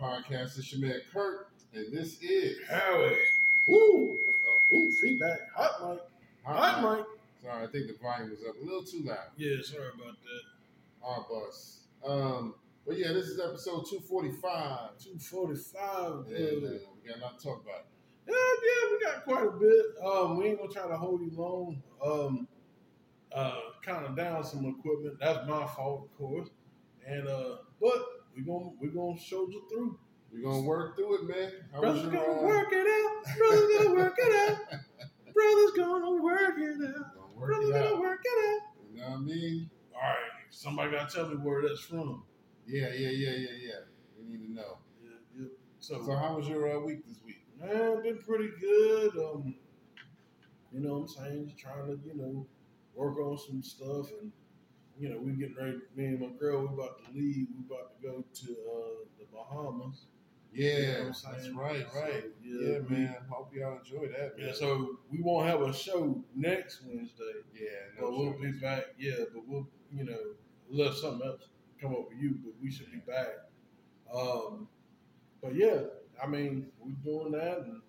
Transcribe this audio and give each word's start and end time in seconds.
Podcast. 0.00 0.58
It's 0.58 0.72
your 0.72 0.88
man 0.88 1.00
Kurt, 1.12 1.48
and 1.74 1.92
this 1.92 2.22
is 2.22 2.56
Howie. 2.68 3.16
Woo! 3.66 4.16
Ooh, 4.72 4.90
feedback. 4.92 5.38
Hot 5.56 5.90
mic. 5.90 6.00
Hot 6.44 6.82
mic. 6.98 7.06
Sorry, 7.42 7.64
I 7.64 7.66
think 7.66 7.86
the 7.88 7.94
volume 8.00 8.30
was 8.30 8.40
up 8.48 8.54
a 8.60 8.64
little 8.64 8.82
too 8.84 9.02
loud. 9.04 9.18
Yeah, 9.36 9.56
sorry 9.62 9.88
about 9.94 10.14
that. 10.22 11.04
Our 11.06 11.26
bus. 11.28 11.78
Um, 12.06 12.54
but 12.86 12.96
yeah, 12.98 13.08
this 13.12 13.26
is 13.26 13.40
episode 13.40 13.86
245. 13.90 14.98
245. 14.98 16.24
Yeah, 16.30 16.38
Yeah, 16.38 16.44
man, 16.60 16.80
we 17.02 17.08
got 17.08 17.18
a 17.18 17.20
lot 17.20 17.38
to 17.38 17.44
talk 17.44 17.62
about. 17.64 17.84
yeah, 18.26 18.34
yeah, 18.34 18.92
we 18.92 19.04
got 19.04 19.24
quite 19.24 19.46
a 19.46 19.58
bit. 19.58 19.86
Um, 20.04 20.36
we 20.38 20.46
ain't 20.46 20.58
gonna 20.58 20.72
try 20.72 20.86
to 20.88 20.96
hold 20.96 21.20
you 21.22 21.32
long. 21.36 21.82
Um, 22.04 22.48
uh, 23.34 23.60
kind 23.84 24.06
of 24.06 24.16
down 24.16 24.44
some 24.44 24.64
equipment. 24.66 25.18
That's 25.20 25.46
my 25.48 25.66
fault, 25.66 26.04
of 26.04 26.18
course. 26.18 26.48
And 27.06 27.26
uh, 27.28 27.56
but 27.80 28.06
we 28.38 28.44
gonna 28.44 28.70
we 28.80 28.88
gonna 28.88 29.18
soldier 29.18 29.58
through. 29.70 29.98
We're 30.32 30.42
gonna 30.42 30.62
work 30.62 30.96
through 30.96 31.14
it, 31.16 31.24
man. 31.28 31.52
How 31.72 31.80
Brothers 31.80 32.02
was 32.04 32.12
gonna 32.12 32.40
uh, 32.40 32.42
work 32.46 32.68
it 32.70 32.86
out. 32.86 33.38
Brothers 33.38 33.78
gonna 33.78 33.94
work 33.94 34.14
it 34.18 34.50
out. 34.50 34.78
Brothers 35.34 35.70
gonna 35.76 36.22
work 36.22 36.58
it 36.58 36.88
out. 36.88 37.34
work 37.34 37.48
Brothers 37.48 37.68
it 37.68 37.72
gonna 37.72 37.94
out. 37.94 38.00
work 38.00 38.20
it 38.24 38.46
out. 38.54 38.62
You 38.92 39.00
know 39.00 39.08
what 39.10 39.16
I 39.16 39.20
mean? 39.20 39.70
All 39.94 40.00
right, 40.00 40.16
somebody 40.50 40.90
gotta 40.92 41.12
tell 41.12 41.28
me 41.28 41.36
where 41.36 41.62
that's 41.62 41.80
from. 41.80 42.22
Yeah, 42.66 42.88
yeah, 42.92 43.08
yeah, 43.10 43.30
yeah, 43.30 43.56
yeah. 43.60 43.80
We 44.16 44.24
need 44.28 44.46
to 44.46 44.54
know. 44.54 44.78
Yeah, 45.02 45.10
yeah. 45.40 45.46
So, 45.80 46.02
So, 46.04 46.14
how 46.16 46.36
was 46.36 46.46
your 46.46 46.76
uh, 46.76 46.80
week 46.80 47.06
this 47.08 47.18
week? 47.26 47.42
man, 47.60 48.02
been 48.02 48.18
pretty 48.18 48.50
good. 48.60 49.16
Um, 49.16 49.54
you 50.72 50.80
know 50.80 50.98
what 50.98 51.00
I'm 51.00 51.08
saying? 51.08 51.46
Just 51.46 51.58
trying 51.58 51.86
to, 51.86 51.98
you 52.06 52.14
know, 52.14 52.46
work 52.94 53.18
on 53.18 53.38
some 53.38 53.62
stuff 53.62 54.10
and 54.20 54.30
you 54.98 55.08
know, 55.08 55.18
we 55.18 55.32
getting 55.32 55.56
ready 55.56 55.78
me 55.96 56.06
and 56.06 56.20
my 56.20 56.28
girl, 56.38 56.60
we 56.62 56.74
about 56.74 57.04
to 57.04 57.12
leave. 57.14 57.46
We 57.56 57.64
about 57.66 57.90
to 58.00 58.06
go 58.06 58.24
to 58.40 58.52
uh 58.52 59.04
the 59.18 59.24
Bahamas. 59.32 60.06
Yeah, 60.52 60.78
You 60.78 60.86
know 60.86 61.04
that's 61.06 61.22
saying? 61.44 61.56
right, 61.56 61.86
So, 61.92 62.00
right. 62.00 62.24
yeah, 62.42 62.68
Yeah, 62.72 62.78
man. 62.88 63.16
Hope 63.30 63.52
y'all 63.54 63.78
enjoy 63.78 64.08
that. 64.08 64.32
Yeah, 64.38 64.52
so 64.52 64.96
we 65.10 65.20
won't 65.20 65.46
have 65.46 65.60
a 65.60 65.72
show 65.72 66.24
next 66.34 66.80
Wednesday. 66.86 67.24
yeah, 67.54 67.68
no 68.00 68.10
But 68.10 68.18
we'll 68.18 68.38
be 68.40 68.52
back, 68.58 68.84
yeah, 68.98 69.24
but 69.32 69.46
we'll 69.46 69.68
you 69.92 70.04
know, 70.04 70.18
unless 70.70 71.00
something 71.00 71.26
else 71.26 71.42
come 71.80 71.92
up 71.92 72.08
with 72.08 72.18
you, 72.18 72.38
but 72.42 72.54
we 72.62 72.70
should 72.70 72.90
be 72.90 72.98
back. 72.98 73.28
Um 74.12 74.68
but 75.42 75.54
yeah, 75.54 75.80
I 76.22 76.26
mean, 76.26 76.66
we're 76.80 76.92
doing 77.04 77.32
that 77.32 77.58
and 77.58 77.80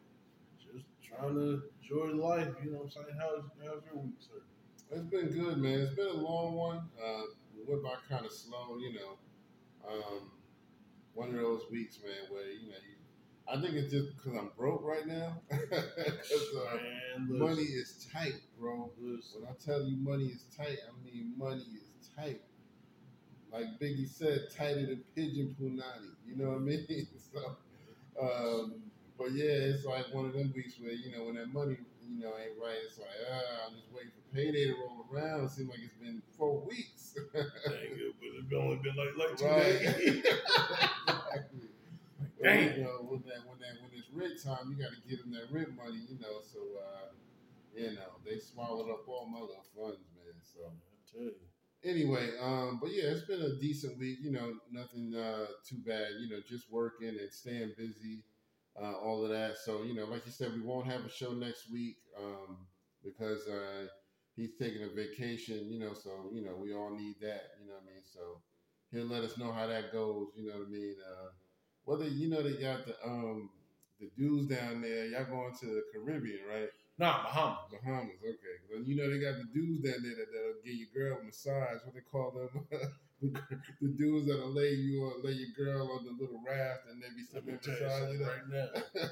just 0.59 0.85
trying 1.01 1.33
to 1.35 1.63
enjoy 1.81 2.13
life, 2.15 2.49
you 2.63 2.71
know 2.71 2.79
what 2.79 2.83
I'm 2.85 2.91
saying? 2.91 3.17
How's 3.17 3.43
how's 3.65 3.83
your 3.91 4.03
week, 4.03 4.15
sir? 4.19 4.41
It's 4.91 5.03
been 5.05 5.27
good, 5.29 5.57
man. 5.57 5.79
It's 5.81 5.93
been 5.95 6.07
a 6.07 6.13
long 6.13 6.55
one. 6.55 6.89
Uh, 7.03 7.21
went 7.67 7.83
by 7.83 7.95
kind 8.09 8.25
of 8.25 8.31
slow, 8.31 8.77
you 8.79 8.93
know. 8.93 9.17
Um, 9.87 10.31
one 11.13 11.29
of 11.29 11.35
those 11.35 11.63
weeks, 11.71 11.99
man, 12.03 12.31
where 12.31 12.49
you 12.49 12.69
know, 12.69 12.75
you, 12.87 12.95
I 13.47 13.61
think 13.61 13.75
it's 13.75 13.91
just 13.93 14.15
because 14.17 14.37
I'm 14.37 14.51
broke 14.57 14.83
right 14.83 15.07
now. 15.07 15.41
uh, 15.51 16.77
Man, 17.27 17.39
money 17.39 17.63
is 17.63 18.07
tight, 18.13 18.35
bro. 18.59 18.91
listen. 18.99 19.41
When 19.41 19.49
I 19.49 19.55
tell 19.63 19.83
you 19.83 19.97
money 19.97 20.25
is 20.27 20.45
tight, 20.55 20.77
I 20.87 21.05
mean 21.05 21.33
money 21.37 21.65
is 21.99 22.09
tight. 22.15 22.41
Like 23.51 23.79
Biggie 23.79 24.07
said, 24.07 24.47
tighter 24.55 24.85
than 24.85 25.03
pigeon 25.15 25.55
punani. 25.59 26.11
You 26.27 26.35
know 26.37 26.49
what 26.51 26.57
I 26.57 26.59
mean? 26.59 27.07
So, 27.31 27.57
um, 28.21 28.75
but 29.17 29.31
yeah, 29.33 29.45
it's 29.73 29.85
like 29.85 30.11
one 30.13 30.25
of 30.25 30.33
them 30.33 30.51
weeks 30.55 30.75
where 30.81 30.91
you 30.91 31.11
know 31.15 31.25
when 31.25 31.35
that 31.35 31.53
money, 31.53 31.77
you 32.09 32.19
know, 32.21 32.33
ain't 32.37 32.57
right. 32.61 32.77
It's 32.85 32.99
like 32.99 33.09
ah, 33.31 33.67
I'm 33.67 33.75
just 33.75 33.91
waiting 33.93 34.11
for 34.11 34.35
payday 34.35 34.65
to 34.67 34.75
roll 34.81 35.05
around. 35.11 35.45
It 35.45 35.51
seems 35.51 35.69
like 35.69 35.79
it's 35.83 35.95
been 35.95 36.21
four 36.37 36.65
weeks. 36.65 37.15
Dang 37.33 37.45
it, 37.93 38.15
but 38.19 38.29
it's 38.39 38.53
only 38.53 38.77
been 38.77 38.95
like 38.97 39.13
like 39.17 39.37
two 39.37 39.45
right? 39.45 39.79
days. 39.97 40.23
exactly. 41.07 41.69
Dang. 42.41 42.77
You 42.77 42.83
know, 42.83 43.05
when 43.07 43.21
that 43.27 43.43
when 43.47 43.59
that 43.59 43.75
when 43.83 43.91
it's 43.93 44.09
rent 44.13 44.39
time, 44.41 44.71
you 44.71 44.77
got 44.81 44.91
to 44.95 45.01
give 45.09 45.19
them 45.19 45.31
that 45.33 45.51
rent 45.51 45.75
money. 45.75 46.01
You 46.07 46.19
know, 46.19 46.41
so 46.41 46.59
uh, 46.79 47.11
you 47.75 47.95
know 47.95 48.19
they 48.25 48.39
swallowed 48.39 48.89
up 48.89 49.07
all 49.07 49.27
my 49.27 49.39
little 49.39 49.65
funds, 49.75 50.07
man. 50.15 50.35
So 50.43 50.59
I 50.67 50.71
tell 51.11 51.23
you. 51.27 51.47
anyway, 51.83 52.31
um, 52.41 52.79
but 52.81 52.91
yeah, 52.91 53.11
it's 53.11 53.25
been 53.25 53.41
a 53.41 53.55
decent 53.59 53.97
week. 53.99 54.19
You 54.21 54.31
know, 54.31 54.53
nothing 54.71 55.15
uh, 55.15 55.47
too 55.67 55.77
bad. 55.85 56.19
You 56.19 56.29
know, 56.29 56.41
just 56.47 56.71
working 56.71 57.09
and 57.09 57.31
staying 57.31 57.73
busy, 57.77 58.23
uh, 58.81 58.93
all 58.93 59.23
of 59.23 59.29
that. 59.31 59.57
So 59.57 59.83
you 59.83 59.93
know, 59.95 60.05
like 60.05 60.25
you 60.25 60.31
said, 60.31 60.53
we 60.53 60.61
won't 60.61 60.87
have 60.87 61.05
a 61.05 61.09
show 61.09 61.31
next 61.31 61.71
week 61.71 61.97
um, 62.17 62.57
because 63.03 63.47
uh, 63.47 63.87
he's 64.35 64.51
taking 64.59 64.83
a 64.83 64.87
vacation. 64.89 65.71
You 65.71 65.79
know, 65.79 65.93
so 65.93 66.11
you 66.33 66.43
know 66.43 66.55
we 66.55 66.73
all 66.73 66.91
need 66.91 67.15
that. 67.21 67.51
You 67.61 67.67
know 67.67 67.73
what 67.73 67.83
I 67.89 67.93
mean? 67.93 68.03
So 68.05 68.41
he'll 68.91 69.07
let 69.07 69.23
us 69.23 69.37
know 69.37 69.51
how 69.51 69.67
that 69.67 69.91
goes. 69.91 70.27
You 70.35 70.47
know 70.49 70.59
what 70.59 70.67
I 70.67 70.71
mean? 70.71 70.95
Uh, 71.05 71.29
whether 71.85 72.07
you 72.07 72.29
know 72.29 72.41
they 72.41 72.53
got 72.61 72.85
the 72.85 72.95
um, 73.05 73.49
the 73.99 74.09
dudes 74.17 74.47
down 74.47 74.81
there, 74.81 75.05
y'all 75.07 75.25
going 75.25 75.53
to 75.59 75.65
the 75.65 75.83
Caribbean, 75.93 76.39
right? 76.49 76.69
Nah, 76.97 77.23
Bahamas. 77.23 77.71
Bahamas, 77.71 78.15
okay. 78.21 78.57
Well, 78.69 78.83
you 78.83 78.95
know 78.95 79.09
they 79.09 79.19
got 79.19 79.37
the 79.37 79.47
dudes 79.53 79.83
down 79.83 80.03
there 80.03 80.15
that, 80.15 80.27
that'll 80.33 80.61
give 80.63 80.75
your 80.75 80.89
girl 80.93 81.19
a 81.21 81.23
massage. 81.23 81.79
What 81.85 81.93
they 81.95 82.01
call 82.01 82.31
them? 82.31 82.67
the, 83.21 83.29
the 83.81 83.87
dudes 83.97 84.27
that'll 84.27 84.53
lay 84.53 84.71
you 84.71 85.03
or 85.03 85.13
lay 85.23 85.33
your 85.33 85.53
girl 85.57 85.91
on 85.91 86.05
the 86.05 86.11
little 86.11 86.41
raft 86.45 86.87
and 86.89 87.01
they 87.01 87.09
be 87.15 87.23
sitting 87.23 87.59
tell 87.59 88.13
you 88.13 88.23
right 88.25 88.47
now. 88.49 88.69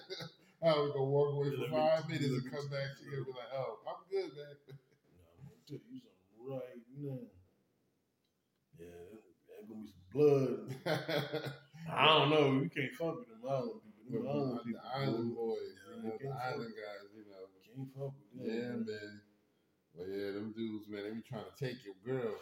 How 0.64 0.84
we 0.84 0.90
gonna 0.90 1.06
walk 1.06 1.34
away 1.34 1.50
Let 1.54 1.70
for 1.70 1.76
five 1.76 2.10
minutes 2.10 2.26
and 2.34 2.52
come 2.52 2.68
back? 2.70 2.90
She 2.98 3.06
gonna 3.12 3.26
be 3.26 3.32
like, 3.32 3.54
"Oh, 3.54 3.78
I'm 3.86 4.02
good, 4.10 4.32
man." 4.34 4.56
Nah, 5.14 5.30
I'm 5.38 5.46
gonna 5.46 5.62
tell 5.68 5.86
you 5.86 6.02
something 6.02 6.50
right 6.50 6.82
now. 6.98 7.20
Yeah, 8.80 8.90
there's 9.48 9.66
gonna 9.70 9.82
be 9.82 9.90
some 9.94 10.10
blood. 10.14 10.56
I 11.92 12.06
don't 12.06 12.30
know. 12.30 12.62
You 12.62 12.70
can't 12.70 12.94
fuck 12.98 13.18
with 13.18 13.28
them 13.30 13.42
island 13.48 13.82
people. 13.86 14.22
Them 14.22 14.28
island 14.30 14.60
the 14.60 14.64
people. 14.64 14.82
island 14.94 15.36
boys, 15.36 15.74
Yeah, 15.78 15.96
you 15.96 16.04
know, 16.04 16.18
the 16.22 16.30
island 16.30 16.74
guys, 16.78 17.08
you 17.14 17.26
know. 17.30 17.44
Can't 17.66 17.90
fuck 17.94 18.14
with 18.18 18.30
them. 18.34 18.46
Yeah, 18.48 18.74
man. 18.82 19.22
Well, 19.94 20.08
yeah, 20.10 20.32
them 20.34 20.54
dudes, 20.56 20.88
man, 20.90 21.04
they 21.04 21.12
be 21.12 21.22
trying 21.28 21.46
to 21.50 21.56
take 21.58 21.78
your 21.86 21.98
girl. 22.06 22.36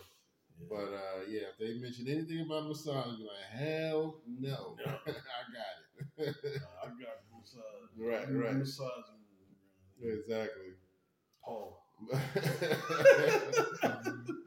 Yeah. 0.60 0.68
But 0.70 0.94
uh, 0.94 1.22
yeah, 1.30 1.42
if 1.52 1.58
they 1.60 1.80
mention 1.80 2.08
anything 2.08 2.42
about 2.46 2.68
massage, 2.68 3.18
be 3.18 3.24
like, 3.24 3.60
hell 3.62 4.22
no, 4.28 4.76
No. 4.86 4.86
I 5.08 5.12
got 5.54 5.74
it. 6.20 6.36
Nah, 6.44 6.84
I 6.84 6.88
got 6.88 7.18
massage. 7.34 7.90
Right, 7.98 8.30
You 8.30 8.44
right. 8.44 8.56
Exactly. 10.02 10.74
Paul. 11.44 11.82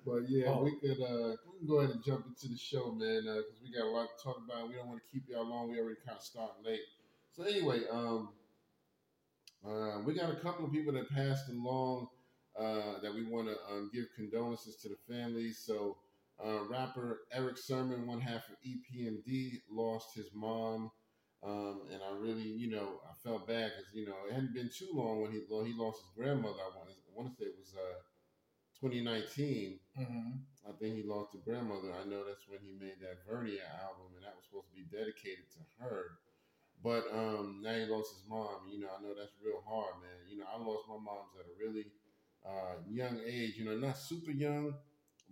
but 0.06 0.28
yeah, 0.28 0.46
Oh. 0.49 0.62
we 0.64 0.72
could 0.81 1.00
uh, 1.00 1.37
we 1.46 1.58
can 1.58 1.66
go 1.69 1.78
ahead 1.81 1.94
and 1.94 2.05
jump 2.05 2.26
into 2.26 2.49
the 2.49 2.58
show, 2.58 2.93
man, 2.93 3.22
because 3.25 3.60
we 3.62 3.72
got 3.72 3.87
a 3.87 3.90
lot 3.90 4.08
to 4.16 4.22
talk 4.25 4.38
about. 4.44 4.69
We 4.69 4.75
don't 4.75 4.88
want 4.88 5.00
to 5.00 5.10
keep 5.12 5.28
y'all 5.28 5.49
long. 5.49 5.70
We 5.70 5.78
already 5.81 5.96
kind 6.06 6.19
of 6.19 6.25
starting 6.25 6.64
late. 6.64 6.81
So 7.32 7.44
anyway, 7.44 7.82
um, 7.90 8.31
uh, 9.66 10.00
we 10.05 10.14
got 10.14 10.31
a 10.31 10.37
couple 10.37 10.64
of 10.64 10.72
people 10.72 10.93
that 10.93 11.08
passed 11.10 11.49
along 11.49 12.08
uh, 12.58 13.00
that 13.02 13.14
we 13.14 13.25
want 13.25 13.49
to 13.49 13.56
um, 13.70 13.90
give 13.93 14.06
condolences 14.16 14.76
to 14.82 14.88
the 14.88 14.96
families. 15.08 15.62
So 15.64 15.96
uh, 16.44 16.64
rapper 16.69 17.20
Erick 17.32 17.58
Sermon, 17.58 18.06
one 18.06 18.20
half 18.20 18.43
of 18.49 18.56
EPMD, 18.66 19.60
lost 19.70 20.14
his 20.14 20.31
mom. 20.34 20.90
Um, 21.43 21.82
and 21.93 22.02
I 22.02 22.19
really, 22.19 22.43
you 22.50 22.69
know, 22.70 22.99
I 23.06 23.14
felt 23.22 23.46
bad 23.46 23.70
because 23.76 23.94
you 23.94 24.06
know 24.06 24.26
it 24.28 24.34
hadn't 24.34 24.55
been 24.55 24.70
too 24.75 24.90
long 24.93 25.22
when 25.22 25.31
he 25.31 25.43
well, 25.49 25.62
he 25.62 25.72
lost 25.72 26.02
his 26.02 26.10
grandmother. 26.19 26.58
I 26.58 26.75
want 26.75 26.90
to, 26.90 26.94
I 26.99 27.10
want 27.14 27.31
to 27.31 27.34
say 27.38 27.46
it 27.46 27.58
was 27.58 27.75
uh, 27.78 28.02
2019. 28.82 29.78
Mm-hmm. 29.99 30.31
I 30.66 30.72
think 30.78 30.99
he 30.99 31.06
lost 31.06 31.38
a 31.38 31.43
grandmother. 31.43 31.94
I 31.94 32.06
know 32.10 32.26
that's 32.26 32.46
when 32.50 32.58
he 32.62 32.75
made 32.75 32.99
that 33.02 33.22
Vernia 33.22 33.62
album, 33.87 34.19
and 34.19 34.22
that 34.26 34.34
was 34.34 34.50
supposed 34.50 34.70
to 34.70 34.78
be 34.78 34.87
dedicated 34.90 35.46
to 35.58 35.62
her. 35.78 36.19
But 36.82 37.06
um, 37.10 37.62
now 37.62 37.75
he 37.75 37.87
lost 37.87 38.14
his 38.14 38.26
mom. 38.26 38.66
You 38.70 38.82
know, 38.82 38.90
I 38.90 39.02
know 39.02 39.14
that's 39.14 39.34
real 39.43 39.62
hard, 39.66 39.99
man. 40.02 40.19
You 40.26 40.43
know, 40.43 40.46
I 40.50 40.58
lost 40.58 40.87
my 40.90 40.99
moms 40.99 41.34
at 41.38 41.46
a 41.46 41.55
really 41.58 41.90
uh, 42.46 42.75
young 42.90 43.20
age. 43.26 43.55
You 43.58 43.64
know, 43.67 43.76
not 43.79 43.96
super 43.99 44.31
young, 44.31 44.75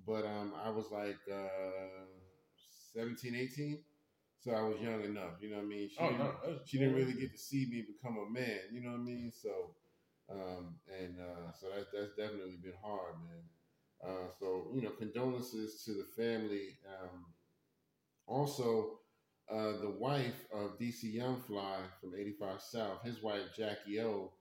but 0.06 0.24
um, 0.24 0.52
I 0.64 0.70
was 0.70 0.90
like 0.90 1.18
uh, 1.32 2.06
17, 2.94 3.34
18. 3.34 3.78
So 4.40 4.52
I 4.52 4.62
was 4.62 4.80
young 4.80 5.02
enough. 5.04 5.34
You 5.40 5.50
know 5.50 5.56
what 5.56 5.64
I 5.64 5.68
mean? 5.68 5.88
She 5.88 5.96
Oh 5.98 6.08
didn't- 6.10 6.18
no, 6.20 6.58
she 6.64 6.78
didn't 6.78 6.94
really 6.94 7.14
get 7.14 7.32
to 7.32 7.38
see 7.38 7.66
me 7.70 7.82
become 7.82 8.16
a 8.18 8.30
man. 8.30 8.60
You 8.72 8.82
know 8.82 8.90
what 8.92 9.00
I 9.00 9.04
mean? 9.04 9.32
So, 9.32 9.74
um, 10.30 10.76
and 11.00 11.16
uh, 11.20 11.52
so 11.52 11.68
that 11.68 11.86
that's 11.92 12.14
definitely 12.16 12.58
been 12.62 12.78
hard, 12.82 13.14
man. 13.24 13.44
Uh, 14.04 14.28
so 14.38 14.70
you 14.74 14.82
know, 14.82 14.90
condolences 14.90 15.82
to 15.84 15.92
the 15.94 16.06
family. 16.16 16.78
Um, 16.86 17.26
also, 18.26 19.00
uh, 19.50 19.78
the 19.80 19.94
wife 19.98 20.44
of 20.52 20.78
DC 20.78 21.04
Young 21.12 21.40
Fly 21.40 21.78
from 22.00 22.14
85 22.14 22.60
South, 22.60 23.02
his 23.04 23.22
wife 23.22 23.42
Jackie 23.56 24.00
O, 24.00 24.32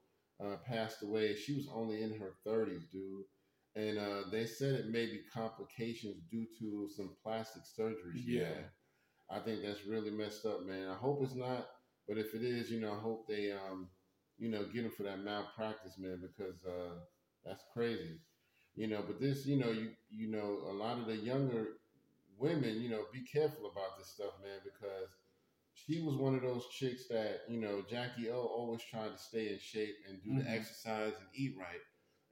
uh, 0.43 0.57
passed 0.65 1.03
away. 1.03 1.35
She 1.35 1.53
was 1.55 1.67
only 1.73 2.01
in 2.03 2.13
her 2.19 2.33
30s, 2.45 2.85
dude. 2.91 3.25
And 3.75 3.97
uh, 3.97 4.23
they 4.31 4.45
said 4.45 4.75
it 4.75 4.89
may 4.89 5.05
be 5.05 5.21
complications 5.33 6.21
due 6.31 6.47
to 6.59 6.89
some 6.95 7.15
plastic 7.23 7.63
surgery 7.65 8.15
she 8.15 8.37
Yeah. 8.37 8.45
had. 8.45 8.69
I 9.29 9.39
think 9.39 9.61
that's 9.63 9.85
really 9.85 10.11
messed 10.11 10.45
up, 10.45 10.63
man. 10.65 10.89
I 10.89 10.95
hope 10.95 11.23
it's 11.23 11.35
not, 11.35 11.67
but 12.07 12.17
if 12.17 12.33
it 12.35 12.43
is, 12.43 12.69
you 12.71 12.79
know, 12.81 12.93
I 12.93 12.99
hope 12.99 13.27
they, 13.27 13.51
um, 13.51 13.89
you 14.37 14.49
know, 14.49 14.65
get 14.65 14.85
him 14.85 14.91
for 14.91 15.03
that 15.03 15.19
malpractice, 15.23 15.97
man, 15.97 16.21
because 16.21 16.63
uh, 16.65 16.99
that's 17.43 17.63
crazy, 17.73 18.19
you 18.75 18.87
know. 18.87 19.03
But 19.05 19.19
this, 19.19 19.45
you 19.45 19.57
know, 19.57 19.71
you 19.71 19.91
you 20.09 20.29
know, 20.31 20.59
a 20.69 20.73
lot 20.73 20.99
of 20.99 21.07
the 21.07 21.15
younger 21.17 21.67
women, 22.37 22.81
you 22.81 22.89
know, 22.89 23.05
be 23.13 23.23
careful 23.23 23.65
about 23.71 23.97
this 23.97 24.09
stuff, 24.09 24.33
man, 24.43 24.59
because 24.63 25.09
she 25.75 26.01
was 26.01 26.15
one 26.15 26.35
of 26.35 26.41
those 26.41 26.67
chicks 26.69 27.07
that, 27.09 27.41
you 27.49 27.59
know, 27.59 27.83
Jackie 27.89 28.29
O 28.29 28.39
always 28.41 28.81
tried 28.83 29.11
to 29.11 29.17
stay 29.17 29.49
in 29.53 29.59
shape 29.59 29.95
and 30.07 30.21
do 30.23 30.31
Mhm. 30.31 30.43
the 30.43 30.49
exercise 30.49 31.13
and 31.19 31.27
eat 31.35 31.55
right. 31.57 31.81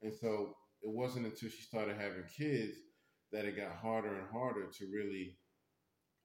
And 0.02 0.12
so 0.14 0.56
it 0.82 0.90
wasn't 0.90 1.26
until 1.26 1.50
she 1.50 1.62
started 1.62 1.96
having 1.96 2.24
kids 2.26 2.76
that 3.30 3.44
it 3.44 3.56
got 3.56 3.76
harder 3.76 4.14
and 4.18 4.28
harder 4.30 4.66
to 4.70 4.86
really 4.90 5.38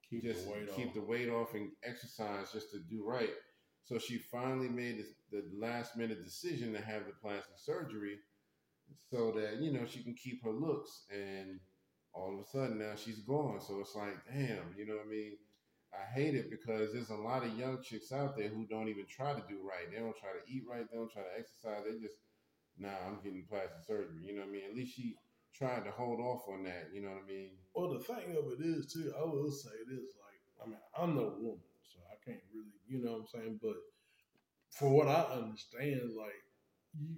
Keep 0.09 0.23
just 0.23 0.45
the 0.45 0.51
weight 0.51 0.69
keep 0.71 0.87
off. 0.89 0.93
the 0.95 1.01
weight 1.01 1.29
off 1.29 1.53
and 1.53 1.71
exercise 1.83 2.51
just 2.51 2.71
to 2.71 2.79
do 2.79 3.03
right. 3.05 3.35
So 3.83 3.99
she 3.99 4.17
finally 4.17 4.69
made 4.69 5.05
the 5.31 5.43
last 5.53 5.97
minute 5.97 6.23
decision 6.23 6.73
to 6.73 6.81
have 6.81 7.05
the 7.05 7.13
plastic 7.13 7.57
surgery 7.57 8.19
so 9.09 9.31
that, 9.33 9.57
you 9.61 9.71
know, 9.71 9.85
she 9.85 10.03
can 10.03 10.15
keep 10.15 10.43
her 10.43 10.51
looks. 10.51 11.05
And 11.11 11.59
all 12.13 12.33
of 12.33 12.39
a 12.39 12.45
sudden 12.45 12.79
now 12.79 12.95
she's 12.95 13.19
gone. 13.19 13.61
So 13.61 13.79
it's 13.79 13.95
like, 13.95 14.25
damn, 14.25 14.73
you 14.77 14.85
know 14.87 14.95
what 14.97 15.05
I 15.05 15.09
mean? 15.09 15.37
I 15.93 16.05
hate 16.13 16.35
it 16.35 16.49
because 16.49 16.93
there's 16.93 17.09
a 17.09 17.15
lot 17.15 17.43
of 17.43 17.57
young 17.57 17.81
chicks 17.81 18.11
out 18.11 18.37
there 18.37 18.49
who 18.49 18.65
don't 18.67 18.89
even 18.89 19.05
try 19.05 19.33
to 19.33 19.43
do 19.49 19.59
right. 19.63 19.89
They 19.91 19.99
don't 19.99 20.17
try 20.17 20.29
to 20.31 20.45
eat 20.51 20.63
right. 20.69 20.85
They 20.89 20.97
don't 20.97 21.11
try 21.11 21.23
to 21.23 21.39
exercise. 21.39 21.83
They 21.85 21.99
just, 21.99 22.19
nah, 22.77 22.93
I'm 23.07 23.19
getting 23.23 23.45
plastic 23.49 23.83
surgery. 23.87 24.21
You 24.25 24.35
know 24.35 24.41
what 24.41 24.49
I 24.49 24.53
mean? 24.53 24.65
At 24.69 24.75
least 24.75 24.95
she 24.95 25.15
tried 25.55 25.85
to 25.85 25.91
hold 25.91 26.19
off 26.19 26.43
on 26.47 26.63
that. 26.65 26.89
You 26.93 27.01
know 27.01 27.09
what 27.09 27.23
I 27.25 27.27
mean? 27.27 27.51
Well, 27.73 27.93
the 27.93 27.99
thing 28.03 28.37
of 28.37 28.51
it 28.53 28.61
is 28.63 28.91
too. 28.93 29.13
I 29.17 29.23
will 29.25 29.51
say 29.51 29.75
this: 29.89 30.13
like, 30.21 30.41
I 30.63 30.69
mean, 30.69 30.79
I'm 30.97 31.15
no 31.15 31.33
woman, 31.41 31.73
so 31.83 31.99
I 32.11 32.17
can't 32.23 32.43
really, 32.53 32.77
you 32.87 33.03
know, 33.03 33.13
what 33.13 33.21
I'm 33.21 33.27
saying. 33.27 33.59
But 33.61 33.77
for 34.71 34.89
what 34.89 35.07
I 35.07 35.21
understand, 35.33 36.11
like, 36.17 36.41
you, 36.97 37.15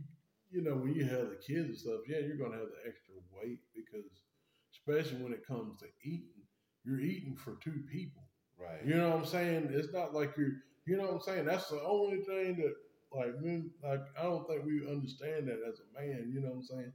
you 0.51 0.61
know, 0.61 0.75
when 0.75 0.93
you 0.93 1.05
have 1.05 1.29
the 1.29 1.39
kids 1.45 1.69
and 1.69 1.77
stuff, 1.77 2.01
yeah, 2.07 2.19
you're 2.19 2.37
gonna 2.37 2.57
have 2.57 2.71
the 2.71 2.89
extra 2.89 3.15
weight 3.31 3.59
because, 3.75 4.07
especially 4.73 5.23
when 5.23 5.33
it 5.33 5.45
comes 5.45 5.79
to 5.79 5.87
eating, 6.03 6.43
you're 6.85 7.01
eating 7.01 7.35
for 7.35 7.57
two 7.63 7.83
people. 7.91 8.20
Right. 8.61 8.85
You 8.85 8.95
know 8.95 9.09
what 9.09 9.19
I'm 9.19 9.25
saying? 9.25 9.69
It's 9.71 9.93
not 9.93 10.13
like 10.13 10.31
you're, 10.37 10.51
you 10.85 10.97
know 10.97 11.03
what 11.03 11.13
I'm 11.15 11.21
saying? 11.21 11.45
That's 11.45 11.69
the 11.69 11.81
only 11.81 12.17
thing 12.21 12.57
that, 12.57 12.73
like, 13.13 13.39
men, 13.41 13.71
like, 13.83 14.01
I 14.19 14.23
don't 14.23 14.47
think 14.47 14.63
we 14.65 14.87
understand 14.89 15.47
that 15.47 15.59
as 15.67 15.79
a 15.81 15.99
man. 16.01 16.31
You 16.33 16.41
know 16.41 16.49
what 16.49 16.55
I'm 16.57 16.63
saying? 16.63 16.93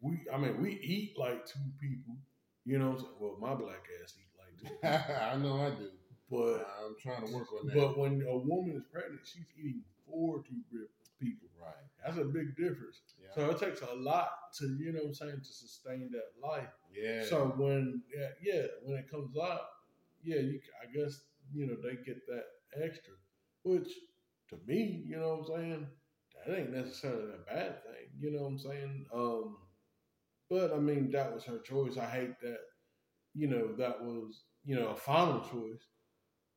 We, 0.00 0.20
I 0.32 0.38
mean, 0.38 0.60
we 0.62 0.72
eat 0.82 1.14
like 1.18 1.44
two 1.46 1.60
people. 1.80 2.16
You 2.64 2.78
know 2.78 2.90
what 2.90 2.94
I'm 2.94 3.00
saying? 3.00 3.12
Well, 3.20 3.36
my 3.40 3.54
black 3.54 3.84
ass 4.02 4.14
eat 4.18 4.32
like 4.38 4.56
two, 4.58 4.74
people. 4.74 5.14
I 5.20 5.36
know 5.36 5.60
I 5.60 5.70
do. 5.70 5.90
but 6.30 6.66
I'm 6.84 6.96
trying 7.02 7.26
to 7.26 7.34
work 7.34 7.48
on 7.52 7.66
that. 7.66 7.74
but 7.76 7.98
when 7.98 8.22
a 8.28 8.36
woman 8.38 8.76
is 8.76 8.84
pregnant, 8.92 9.20
she's 9.24 9.46
eating 9.58 9.82
four 10.08 10.42
two 10.42 10.60
pe- 10.72 11.26
people. 11.26 11.48
right. 11.60 11.74
That's 12.04 12.18
a 12.18 12.24
big 12.24 12.56
difference. 12.56 13.00
Yeah. 13.20 13.28
So 13.34 13.50
it 13.50 13.58
takes 13.58 13.82
a 13.82 13.94
lot 13.94 14.28
to, 14.58 14.66
you 14.80 14.92
know 14.92 15.00
what 15.00 15.08
I'm 15.08 15.14
saying, 15.14 15.40
to 15.40 15.52
sustain 15.52 16.10
that 16.12 16.46
life. 16.46 16.68
yeah. 16.94 17.24
So 17.24 17.52
when 17.56 18.02
yeah, 18.14 18.28
yeah, 18.42 18.62
when 18.84 18.96
it 18.98 19.10
comes 19.10 19.36
out, 19.36 19.60
yeah, 20.22 20.40
you 20.40 20.60
I 20.82 20.86
guess 20.96 21.20
you 21.52 21.66
know 21.66 21.76
they 21.82 21.96
get 22.04 22.26
that 22.26 22.44
extra, 22.82 23.14
which 23.62 23.88
to 24.50 24.56
me, 24.66 25.04
you 25.06 25.16
know 25.18 25.36
what 25.36 25.58
I'm 25.58 25.62
saying, 25.62 25.86
that 26.46 26.58
ain't 26.58 26.72
necessarily 26.72 27.32
a 27.34 27.52
bad 27.54 27.82
thing. 27.84 28.08
You 28.18 28.32
know 28.32 28.42
what 28.42 28.48
I'm 28.48 28.58
saying? 28.58 29.06
Um, 29.14 29.56
but 30.48 30.72
I 30.72 30.78
mean 30.78 31.10
that 31.12 31.32
was 31.34 31.44
her 31.44 31.58
choice. 31.58 31.96
I 31.96 32.06
hate 32.06 32.40
that, 32.42 32.58
you 33.34 33.48
know, 33.48 33.74
that 33.78 34.02
was 34.02 34.44
you 34.64 34.76
know 34.76 34.88
a 34.88 34.96
final 34.96 35.40
choice, 35.40 35.84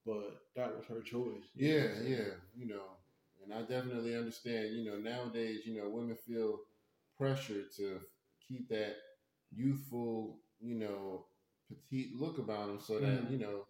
but 0.06 0.42
that 0.56 0.75
was 0.75 0.86
her 0.88 1.01
choice. 1.01 1.44
Yeah, 1.56 1.88
yeah, 2.04 2.36
you 2.56 2.68
know, 2.68 2.98
and 3.44 3.54
I 3.54 3.62
definitely 3.62 4.15
understand. 4.15 4.75
You 4.75 4.86
know, 4.92 4.98
nowadays, 4.98 5.62
you 5.65 5.77
know, 5.77 5.89
women 5.89 6.18
feel 6.27 6.60
pressure 7.18 7.63
to 7.77 8.00
keep 8.48 8.69
that 8.69 8.95
youthful, 9.56 10.39
you 10.60 10.75
know, 10.75 11.25
petite 11.75 12.16
look 12.16 12.38
about 12.38 12.68
them, 12.68 12.80
so 12.80 13.00
that 13.00 13.24
Mhm. 13.25 13.31
you 13.31 13.38
know 13.40 13.68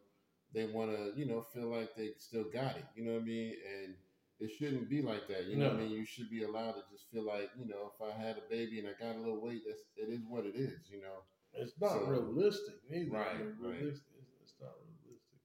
they 0.53 0.67
want 0.67 0.91
to, 0.95 1.13
you 1.19 1.25
know, 1.25 1.41
feel 1.41 1.67
like 1.69 1.95
they 1.95 2.11
still 2.17 2.43
got 2.49 2.77
it. 2.77 2.85
You 2.95 3.05
know 3.05 3.13
what 3.13 3.21
I 3.23 3.25
mean? 3.25 3.55
And 3.75 3.95
it 4.39 4.51
shouldn't 4.51 4.87
be 4.89 5.01
like 5.01 5.27
that. 5.27 5.45
You 5.45 5.55
know 5.57 5.69
what 5.69 5.77
I 5.77 5.79
mean? 5.79 5.91
You 5.91 6.05
should 6.05 6.29
be 6.29 6.43
allowed 6.43 6.73
to 6.73 6.83
just 6.91 7.09
feel 7.09 7.23
like, 7.25 7.49
you 7.57 7.65
know, 7.65 7.91
if 7.95 7.99
I 8.01 8.15
had 8.15 8.37
a 8.37 8.41
baby 8.49 8.77
and 8.79 8.87
I 8.87 8.93
got 8.93 9.15
a 9.15 9.19
little 9.19 9.41
weight, 9.41 9.63
that's 9.65 9.81
it 9.95 10.09
is 10.13 10.21
what 10.27 10.45
it 10.45 10.55
is. 10.55 10.89
You 10.91 11.01
know. 11.01 11.23
It's 11.53 11.79
not 11.79 11.93
So- 11.93 12.05
realistic 12.07 12.75
either. 12.91 13.11
Right, 13.11 13.35
I 13.35 13.43
mean, 13.43 13.57
right. 13.61 13.81
it's, 13.81 14.01
it's 14.41 14.53
not 14.59 14.73
realistic. 15.05 15.39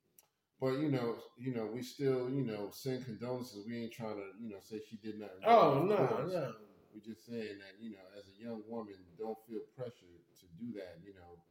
But 0.60 0.78
you 0.80 0.90
know, 0.90 1.22
you 1.38 1.54
know, 1.54 1.66
we 1.66 1.82
still, 1.82 2.28
you 2.30 2.44
know, 2.44 2.70
send 2.70 3.04
condolences. 3.04 3.66
We 3.66 3.76
ain't 3.84 3.92
trying 3.92 4.16
to, 4.16 4.26
you 4.42 4.48
know, 4.50 4.60
say 4.60 4.80
she 4.80 4.96
did 4.96 5.18
nothing. 5.18 5.40
Oh 5.44 5.82
no, 5.84 5.96
course. 6.06 6.32
no. 6.32 6.54
We're 6.92 7.00
just 7.14 7.24
saying 7.26 7.58
that, 7.60 7.80
you 7.80 7.92
know, 7.92 8.04
as 8.18 8.24
a 8.28 8.42
young 8.42 8.62
woman, 8.68 8.96
don't 9.18 9.38
feel 9.46 9.60
pressure 9.76 9.92
to 10.40 10.46
do 10.58 10.72
that. 10.80 10.98
You 11.04 11.14
know, 11.14 11.44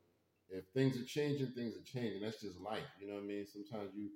if 0.50 0.66
things 0.74 0.98
are 0.98 1.06
changing, 1.06 1.48
things 1.54 1.76
are 1.76 1.84
changing. 1.84 2.22
That's 2.22 2.42
just 2.42 2.60
life. 2.60 2.88
You 3.02 3.08
know 3.08 3.16
what 3.16 3.24
I 3.24 3.28
mean? 3.28 3.46
Sometimes 3.46 3.92
you, 3.96 4.10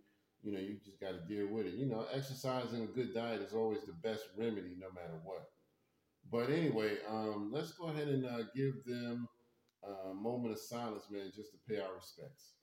you 0.44 0.52
know, 0.54 0.60
you 0.60 0.78
just 0.84 1.00
got 1.00 1.12
to 1.12 1.22
deal 1.28 1.48
with 1.48 1.68
it. 1.68 1.74
You 1.76 1.88
know, 1.88 2.06
exercising 2.14 2.84
a 2.84 2.88
good 2.88 3.14
diet 3.14 3.42
is 3.42 3.54
always 3.54 3.82
the 3.86 3.94
best 4.04 4.24
remedy, 4.38 4.76
no 4.80 4.88
matter 4.94 5.20
what. 5.24 5.44
But 6.32 6.50
anyway, 6.50 6.98
um, 7.10 7.52
let's 7.54 7.74
go 7.74 7.88
ahead 7.88 8.08
and 8.08 8.26
uh, 8.26 8.44
give 8.56 8.84
them 8.86 9.28
a 9.84 10.14
moment 10.14 10.54
of 10.54 10.60
silence, 10.60 11.06
man, 11.12 11.32
just 11.36 11.52
to 11.52 11.58
pay 11.68 11.80
our 11.82 11.94
respects. 11.96 12.54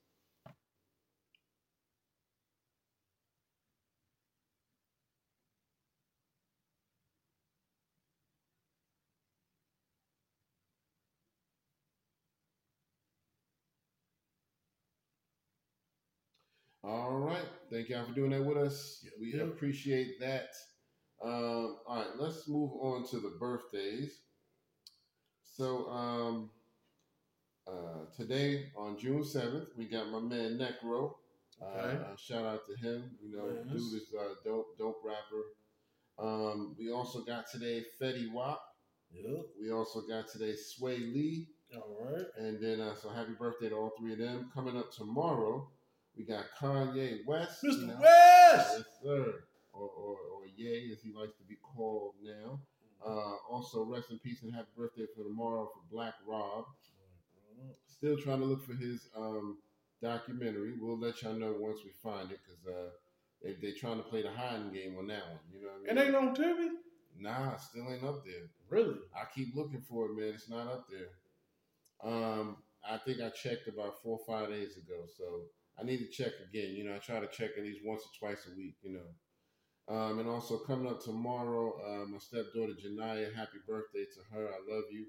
All 16.89 17.19
right. 17.19 17.45
Thank 17.71 17.91
y'all 17.91 18.07
for 18.07 18.15
doing 18.15 18.31
that 18.31 18.43
with 18.43 18.57
us. 18.57 19.01
Yep, 19.05 19.13
we 19.21 19.35
yep. 19.35 19.47
appreciate 19.49 20.19
that. 20.21 20.49
Um, 21.23 21.77
all 21.87 21.97
right, 21.97 22.07
let's 22.19 22.49
move 22.49 22.71
on 22.81 23.07
to 23.11 23.21
the 23.21 23.37
birthdays. 23.39 24.21
So 25.45 25.87
um, 25.91 26.51
uh, 27.71 28.07
today 28.17 28.71
on 28.75 28.99
June 28.99 29.23
seventh, 29.23 29.69
we 29.77 29.85
got 29.85 30.09
my 30.09 30.19
man 30.19 30.57
Necro. 30.57 31.13
Okay. 31.63 31.99
Uh, 31.99 32.17
shout 32.17 32.47
out 32.47 32.61
to 32.67 32.75
him. 32.77 33.11
You 33.23 33.37
know, 33.37 33.51
Yes. 33.51 33.67
dude 33.71 34.01
is 34.03 34.09
a 34.15 34.49
dope, 34.49 34.79
dope 34.79 35.03
rapper. 35.05 35.45
Um, 36.19 36.75
we 36.79 36.91
also 36.91 37.23
got 37.23 37.51
today 37.53 37.85
Fetty 38.01 38.33
Wap. 38.33 38.63
Yep. 39.13 39.45
We 39.61 39.71
also 39.73 40.01
got 40.09 40.29
today 40.29 40.55
Swae 40.55 40.97
Lee. 41.13 41.49
All 41.77 41.99
right. 42.01 42.25
And 42.39 42.59
then, 42.63 42.81
uh, 42.81 42.95
so 42.95 43.11
happy 43.11 43.33
birthday 43.39 43.69
to 43.69 43.75
all 43.75 43.93
three 43.99 44.15
of 44.15 44.19
them. 44.19 44.51
Coming 44.55 44.79
up 44.79 44.91
tomorrow, 44.91 45.69
we 46.19 46.25
got 46.25 46.45
Kanye 46.61 47.25
West. 47.27 47.63
Mr. 47.65 47.89
West. 48.01 48.03
Yes, 48.03 48.85
sir. 49.03 49.35
Or, 49.73 49.89
or, 49.89 50.17
or 50.35 50.47
Ye, 50.57 50.91
as 50.93 51.01
he 51.03 51.13
likes 51.13 51.37
to 51.39 51.45
be 51.45 51.57
called 51.63 52.15
now. 52.23 52.61
Uh, 53.07 53.37
also, 53.49 53.85
rest 53.85 54.11
in 54.11 54.19
peace 54.19 54.43
and 54.43 54.53
happy 54.53 54.67
birthday 54.77 55.07
for 55.17 55.23
tomorrow 55.23 55.71
for 55.73 55.81
Black 55.95 56.15
Rob. 56.27 56.65
Still 57.87 58.17
trying 58.17 58.41
to 58.41 58.45
look 58.47 58.65
for 58.65 58.75
his 58.75 59.09
um, 59.17 59.59
documentary. 60.03 60.75
We'll 60.81 60.99
let 60.99 61.23
y'all 61.23 61.35
know 61.35 61.55
once 61.59 61.81
we 61.85 61.91
find 62.03 62.31
it 62.31 62.39
because 62.45 62.65
uh, 62.67 62.91
they, 63.43 63.55
they're 63.61 63.77
trying 63.79 63.97
to 63.99 64.03
play 64.05 64.23
the 64.23 64.31
hiding 64.31 64.73
game 64.73 64.97
on 64.99 65.07
that 65.09 65.27
one. 65.29 65.39
You 65.53 65.63
know 65.63 65.69
what 65.69 65.89
I 65.89 65.91
It 65.91 65.97
mean? 65.97 66.15
ain't 66.15 66.29
on 66.29 66.35
TV. 66.37 66.69
Nah, 67.21 67.57
still 67.57 67.93
ain't 67.93 68.05
up 68.05 68.25
there. 68.25 68.49
Really? 68.71 68.95
I 69.15 69.25
keep 69.35 69.55
looking 69.57 69.83
for 69.89 70.07
it, 70.07 70.17
man. 70.17 70.33
It's 70.35 70.49
not 70.49 70.67
up 70.69 70.87
there. 70.91 71.09
Um, 72.13 72.57
I 72.89 72.99
think 72.99 73.21
I 73.21 73.31
checked 73.31 73.67
about 73.67 74.01
four 74.03 74.19
or 74.21 74.25
five 74.27 74.51
days 74.51 74.77
ago, 74.77 75.05
so 75.17 75.43
I 75.81 75.85
need 75.85 75.99
to 75.99 76.09
check 76.09 76.33
again. 76.49 76.75
You 76.75 76.85
know, 76.85 76.95
I 76.95 76.99
try 76.99 77.21
to 77.21 77.29
check 77.29 77.51
at 77.57 77.65
least 77.65 77.81
once 77.85 78.03
or 78.03 78.29
twice 78.29 78.47
a 78.47 78.57
week. 78.57 78.77
You 78.83 78.95
know, 78.95 79.95
um, 79.95 80.19
and 80.19 80.29
also 80.29 80.59
coming 80.59 80.91
up 80.91 81.03
tomorrow, 81.03 81.73
uh, 81.87 82.07
my 82.07 82.19
stepdaughter 82.19 82.75
Janaya. 82.75 83.35
Happy 83.35 83.59
birthday 83.67 84.05
to 84.05 84.35
her! 84.35 84.49
I 84.49 84.75
love 84.75 84.85
you, 84.91 85.07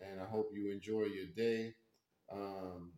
and 0.00 0.20
I 0.20 0.24
hope 0.24 0.50
you 0.54 0.70
enjoy 0.70 1.04
your 1.04 1.26
day. 1.36 1.74
Um, 2.32 2.92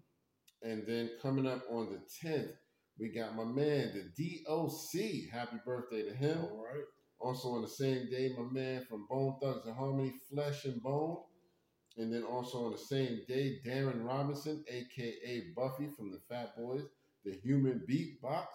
and 0.63 0.85
then 0.87 1.11
coming 1.21 1.47
up 1.47 1.63
on 1.71 1.91
the 1.91 2.01
tenth, 2.21 2.53
we 2.99 3.09
got 3.09 3.35
my 3.35 3.45
man, 3.45 3.93
the 4.17 4.43
DOC. 4.47 5.33
Happy 5.33 5.57
birthday 5.65 6.03
to 6.03 6.15
him. 6.15 6.39
All 6.39 6.65
right. 6.65 6.85
Also 7.19 7.51
on 7.51 7.63
the 7.63 7.69
same 7.69 8.11
day, 8.11 8.31
my 8.37 8.45
man 8.51 8.85
from 8.89 9.07
Bone 9.09 9.37
Thugs 9.41 9.67
and 9.67 9.77
Harmony, 9.77 10.13
Flesh 10.31 10.65
and 10.65 10.83
Bone. 10.83 11.19
And 11.97 12.13
then 12.13 12.25
also 12.25 12.65
on 12.65 12.73
the 12.73 12.79
same 12.79 13.21
day, 13.29 13.61
Darren 13.65 14.05
Robinson, 14.05 14.65
aka 14.69 15.53
Buffy 15.55 15.89
from 15.97 16.11
the 16.11 16.21
Fat 16.29 16.57
Boys, 16.57 16.83
the 17.25 17.33
human 17.33 17.83
beatbox. 17.89 18.47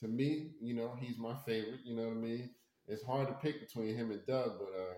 To 0.00 0.08
me, 0.08 0.50
you 0.60 0.74
know, 0.74 0.94
he's 1.00 1.18
my 1.18 1.34
favorite, 1.46 1.80
you 1.84 1.96
know 1.96 2.04
what 2.08 2.18
I 2.18 2.20
mean? 2.20 2.50
It's 2.88 3.02
hard 3.04 3.28
to 3.28 3.34
pick 3.34 3.60
between 3.60 3.96
him 3.96 4.10
and 4.10 4.24
Doug, 4.26 4.58
but 4.58 4.72
uh 4.78 4.94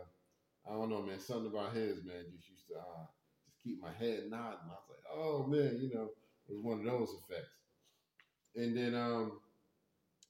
I 0.71 0.75
don't 0.75 0.91
know, 0.91 1.03
man. 1.03 1.21
Something 1.21 1.47
about 1.53 1.73
his, 1.75 2.05
man, 2.05 2.25
just 2.35 2.51
used 2.51 2.69
to 2.69 2.75
uh 2.77 3.07
just 3.47 3.63
keep 3.65 3.81
my 3.83 3.93
head 3.93 4.25
nodding. 4.31 4.59
I 4.69 4.75
was 4.75 4.89
like, 4.91 5.07
oh 5.13 5.47
man, 5.47 5.79
you 5.81 5.95
know, 5.95 6.11
it 6.49 6.55
was 6.55 6.63
one 6.63 6.81
of 6.81 6.85
those 6.87 7.15
effects. 7.29 7.59
and 8.57 8.77
then 8.77 8.95
um, 8.95 9.41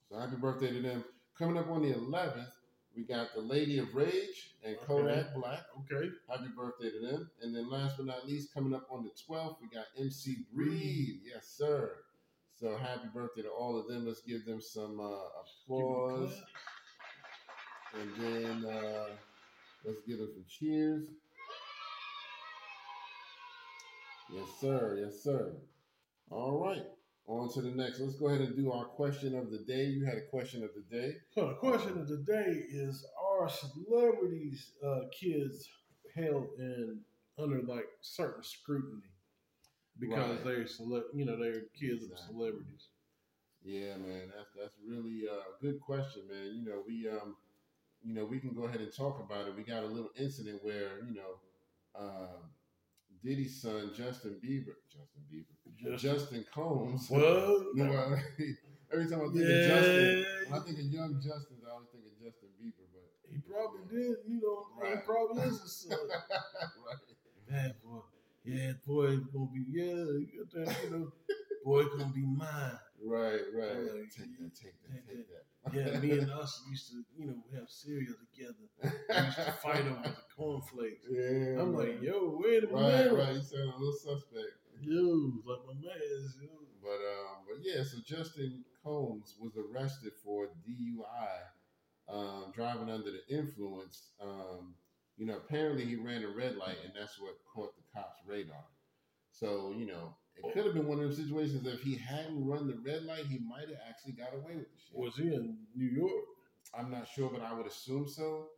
so 0.09 0.19
happy 0.19 0.37
birthday 0.37 0.73
to 0.73 0.81
them. 0.83 1.05
Coming 1.39 1.59
up 1.59 1.71
on 1.71 1.83
the 1.83 1.95
11th, 1.95 2.51
we 2.97 3.05
got 3.05 3.35
the 3.35 3.41
Lady 3.41 3.79
of 3.79 3.95
Rage 3.95 4.55
and 4.65 4.77
Okay. 4.77 4.87
Kodak 4.87 5.35
Black. 5.35 5.65
Okay. 5.93 6.11
Happy 6.29 6.49
birthday 6.57 6.91
to 6.91 7.01
them. 7.07 7.31
And 7.43 7.55
then 7.55 7.71
last 7.71 7.97
but 7.97 8.07
not 8.07 8.27
least, 8.27 8.53
coming 8.53 8.75
up 8.75 8.87
on 8.91 9.05
the 9.05 9.11
12th, 9.11 9.57
we 9.63 9.69
got 9.69 9.87
MC 9.99 10.39
Breed. 10.53 11.21
Yes, 11.25 11.47
sir. 11.57 11.93
So 12.61 12.77
happy 12.77 13.09
birthday 13.15 13.43
to 13.43 13.51
all 13.51 13.79
of 13.79 13.87
them. 13.87 14.05
Let's 14.05 14.23
give 14.23 14.45
them 14.45 14.61
some 14.61 14.99
uh, 14.99 15.65
applause. 15.65 16.33
And 17.95 18.11
then 18.19 18.71
uh, 18.71 19.07
let's 19.85 20.01
give 20.09 20.19
them 20.19 20.29
some 20.33 20.45
cheers. 20.49 21.07
Yes, 24.33 24.49
sir. 24.61 24.99
Yes, 25.05 25.23
sir. 25.23 25.53
All 26.31 26.59
right. 26.59 26.83
On 27.29 27.49
to 27.53 27.61
the 27.63 27.71
next. 27.71 28.01
Let's 28.01 28.17
go 28.17 28.27
ahead 28.27 28.41
and 28.41 28.57
do 28.57 28.73
our 28.73 28.87
question 28.87 29.37
of 29.37 29.53
the 29.53 29.59
day. 29.59 29.85
You 29.85 30.05
had 30.05 30.17
a 30.17 30.27
question 30.29 30.65
of 30.65 30.71
the 30.75 30.97
day. 30.97 31.15
So 31.33 31.49
the 31.49 31.55
question 31.55 31.97
of 31.99 32.09
the 32.09 32.25
day 32.27 32.65
is: 32.71 33.07
Are 33.23 33.49
celebrities' 33.49 34.73
uh, 34.85 35.03
kids 35.13 35.69
held 36.17 36.49
in 36.59 37.01
under 37.39 37.63
like 37.63 37.87
certain 38.01 38.43
scrutiny 38.43 39.03
because 39.99 40.37
Right. 40.37 40.45
they're 40.45 40.67
cele- 40.67 41.11
you 41.15 41.25
know 41.25 41.37
they're 41.37 41.63
kids 41.79 42.09
of 42.11 42.19
celebrities? 42.19 42.89
Yeah, 43.63 43.97
man, 43.97 44.33
that's 44.35 44.51
that's 44.55 44.75
really 44.87 45.27
a 45.27 45.61
good 45.61 45.81
question, 45.81 46.23
man. 46.31 46.55
You 46.55 46.65
know, 46.65 46.83
we 46.87 47.09
um, 47.09 47.37
you 48.03 48.15
know, 48.15 48.25
we 48.25 48.41
can 48.41 48.55
go 48.55 48.65
ahead 48.65 48.81
and 48.81 48.95
talk 48.95 49.21
about 49.21 49.49
it. 49.49 49.57
We 49.57 49.65
got 49.65 49.83
a 49.85 49.87
little 49.87 50.11
incident 50.17 50.65
where 50.65 51.05
you 51.05 51.15
know, 51.15 51.41
um, 51.99 52.51
Diddy's 53.25 53.61
son 53.61 53.93
Justin 53.95 54.41
Bieber, 54.45 54.77
Justin 54.91 55.23
Bieber, 55.33 55.55
Just 55.77 56.03
Justin 56.05 56.45
Combs. 56.55 57.09
well, 57.11 57.67
You 57.75 57.85
know, 57.85 58.17
every 58.93 59.09
time 59.11 59.21
I 59.23 59.33
think 59.35 59.49
yeah, 59.49 59.55
of 59.57 59.63
Justin, 59.67 60.27
when 60.47 60.61
I 60.61 60.65
think 60.65 60.79
of 60.79 60.85
young 60.87 61.15
Justin, 61.21 61.59
I 61.67 61.73
always 61.75 61.89
think 61.91 62.05
of 62.07 62.15
Justin 62.23 62.49
Bieber, 62.63 62.87
but 62.95 63.07
he 63.31 63.39
probably 63.41 63.83
did. 63.91 64.17
You 64.29 64.41
know, 64.41 64.67
he 64.81 64.95
Right. 64.95 65.05
probably 65.05 65.43
is 65.43 65.61
his 65.61 65.77
son. 65.89 65.99
right, 66.09 66.99
Man, 67.51 67.75
boy, 67.83 68.01
yeah, 68.49 68.73
boy, 68.87 69.07
it's 69.19 69.27
gonna 69.27 69.49
be 69.53 69.65
yeah, 69.69 69.95
that, 70.55 70.77
you 70.85 70.91
know, 70.91 71.13
boy, 71.65 71.81
it's 71.81 71.95
gonna 71.97 72.13
be 72.13 72.25
mine. 72.27 72.79
right, 73.05 73.41
right. 73.55 73.77
Like, 73.77 74.11
take 74.11 74.39
that, 74.39 74.53
take 74.55 74.75
that, 74.83 75.07
take 75.07 75.27
that. 75.29 75.45
Yeah, 75.95 76.01
me 76.01 76.19
and 76.19 76.31
us 76.43 76.63
used 76.71 76.91
to, 76.91 77.05
you 77.19 77.27
know, 77.27 77.37
have 77.55 77.69
cereal 77.69 78.15
together. 78.33 78.65
We 78.83 79.25
used 79.27 79.37
to 79.37 79.53
fight 79.53 79.85
over 79.87 80.03
the 80.03 80.17
cornflakes. 80.37 81.05
Yeah, 81.11 81.61
I'm 81.61 81.73
man. 81.73 81.75
like, 81.75 82.03
yo, 82.03 82.39
wait 82.43 82.65
a 82.65 82.67
right, 82.69 82.83
minute. 82.83 83.13
right. 83.13 83.27
Right. 83.27 83.35
You 83.35 83.43
sound 83.43 83.75
a 83.75 83.79
little 83.79 83.93
suspect. 83.93 84.55
Yo, 84.81 85.33
like 85.45 85.59
my 85.67 85.75
man, 85.75 86.33
yo. 86.41 86.49
But 86.83 87.01
um, 87.03 87.45
but 87.47 87.59
yeah, 87.63 87.83
so 87.83 87.99
Justin 88.07 88.65
Combs 88.83 89.35
was 89.41 89.53
arrested 89.57 90.13
for 90.25 90.47
DUI, 90.67 91.39
um, 92.09 92.53
driving 92.55 92.89
under 92.91 93.11
the 93.11 93.23
influence. 93.29 94.11
Um, 94.21 94.75
you 95.19 95.27
know, 95.27 95.37
apparently 95.37 95.85
he 95.85 95.97
ran 95.97 96.23
a 96.23 96.29
red 96.29 96.57
light, 96.57 96.79
and 96.85 96.93
that's 96.99 97.21
what 97.21 97.35
caught 97.53 97.75
the 97.77 97.83
cops' 97.93 98.23
radar. 98.27 98.65
So 99.33 99.75
you 99.77 99.87
know, 99.87 100.17
it 100.37 100.55
could 100.55 100.65
have 100.65 100.75
been 100.75 100.87
one 100.87 100.99
of 100.99 101.05
those 101.05 101.17
situations 101.17 101.63
that 101.65 101.75
if 101.75 101.83
he 101.83 101.97
hadn't 101.97 102.47
run 102.47 102.69
the 102.69 102.79
red 102.85 103.03
light, 103.03 103.27
he 103.27 103.39
might 103.39 103.69
have 103.69 103.83
actually 103.89 104.13
got 104.13 104.33
away 104.33 104.57
with 104.57 104.71
the 104.71 104.79
shit. 104.79 104.97
Was 104.97 105.17
he 105.17 105.35
in 105.35 105.59
New 105.75 105.91
York? 105.91 106.25
I'm 106.75 106.91
not 106.91 107.09
sure, 107.09 107.31
but 107.31 107.43
I 107.43 107.53
would 107.53 107.67
assume 107.67 108.09
so. 108.09 108.49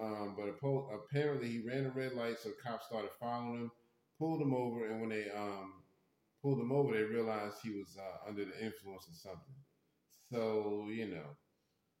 Um, 0.00 0.36
but 0.36 0.48
apparently 0.94 1.48
he 1.48 1.62
ran 1.66 1.86
a 1.86 1.90
red 1.90 2.12
light, 2.12 2.38
so 2.38 2.50
the 2.50 2.56
cops 2.62 2.86
started 2.86 3.10
following 3.18 3.62
him, 3.62 3.70
pulled 4.18 4.42
him 4.42 4.52
over, 4.54 4.90
and 4.90 5.00
when 5.00 5.08
they 5.08 5.30
um, 5.30 5.72
pulled 6.42 6.60
him 6.60 6.70
over, 6.70 6.92
they 6.92 7.02
realized 7.02 7.56
he 7.62 7.70
was 7.70 7.96
uh, 7.98 8.28
under 8.28 8.44
the 8.44 8.62
influence 8.62 9.06
of 9.08 9.14
something. 9.14 9.56
So 10.30 10.86
you 10.90 11.08
know, 11.08 11.36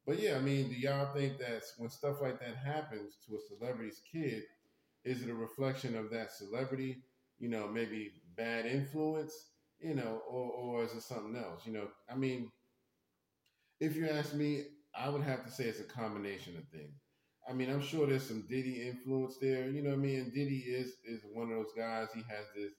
but 0.06 0.20
yeah, 0.20 0.36
I 0.36 0.40
mean, 0.40 0.68
do 0.68 0.76
y'all 0.76 1.12
think 1.14 1.38
that 1.38 1.62
when 1.78 1.90
stuff 1.90 2.20
like 2.22 2.38
that 2.40 2.56
happens 2.56 3.16
to 3.26 3.36
a 3.36 3.40
celebrity's 3.40 4.00
kid, 4.10 4.44
is 5.04 5.22
it 5.22 5.30
a 5.30 5.34
reflection 5.34 5.96
of 5.96 6.10
that 6.10 6.32
celebrity? 6.32 7.02
You 7.38 7.48
know, 7.48 7.68
maybe 7.68 8.12
bad 8.36 8.66
influence, 8.66 9.32
you 9.80 9.94
know, 9.94 10.22
or 10.28 10.50
or 10.52 10.84
is 10.84 10.92
it 10.92 11.02
something 11.02 11.36
else? 11.36 11.66
You 11.66 11.72
know, 11.72 11.88
I 12.10 12.14
mean, 12.16 12.50
if 13.80 13.96
you 13.96 14.08
ask 14.08 14.34
me, 14.34 14.64
I 14.94 15.08
would 15.08 15.22
have 15.22 15.44
to 15.44 15.50
say 15.50 15.64
it's 15.64 15.80
a 15.80 15.84
combination 15.84 16.56
of 16.56 16.64
things. 16.68 17.00
I 17.48 17.52
mean, 17.52 17.70
I'm 17.70 17.82
sure 17.82 18.06
there's 18.06 18.26
some 18.26 18.46
Diddy 18.48 18.88
influence 18.88 19.36
there. 19.40 19.68
You 19.70 19.82
know 19.82 19.90
what 19.90 19.98
I 19.98 20.02
mean? 20.02 20.20
And 20.20 20.32
Diddy 20.32 20.58
is 20.66 20.94
is 21.04 21.22
one 21.32 21.50
of 21.50 21.56
those 21.56 21.72
guys. 21.76 22.08
He 22.14 22.22
has 22.28 22.46
this, 22.56 22.72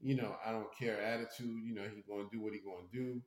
you 0.00 0.16
know, 0.16 0.36
I 0.44 0.52
don't 0.52 0.74
care 0.78 1.00
attitude. 1.02 1.62
You 1.64 1.74
know, 1.74 1.82
he's 1.94 2.04
going 2.06 2.28
to 2.28 2.36
do 2.36 2.42
what 2.42 2.52
he's 2.52 2.64
going 2.64 2.86
to 2.90 2.96
do, 2.98 3.22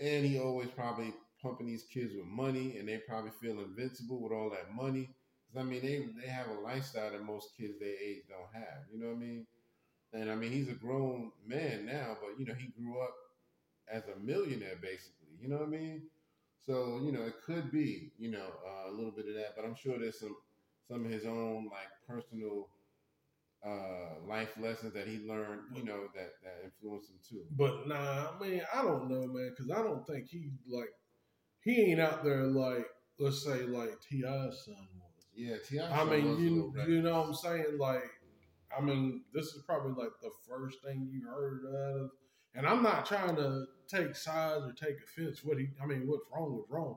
and 0.00 0.24
he 0.24 0.38
always 0.38 0.70
probably 0.70 1.12
pumping 1.42 1.66
these 1.66 1.84
kids 1.84 2.14
with 2.14 2.26
money, 2.26 2.76
and 2.78 2.88
they 2.88 2.98
probably 2.98 3.30
feel 3.32 3.60
invincible 3.60 4.22
with 4.22 4.32
all 4.32 4.50
that 4.50 4.74
money. 4.74 5.10
Because 5.48 5.66
I 5.66 5.70
mean, 5.70 5.82
they 5.82 6.22
they 6.22 6.28
have 6.28 6.48
a 6.48 6.60
lifestyle 6.60 7.10
that 7.12 7.24
most 7.24 7.56
kids 7.58 7.78
their 7.80 7.88
age 7.88 8.22
don't 8.28 8.52
have. 8.54 8.84
You 8.92 9.00
know 9.00 9.08
what 9.08 9.16
I 9.16 9.20
mean? 9.20 9.46
And 10.12 10.30
I 10.30 10.34
mean, 10.36 10.52
he's 10.52 10.68
a 10.68 10.74
grown 10.74 11.32
man 11.46 11.86
now, 11.86 12.16
but 12.20 12.38
you 12.38 12.46
know, 12.46 12.54
he 12.54 12.68
grew 12.68 13.00
up 13.02 13.14
as 13.92 14.02
a 14.08 14.18
millionaire 14.20 14.76
basically. 14.80 15.36
You 15.40 15.48
know 15.48 15.56
what 15.58 15.68
I 15.68 15.70
mean? 15.70 16.02
So 16.66 17.00
you 17.04 17.12
know, 17.12 17.22
it 17.22 17.34
could 17.44 17.70
be 17.72 18.12
you 18.18 18.30
know 18.30 18.48
uh, 18.66 18.90
a 18.90 18.92
little 18.92 19.12
bit 19.12 19.28
of 19.28 19.34
that, 19.34 19.54
but 19.56 19.64
I'm 19.64 19.74
sure 19.74 19.98
there's 19.98 20.20
some 20.20 20.36
some 20.88 21.04
of 21.04 21.10
his 21.10 21.24
own 21.24 21.68
like 21.70 21.90
personal 22.08 22.68
uh, 23.64 24.26
life 24.28 24.50
lessons 24.60 24.94
that 24.94 25.06
he 25.06 25.18
learned. 25.26 25.62
You 25.74 25.84
know 25.84 26.08
that 26.14 26.32
that 26.42 26.60
influenced 26.64 27.10
him 27.10 27.18
too. 27.28 27.44
But 27.56 27.86
nah, 27.88 28.30
I 28.36 28.44
mean, 28.44 28.62
I 28.74 28.82
don't 28.82 29.08
know, 29.10 29.26
man, 29.26 29.50
because 29.50 29.70
I 29.70 29.82
don't 29.82 30.06
think 30.06 30.28
he 30.28 30.50
like 30.68 30.92
he 31.62 31.90
ain't 31.90 32.00
out 32.00 32.24
there 32.24 32.44
like 32.44 32.86
let's 33.18 33.44
say 33.44 33.62
like 33.62 34.00
T.I.'s 34.08 34.64
son 34.64 34.76
was. 34.94 35.26
Yeah, 35.34 35.56
Ti. 35.66 35.80
I 35.80 36.04
mean, 36.04 36.38
you 36.38 36.74
you 36.86 37.02
know 37.02 37.20
what 37.20 37.28
I'm 37.28 37.34
saying? 37.34 37.78
Like, 37.78 38.10
I 38.76 38.80
mean, 38.82 39.22
this 39.32 39.46
is 39.46 39.62
probably 39.62 39.92
like 39.92 40.12
the 40.20 40.30
first 40.48 40.82
thing 40.84 41.08
you 41.10 41.26
heard 41.26 41.62
of. 41.74 42.10
And 42.54 42.66
I'm 42.66 42.82
not 42.82 43.06
trying 43.06 43.36
to 43.36 43.64
take 43.88 44.14
sides 44.14 44.64
or 44.64 44.72
take 44.72 44.96
offense. 45.02 45.40
What 45.42 45.58
he, 45.58 45.68
I 45.82 45.86
mean, 45.86 46.06
what's 46.06 46.24
wrong 46.32 46.52
was 46.52 46.66
wrong. 46.68 46.96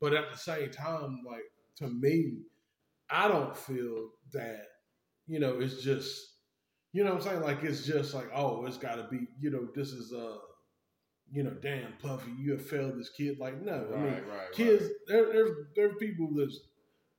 But 0.00 0.14
at 0.14 0.32
the 0.32 0.38
same 0.38 0.70
time, 0.70 1.22
like 1.24 1.44
to 1.76 1.88
me, 1.88 2.38
I 3.08 3.28
don't 3.28 3.56
feel 3.56 4.10
that. 4.32 4.66
You 5.28 5.40
know, 5.40 5.60
it's 5.60 5.82
just, 5.82 6.34
you 6.92 7.04
know 7.04 7.14
what 7.14 7.22
I'm 7.22 7.28
saying? 7.28 7.42
Like 7.42 7.62
it's 7.62 7.84
just 7.84 8.14
like, 8.14 8.28
oh, 8.34 8.64
it's 8.66 8.78
got 8.78 8.96
to 8.96 9.04
be. 9.10 9.28
You 9.40 9.50
know, 9.50 9.68
this 9.74 9.90
is 9.92 10.12
uh, 10.12 10.38
you 11.32 11.42
know, 11.42 11.50
damn 11.50 11.92
Puffy, 12.02 12.30
you 12.38 12.52
have 12.52 12.64
failed 12.64 12.98
this 12.98 13.10
kid. 13.10 13.38
Like, 13.38 13.60
no, 13.62 13.86
right, 13.90 13.98
I 13.98 14.02
mean, 14.04 14.12
right, 14.28 14.52
kids 14.52 14.82
right. 14.84 14.92
there 15.08 15.32
there's 15.32 15.50
there 15.74 15.86
are 15.86 15.94
people 15.94 16.28
that's 16.36 16.58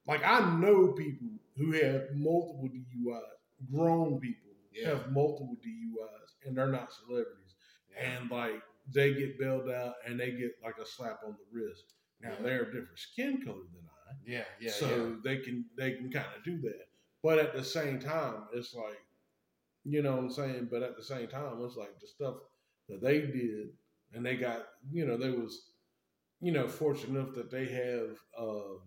like 0.08 0.22
I 0.26 0.56
know 0.60 0.90
people 0.90 1.28
who 1.58 1.72
have 1.74 2.04
multiple 2.16 2.70
DUIs, 2.74 3.74
grown 3.74 4.20
people 4.20 4.52
Yeah. 4.74 4.90
have 4.90 5.12
multiple 5.12 5.58
DUIs 5.66 6.48
and 6.48 6.58
they're 6.58 6.68
not 6.72 6.94
celebrities. 6.94 7.56
Yeah. 7.94 8.12
And 8.22 8.32
like 8.32 8.62
they 8.94 9.14
get 9.14 9.38
bailed 9.40 9.70
out 9.70 9.96
and 10.06 10.20
they 10.20 10.32
get 10.32 10.52
like 10.64 10.78
a 10.82 10.86
slap 10.86 11.20
on 11.26 11.32
the 11.34 11.46
wrist. 11.60 11.94
Now 12.22 12.30
Yeah. 12.32 12.42
they're 12.44 12.62
a 12.62 12.66
different 12.66 12.98
skin 13.00 13.42
color 13.44 13.66
than 13.74 13.84
I. 13.86 14.14
yeah, 14.26 14.46
yeah, 14.62 14.72
so 14.72 15.18
they 15.24 15.38
can 15.38 15.66
they 15.78 15.92
can 15.94 16.10
kind 16.10 16.28
of 16.38 16.44
do 16.46 16.62
that. 16.62 16.88
But 17.24 17.40
at 17.40 17.54
the 17.54 17.64
same 17.64 18.00
time, 18.00 18.48
it's 18.54 18.74
like 18.74 19.02
you 19.84 20.02
know 20.02 20.16
what 20.16 20.24
I'm 20.26 20.32
saying, 20.32 20.68
but 20.72 20.84
at 20.84 20.96
the 20.96 21.04
same 21.04 21.28
time, 21.28 21.62
it's 21.64 21.76
like 21.76 22.00
the 22.00 22.08
stuff 22.08 22.36
that 22.90 23.02
they 23.02 23.22
did 23.22 23.70
and 24.14 24.26
they 24.26 24.36
got, 24.36 24.66
you 24.92 25.06
know, 25.06 25.18
they 25.18 25.30
was, 25.30 25.72
you 26.40 26.52
know, 26.52 26.68
fortunate 26.68 27.20
enough 27.20 27.36
that 27.36 27.52
they 27.52 27.66
have 27.66 28.18
um, 28.40 28.80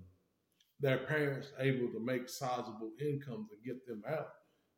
their 0.80 0.98
parents 0.98 1.48
able 1.58 1.88
to 1.88 2.00
make 2.00 2.28
sizable 2.28 2.90
incomes 3.00 3.48
and 3.52 3.64
get 3.64 3.86
them 3.86 4.02
out. 4.08 4.28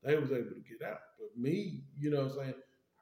They 0.02 0.16
was 0.16 0.32
able 0.32 0.50
to 0.50 0.62
get 0.68 0.86
out. 0.86 0.98
But 1.18 1.40
me, 1.40 1.82
you 1.98 2.10
know 2.10 2.24
what 2.24 2.32
I'm 2.32 2.38
saying, 2.38 2.54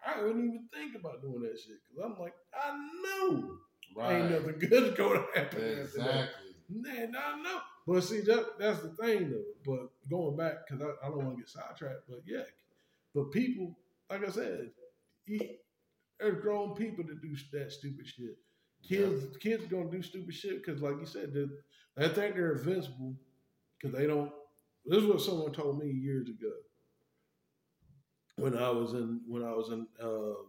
I 0.07 0.21
wouldn't 0.23 0.45
even 0.45 0.69
think 0.73 0.95
about 0.95 1.23
doing 1.23 1.43
that 1.43 1.59
shit 1.59 1.77
because 1.89 2.05
I'm 2.05 2.19
like, 2.19 2.35
I 2.55 2.77
know 3.03 3.59
right. 3.97 4.21
ain't 4.21 4.31
nothing 4.31 4.59
good 4.69 4.97
going 4.97 5.21
to 5.21 5.41
happen. 5.41 5.63
Exactly. 5.63 6.51
Man, 6.69 7.15
I 7.17 7.43
know. 7.43 7.61
But 7.87 8.03
see, 8.03 8.21
that 8.21 8.59
that's 8.59 8.81
the 8.81 8.91
thing 8.91 9.31
though. 9.31 9.43
But 9.65 9.89
going 10.09 10.37
back, 10.37 10.67
because 10.67 10.83
I, 10.83 11.07
I 11.07 11.09
don't 11.09 11.25
want 11.25 11.37
to 11.37 11.43
get 11.43 11.49
sidetracked, 11.49 12.09
but 12.09 12.21
yeah. 12.27 12.45
But 13.15 13.33
people, 13.33 13.77
like 14.09 14.27
I 14.27 14.31
said, 14.31 14.71
there's 16.21 16.43
grown 16.43 16.75
people 16.75 17.05
that 17.05 17.23
do 17.23 17.35
that 17.53 17.73
stupid 17.73 18.07
shit. 18.07 18.37
Kids, 18.87 19.37
kids 19.39 19.65
gonna 19.67 19.91
do 19.91 20.03
stupid 20.03 20.35
shit 20.35 20.65
because, 20.65 20.81
like 20.83 20.97
you 20.99 21.07
said, 21.07 21.33
they, 21.33 22.09
think 22.09 22.35
they're 22.35 22.53
invincible 22.53 23.15
because 23.79 23.97
they 23.97 24.07
don't. 24.07 24.33
This 24.87 25.03
is 25.03 25.09
what 25.09 25.21
someone 25.21 25.53
told 25.53 25.79
me 25.79 25.91
years 25.91 26.29
ago 26.29 26.51
when 28.37 28.57
I 28.57 28.71
was 28.71 28.95
in 28.95 29.21
when 29.27 29.45
I 29.45 29.53
was 29.53 29.71
in 29.71 29.87
um, 30.03 30.47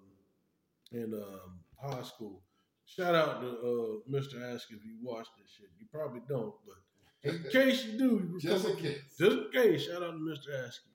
in 0.91 1.13
um, 1.13 1.59
high 1.81 2.03
school. 2.03 2.41
Shout 2.85 3.15
out 3.15 3.41
to 3.41 3.47
uh, 3.47 4.11
Mr. 4.11 4.53
Ask 4.53 4.71
if 4.71 4.83
you 4.83 4.97
watch 5.01 5.27
this 5.37 5.51
shit. 5.57 5.69
You 5.79 5.85
probably 5.91 6.21
don't, 6.27 6.53
but 6.65 7.29
in 7.31 7.43
case 7.51 7.85
you 7.85 7.97
do, 7.97 8.37
Just 8.39 8.67
in 8.67 8.75
case. 8.77 8.99
just 9.17 9.37
in 9.37 9.51
case, 9.53 9.85
shout 9.85 10.03
out 10.03 10.11
to 10.11 10.17
Mr. 10.17 10.49
Askey. 10.65 10.91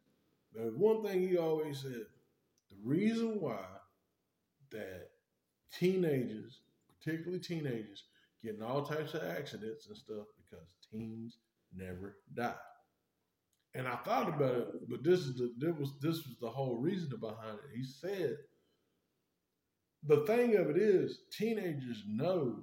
There's 0.54 0.75
one 0.75 1.04
thing 1.04 1.21
he 1.28 1.37
always 1.37 1.80
said: 1.80 2.06
the 2.71 2.76
reason 2.83 3.40
why 3.40 3.61
that 4.71 5.09
teenagers 5.73 6.61
particularly 7.07 7.41
teenagers, 7.41 8.05
getting 8.43 8.63
all 8.63 8.83
types 8.83 9.15
of 9.15 9.23
accidents 9.23 9.87
and 9.87 9.97
stuff 9.97 10.27
because 10.37 10.67
teens 10.91 11.39
never 11.75 12.17
die. 12.35 12.55
And 13.75 13.87
I 13.87 13.97
thought 13.97 14.29
about 14.29 14.57
it, 14.57 14.89
but 14.89 15.05
this 15.05 15.21
is 15.21 15.37
the 15.37 15.53
this 15.59 15.77
was 15.79 15.93
this 16.01 16.27
was 16.27 16.37
the 16.41 16.49
whole 16.49 16.77
reason 16.77 17.11
behind 17.21 17.59
it. 17.59 17.77
He 17.77 17.85
said 17.85 18.37
the 20.07 20.25
thing 20.27 20.57
of 20.57 20.71
it 20.71 20.79
is 20.79 21.21
teenagers 21.31 22.03
know 22.09 22.57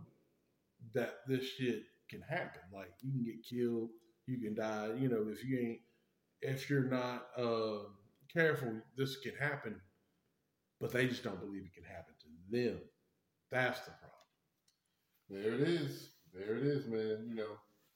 that 0.93 1.19
this 1.27 1.45
shit 1.45 1.83
can 2.09 2.21
happen. 2.21 2.61
Like 2.73 2.91
you 3.01 3.11
can 3.11 3.23
get 3.23 3.45
killed, 3.47 3.89
you 4.25 4.39
can 4.39 4.55
die. 4.55 4.91
You 4.99 5.09
know, 5.09 5.27
if 5.29 5.43
you 5.43 5.59
ain't 5.59 5.79
if 6.41 6.69
you're 6.69 6.89
not 6.89 7.27
uh, 7.37 7.85
careful, 8.33 8.73
this 8.97 9.17
can 9.17 9.35
happen. 9.35 9.79
But 10.83 10.91
they 10.91 11.07
just 11.07 11.23
don't 11.23 11.39
believe 11.39 11.63
it 11.63 11.73
can 11.73 11.87
happen 11.87 12.11
to 12.11 12.27
them. 12.51 12.77
That's 13.49 13.79
the 13.87 13.91
problem. 14.03 14.27
There 15.31 15.55
it 15.55 15.61
is. 15.61 16.09
There 16.35 16.57
it 16.57 16.63
is, 16.67 16.87
man. 16.87 17.23
You 17.23 17.35
know, 17.35 17.55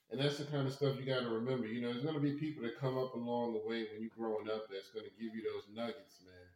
and 0.10 0.22
that's 0.22 0.38
the 0.38 0.46
kind 0.46 0.66
of 0.66 0.72
stuff 0.72 0.96
you 0.98 1.04
got 1.04 1.20
to 1.20 1.30
remember. 1.30 1.68
You 1.68 1.82
know, 1.82 1.92
there's 1.92 2.06
going 2.06 2.16
to 2.16 2.22
be 2.22 2.40
people 2.40 2.64
that 2.64 2.80
come 2.80 2.98
up 2.98 3.14
along 3.14 3.60
the 3.60 3.68
way 3.68 3.92
when 3.92 4.00
you're 4.00 4.16
growing 4.16 4.48
up 4.48 4.72
that's 4.72 4.88
going 4.96 5.04
to 5.04 5.12
give 5.20 5.36
you 5.36 5.44
those 5.44 5.68
nuggets, 5.76 6.24
man. 6.24 6.48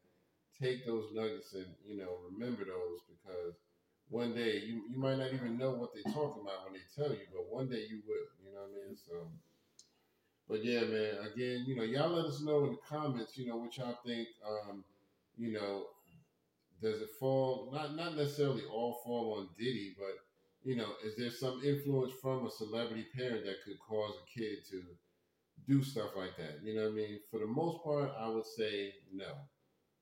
Take 0.55 0.85
those 0.85 1.11
nuggets 1.11 1.51
and, 1.51 1.67
you 1.83 1.97
know, 1.97 2.15
remember 2.31 2.63
those 2.63 3.03
because 3.11 3.59
one 4.07 4.33
day 4.33 4.63
you, 4.65 4.83
you 4.89 4.97
might 4.97 5.17
not 5.17 5.33
even 5.33 5.57
know 5.57 5.71
what 5.71 5.91
they're 5.93 6.13
talking 6.13 6.43
about 6.47 6.63
when 6.63 6.79
they 6.79 6.88
tell 6.95 7.11
you, 7.11 7.27
but 7.33 7.51
one 7.51 7.67
day 7.67 7.83
you 7.91 8.00
will. 8.07 8.31
You 8.39 8.55
know 8.55 8.71
what 8.71 8.71
I 8.71 8.88
mean? 8.88 8.95
So, 8.95 9.27
but 10.47 10.63
yeah, 10.63 10.88
man, 10.88 11.27
again, 11.27 11.65
you 11.67 11.75
know, 11.75 11.83
y'all 11.83 12.15
let 12.15 12.23
us 12.23 12.39
know 12.39 12.63
in 12.63 12.71
the 12.71 12.79
comments, 12.88 13.38
you 13.38 13.47
know, 13.47 13.57
what 13.57 13.75
y'all 13.75 14.00
think, 14.05 14.29
um, 14.47 14.85
you 15.38 15.51
know, 15.51 15.88
does 16.81 17.01
it 17.01 17.09
fall, 17.19 17.69
not, 17.73 17.95
not 17.95 18.15
necessarily 18.15 18.63
all 18.71 19.01
fall 19.03 19.38
on 19.39 19.50
Diddy, 19.57 19.95
but 19.97 20.15
you 20.63 20.75
know, 20.75 20.89
is 21.03 21.15
there 21.15 21.31
some 21.31 21.61
influence 21.63 22.13
from 22.21 22.45
a 22.45 22.51
celebrity 22.51 23.07
parent 23.15 23.45
that 23.45 23.63
could 23.65 23.79
cause 23.79 24.13
a 24.15 24.39
kid 24.39 24.59
to 24.69 24.83
do 25.67 25.83
stuff 25.83 26.11
like 26.15 26.38
that? 26.38 26.59
You 26.63 26.75
know 26.75 26.83
what 26.83 26.91
I 26.91 26.95
mean? 26.95 27.19
For 27.31 27.39
the 27.39 27.47
most 27.47 27.83
part, 27.83 28.11
I 28.19 28.27
would 28.27 28.45
say 28.45 28.93
no. 29.13 29.33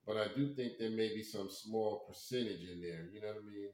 But 0.05 0.17
I 0.17 0.27
do 0.35 0.53
think 0.55 0.73
there 0.77 0.89
may 0.89 1.09
be 1.09 1.23
some 1.23 1.49
small 1.49 2.05
percentage 2.07 2.67
in 2.69 2.81
there. 2.81 3.07
You 3.13 3.21
know 3.21 3.27
what 3.27 3.43
I 3.43 3.45
mean? 3.45 3.69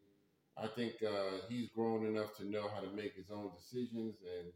I 0.57 0.67
think 0.67 0.93
uh, 1.03 1.47
he's 1.49 1.69
grown 1.69 2.05
enough 2.05 2.35
to 2.37 2.49
know 2.49 2.67
how 2.73 2.81
to 2.81 2.95
make 2.95 3.15
his 3.15 3.29
own 3.31 3.51
decisions, 3.55 4.15
and 4.39 4.51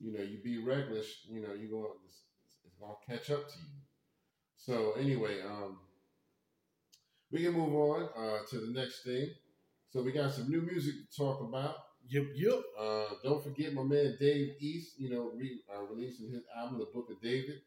you 0.00 0.12
know, 0.12 0.22
you 0.22 0.38
be 0.42 0.58
reckless, 0.58 1.06
you 1.28 1.40
know, 1.40 1.54
you're 1.54 1.70
going 1.70 1.92
it's, 2.06 2.18
it's 2.64 2.74
gonna 2.80 2.94
catch 3.08 3.30
up 3.30 3.48
to 3.48 3.58
you. 3.58 3.80
So 4.56 4.92
anyway, 4.98 5.40
um, 5.42 5.78
we 7.34 7.42
can 7.42 7.52
move 7.52 7.74
on 7.74 8.08
uh, 8.16 8.38
to 8.48 8.60
the 8.60 8.78
next 8.78 9.02
thing. 9.02 9.28
So 9.90 10.02
we 10.02 10.12
got 10.12 10.32
some 10.32 10.48
new 10.48 10.62
music 10.62 10.94
to 10.94 11.16
talk 11.16 11.40
about. 11.40 11.74
Yep, 12.08 12.26
yep. 12.36 12.62
Uh, 12.78 13.06
don't 13.24 13.42
forget 13.42 13.74
my 13.74 13.82
man 13.82 14.16
Dave 14.20 14.54
East, 14.60 14.92
you 14.98 15.10
know, 15.10 15.32
re, 15.34 15.60
uh, 15.68 15.82
releasing 15.82 16.30
his 16.30 16.42
album, 16.56 16.78
The 16.78 16.86
Book 16.94 17.10
of 17.10 17.20
David. 17.20 17.60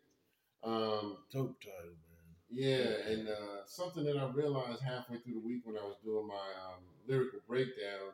Um, 0.63 1.17
Dope 1.33 1.59
title, 1.61 1.97
man. 2.07 2.49
yeah, 2.49 3.11
and 3.11 3.27
uh, 3.27 3.65
something 3.65 4.05
that 4.05 4.17
I 4.17 4.29
realized 4.31 4.81
halfway 4.81 5.17
through 5.17 5.33
the 5.33 5.45
week 5.45 5.61
when 5.65 5.77
I 5.77 5.83
was 5.83 5.97
doing 6.03 6.27
my 6.27 6.33
um, 6.33 6.83
lyrical 7.05 7.39
breakdown, 7.47 8.13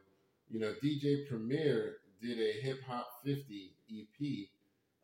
you 0.50 0.60
know, 0.60 0.74
DJ 0.84 1.28
Premier 1.30 1.98
did 2.22 2.40
a 2.40 2.62
Hip 2.62 2.82
Hop 2.88 3.08
50 3.24 3.74
EP 3.92 4.48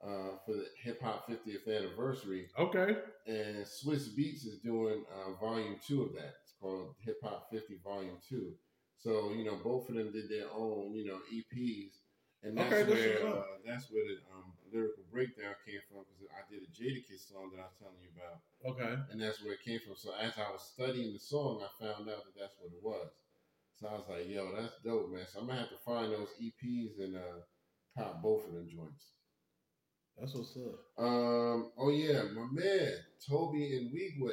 uh, 0.04 0.38
for 0.46 0.54
the 0.54 0.66
Hip 0.84 1.02
Hop 1.02 1.28
50th 1.30 1.68
anniversary, 1.68 2.48
Okay. 2.58 2.96
and 3.28 3.66
Swizz 3.66 4.16
Beatz 4.18 4.46
is 4.46 4.60
doing 4.64 5.04
uh, 5.14 5.34
Volume 5.40 5.78
Two 5.86 6.04
of 6.04 6.14
that. 6.14 6.36
It's 6.44 6.54
called 6.60 6.96
Hip 7.06 7.18
Hop 7.24 7.50
50 7.52 7.80
Volume 7.84 8.18
Two. 8.28 8.54
So 8.98 9.32
you 9.34 9.44
know, 9.46 9.58
both 9.64 9.90
of 9.90 9.96
them 9.96 10.12
did 10.12 10.30
their 10.30 10.50
own, 10.54 10.94
you 10.94 11.06
know, 11.06 11.20
EPs, 11.34 12.00
and 12.44 12.58
that's 12.58 12.72
Okay, 12.74 12.90
where 12.92 13.28
uh, 13.28 13.44
that's 13.66 13.92
where 13.92 14.06
the 14.08 14.18
um, 14.36 14.54
lyrical 14.72 15.04
breakdown 15.12 15.56
came 15.66 15.80
from 15.90 16.04
because 16.08 16.32
I 16.32 16.44
did 16.52 16.64
a 16.64 16.72
Jadakiss 16.72 17.28
song 17.32 17.52
that 17.56 17.60
I 17.62 17.68
was 17.68 17.76
telling 17.80 18.00
you 18.02 18.12
about, 18.16 18.40
Okay. 18.72 19.02
and 19.12 19.22
that's 19.22 19.44
where 19.44 19.54
it 19.54 19.64
came 19.66 19.80
from. 19.86 19.96
So 19.96 20.14
as 20.16 20.34
I 20.38 20.52
was 20.52 20.64
studying 20.64 21.14
the 21.14 21.20
song, 21.20 21.62
I 21.64 21.70
found 21.84 22.10
out 22.10 22.24
that 22.24 22.36
that's 22.40 22.56
what 22.60 22.72
it 22.72 22.84
was. 22.84 23.12
So 23.80 23.88
I 23.88 23.94
was 23.94 24.08
like, 24.10 24.28
"Yo, 24.28 24.52
that's 24.56 24.76
dope, 24.84 25.12
man." 25.12 25.26
So 25.28 25.40
I'm 25.40 25.48
gonna 25.48 25.60
have 25.60 25.70
to 25.70 25.78
find 25.86 26.12
those 26.12 26.32
EPs 26.42 27.00
and 27.00 27.16
uh, 27.16 27.44
cop 27.98 28.22
both 28.22 28.48
of 28.48 28.54
them 28.54 28.68
joints. 28.68 29.12
That's 30.20 30.34
what's 30.36 30.58
up. 30.58 31.04
Um, 31.04 31.72
oh 31.78 31.90
yeah, 31.92 32.24
my 32.36 32.46
man 32.52 32.92
Tobe 33.28 33.54
Nwigwe, 33.56 34.32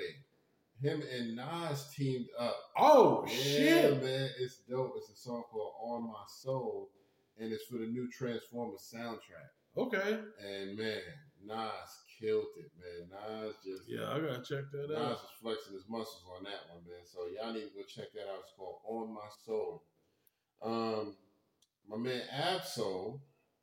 him 0.82 1.02
and 1.12 1.36
Nas 1.36 1.88
teamed 1.94 2.26
up. 2.38 2.56
Oh 2.76 3.24
Yeah, 3.28 3.32
shit. 3.34 4.02
man, 4.02 4.30
it's 4.40 4.58
dope. 4.68 4.94
It's 4.96 5.10
a 5.10 5.16
song 5.16 5.44
called 5.50 5.72
"On 5.82 6.06
My 6.08 6.24
Soul," 6.42 6.90
and 7.38 7.52
it's 7.52 7.64
for 7.66 7.78
the 7.78 7.86
new 7.86 8.08
Transformers 8.10 8.92
soundtrack. 8.94 9.50
Okay. 9.76 10.18
And 10.44 10.76
man, 10.76 11.00
Nas 11.44 11.90
killed 12.20 12.46
it, 12.58 12.70
man. 12.80 13.10
Nas 13.44 13.54
just 13.64 13.82
Yeah, 13.86 14.10
I 14.10 14.18
gotta 14.18 14.42
check 14.42 14.64
that 14.72 14.84
out. 14.84 14.98
Nas 14.98 14.98
out. 14.98 15.10
was 15.22 15.30
flexing 15.40 15.74
his 15.74 15.84
muscles 15.88 16.24
on 16.36 16.44
that 16.44 16.66
one, 16.72 16.82
man. 16.86 17.04
So 17.04 17.26
y'all 17.34 17.52
need 17.52 17.68
to 17.68 17.74
go 17.76 17.82
check 17.86 18.12
that 18.14 18.28
out. 18.28 18.40
It's 18.42 18.52
called 18.56 18.78
"On 18.88 19.14
My 19.14 19.28
Soul." 19.44 19.84
Um, 20.62 21.14
my 21.88 21.96
man 21.98 22.22
Absol 22.34 23.20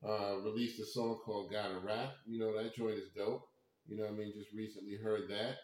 uh, 0.07 0.37
released 0.41 0.79
a 0.79 0.85
song 0.85 1.19
called 1.25 1.51
Got 1.51 1.71
a 1.71 1.79
Rap." 1.79 2.15
You 2.27 2.39
know 2.39 2.55
that 2.61 2.75
joint 2.75 2.97
is 2.97 3.09
dope. 3.15 3.47
You 3.87 3.97
know 3.97 4.03
what 4.03 4.13
I 4.13 4.15
mean? 4.15 4.33
Just 4.35 4.53
recently 4.53 4.97
heard 4.97 5.29
that. 5.29 5.57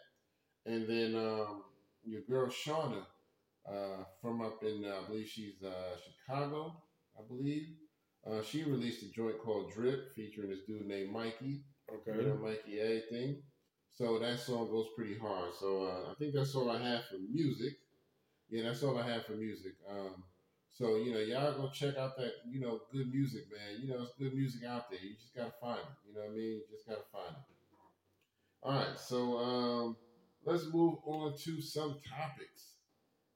And 0.66 0.88
then 0.88 1.14
um, 1.16 1.62
your 2.04 2.22
girl 2.28 2.48
Shauna 2.48 3.04
uh, 3.68 4.04
from 4.20 4.40
up 4.42 4.62
in, 4.62 4.84
uh, 4.84 5.00
I 5.04 5.08
believe 5.08 5.28
she's 5.28 5.62
uh, 5.64 5.96
Chicago, 6.04 6.82
I 7.18 7.22
believe. 7.28 7.68
Uh, 8.26 8.42
she 8.42 8.64
released 8.64 9.02
a 9.02 9.10
joint 9.12 9.38
called 9.42 9.72
Drip 9.72 10.12
featuring 10.14 10.50
this 10.50 10.60
dude 10.66 10.86
named 10.86 11.12
Mikey. 11.12 11.64
You 12.06 12.12
Okay. 12.12 12.28
know, 12.28 12.36
Mikey 12.36 12.80
Everything. 12.80 13.42
So 13.92 14.18
that 14.18 14.38
song 14.38 14.70
goes 14.70 14.86
pretty 14.96 15.18
hard. 15.18 15.50
So 15.58 15.84
uh, 15.84 16.10
I 16.10 16.14
think 16.18 16.34
that's 16.34 16.54
all 16.54 16.70
I 16.70 16.78
have 16.82 17.04
for 17.06 17.18
music. 17.32 17.74
Yeah, 18.50 18.64
that's 18.64 18.82
all 18.82 18.98
I 18.98 19.08
have 19.08 19.26
for 19.26 19.32
music. 19.32 19.74
Um, 19.90 20.24
so 20.72 20.96
you 20.96 21.12
know, 21.12 21.20
y'all 21.20 21.52
go 21.54 21.70
check 21.70 21.96
out 21.96 22.16
that 22.16 22.32
you 22.48 22.60
know 22.60 22.80
good 22.92 23.12
music, 23.12 23.44
man. 23.50 23.80
You 23.82 23.88
know, 23.88 24.02
it's 24.02 24.12
good 24.18 24.34
music 24.34 24.64
out 24.64 24.90
there. 24.90 25.00
You 25.02 25.14
just 25.14 25.34
gotta 25.34 25.52
find 25.60 25.78
it. 25.80 26.08
You 26.08 26.14
know 26.14 26.20
what 26.22 26.30
I 26.30 26.34
mean? 26.34 26.52
You 26.52 26.62
just 26.70 26.86
gotta 26.86 27.02
find 27.12 27.36
it. 27.36 27.56
All 28.62 28.74
right, 28.74 28.98
so 28.98 29.38
um, 29.38 29.96
let's 30.44 30.64
move 30.72 30.98
on 31.06 31.34
to 31.44 31.62
some 31.62 31.96
topics. 32.08 32.74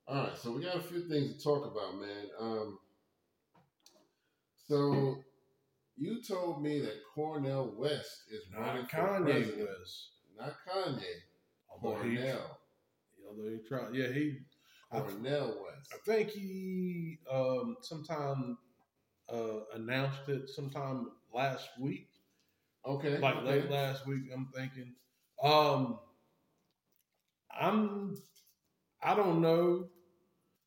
All 0.07 0.25
right, 0.25 0.37
so 0.37 0.53
we 0.53 0.63
got 0.63 0.77
a 0.77 0.83
few 0.83 1.09
things 1.09 1.37
to 1.37 1.43
talk 1.43 1.65
about, 1.65 1.99
man. 1.99 2.27
Um, 2.39 2.79
so 4.69 5.19
you 5.97 6.23
told 6.23 6.63
me 6.63 6.81
that 6.81 7.01
Cornel 7.15 7.75
West 7.77 8.25
is 8.31 8.43
running 8.55 8.83
Not 8.83 8.91
for 8.91 8.97
Kanye 8.97 9.25
president. 9.25 9.69
West. 9.79 10.09
Not 10.39 10.55
Kanye. 10.69 11.03
Although 11.71 12.03
he, 12.03 12.17
Cornel. 12.17 12.59
although 13.29 13.51
he 13.51 13.59
tried. 13.69 13.95
Yeah, 13.95 14.09
he. 14.13 14.39
I, 14.95 15.01
Cornel 15.01 15.49
West. 15.49 15.93
I 15.93 15.97
think 16.07 16.31
he 16.31 17.19
um 17.31 17.77
sometime 17.83 18.59
uh 19.33 19.61
announced 19.75 20.29
it 20.29 20.49
sometime 20.49 21.09
last 21.33 21.69
week. 21.81 22.09
Okay. 22.87 23.19
like 23.19 23.37
okay. 23.37 23.47
late 23.47 23.71
last 23.71 24.07
week. 24.07 24.25
I'm 24.33 24.49
thinking, 24.55 24.95
um, 25.43 25.99
I'm, 27.59 28.17
I 29.03 29.15
don't 29.15 29.41
know 29.41 29.89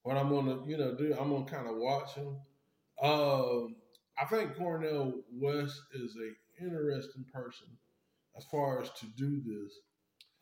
what 0.03 0.17
I'm 0.17 0.29
gonna, 0.29 0.65
you 0.65 0.77
know, 0.77 0.95
do. 0.95 1.15
I'm 1.19 1.29
gonna 1.29 1.45
kind 1.45 1.69
of 1.69 1.77
watch 1.77 2.15
him. 2.15 2.37
Um, 3.01 3.75
I 4.19 4.25
think 4.25 4.55
Cornel 4.55 5.21
West 5.31 5.79
is 5.93 6.15
a 6.15 6.63
interesting 6.63 7.25
person 7.31 7.67
as 8.35 8.45
far 8.45 8.81
as 8.81 8.89
to 8.99 9.05
do 9.15 9.41
this. 9.45 9.73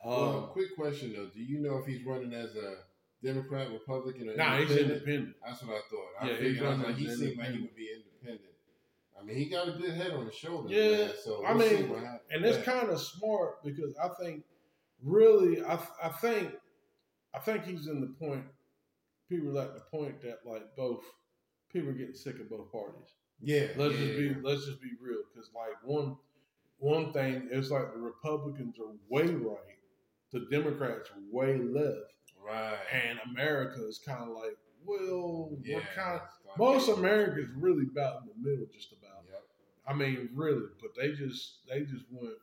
Um, 0.04 0.12
Well, 0.12 0.50
quick 0.54 0.76
question 0.78 1.14
though. 1.14 1.28
Do 1.28 1.42
you 1.42 1.60
know 1.60 1.78
if 1.78 1.86
he's 1.86 2.06
running 2.06 2.34
as 2.34 2.56
a 2.56 2.76
Democrat, 3.24 3.72
Republican, 3.72 4.30
or 4.30 4.36
nah, 4.36 4.58
he's 4.58 4.76
independent? 4.76 5.36
That's 5.46 5.64
what 5.64 5.76
I 5.78 5.82
thought. 5.90 6.10
I 6.22 6.30
Yeah, 6.30 6.38
figured. 6.38 6.66
I 6.66 6.70
was 6.70 6.80
like, 6.80 6.96
he 6.98 7.08
seemed 7.10 7.38
like 7.38 7.50
he 7.52 7.62
would 7.62 7.76
be 7.76 7.90
independent. 7.96 8.52
I 9.20 9.24
mean, 9.24 9.38
he 9.38 9.46
got 9.50 9.68
a 9.70 9.72
good 9.72 9.92
head 9.92 10.12
on 10.12 10.26
his 10.26 10.36
shoulders. 10.36 10.72
Yeah, 10.72 11.08
man, 11.08 11.12
so 11.24 11.44
I 11.46 11.54
we'll 11.54 11.70
see 11.70 11.76
mean, 11.84 12.20
and 12.32 12.46
it's 12.46 12.64
kind 12.66 12.90
of 12.90 13.00
smart 13.02 13.64
because 13.64 13.96
I 13.98 14.10
think, 14.22 14.44
really, 15.04 15.64
I 15.64 15.80
I 16.04 16.10
think, 16.10 16.52
I 17.34 17.40
think 17.40 17.66
he's 17.66 17.88
in 17.88 18.02
the 18.02 18.08
point. 18.08 18.44
People 19.30 19.58
are 19.58 19.64
at 19.64 19.74
the 19.74 19.82
point 19.98 20.22
that 20.22 20.40
like 20.46 20.76
both 20.76 21.04
people 21.72 21.90
are 21.90 21.94
getting 21.94 22.16
sick 22.16 22.40
of 22.40 22.50
both 22.50 22.72
parties. 22.72 23.10
yeah. 23.42 23.68
Let's 23.76 23.96
yeah, 23.96 24.06
just 24.06 24.18
be 24.18 24.36
let's 24.44 24.66
just 24.66 24.82
be 24.82 24.92
real 25.02 25.20
because 25.34 25.50
like 25.56 25.76
one 25.84 26.18
one 26.78 27.14
thing 27.14 27.48
is 27.52 27.72
like 27.72 27.94
the 27.94 28.00
Republicans 28.00 28.76
are 28.80 28.94
way 29.10 29.26
right, 29.34 29.80
the 30.32 30.46
Democrats 30.52 31.10
are 31.12 31.22
way 31.32 31.58
left, 31.58 32.14
right. 32.46 32.78
and 32.92 33.20
America 33.32 33.86
is 33.88 33.98
kind 34.00 34.22
of 34.24 34.30
like, 34.30 34.58
well, 34.86 35.50
yeah, 35.64 35.76
what 35.76 35.84
kind? 35.96 36.22
like- 36.48 36.58
Most 36.58 36.90
America 36.90 37.42
is 37.42 37.50
really 37.56 37.86
about 37.92 38.22
in 38.22 38.30
the 38.44 38.50
middle, 38.50 38.66
just 38.74 38.92
about. 38.94 39.24
Yep. 39.30 39.42
I 39.88 39.94
mean, 39.94 40.30
really, 40.34 40.68
but 40.82 40.92
they 40.96 41.14
just 41.14 41.68
they 41.68 41.82
just 41.82 42.06
went 42.12 42.36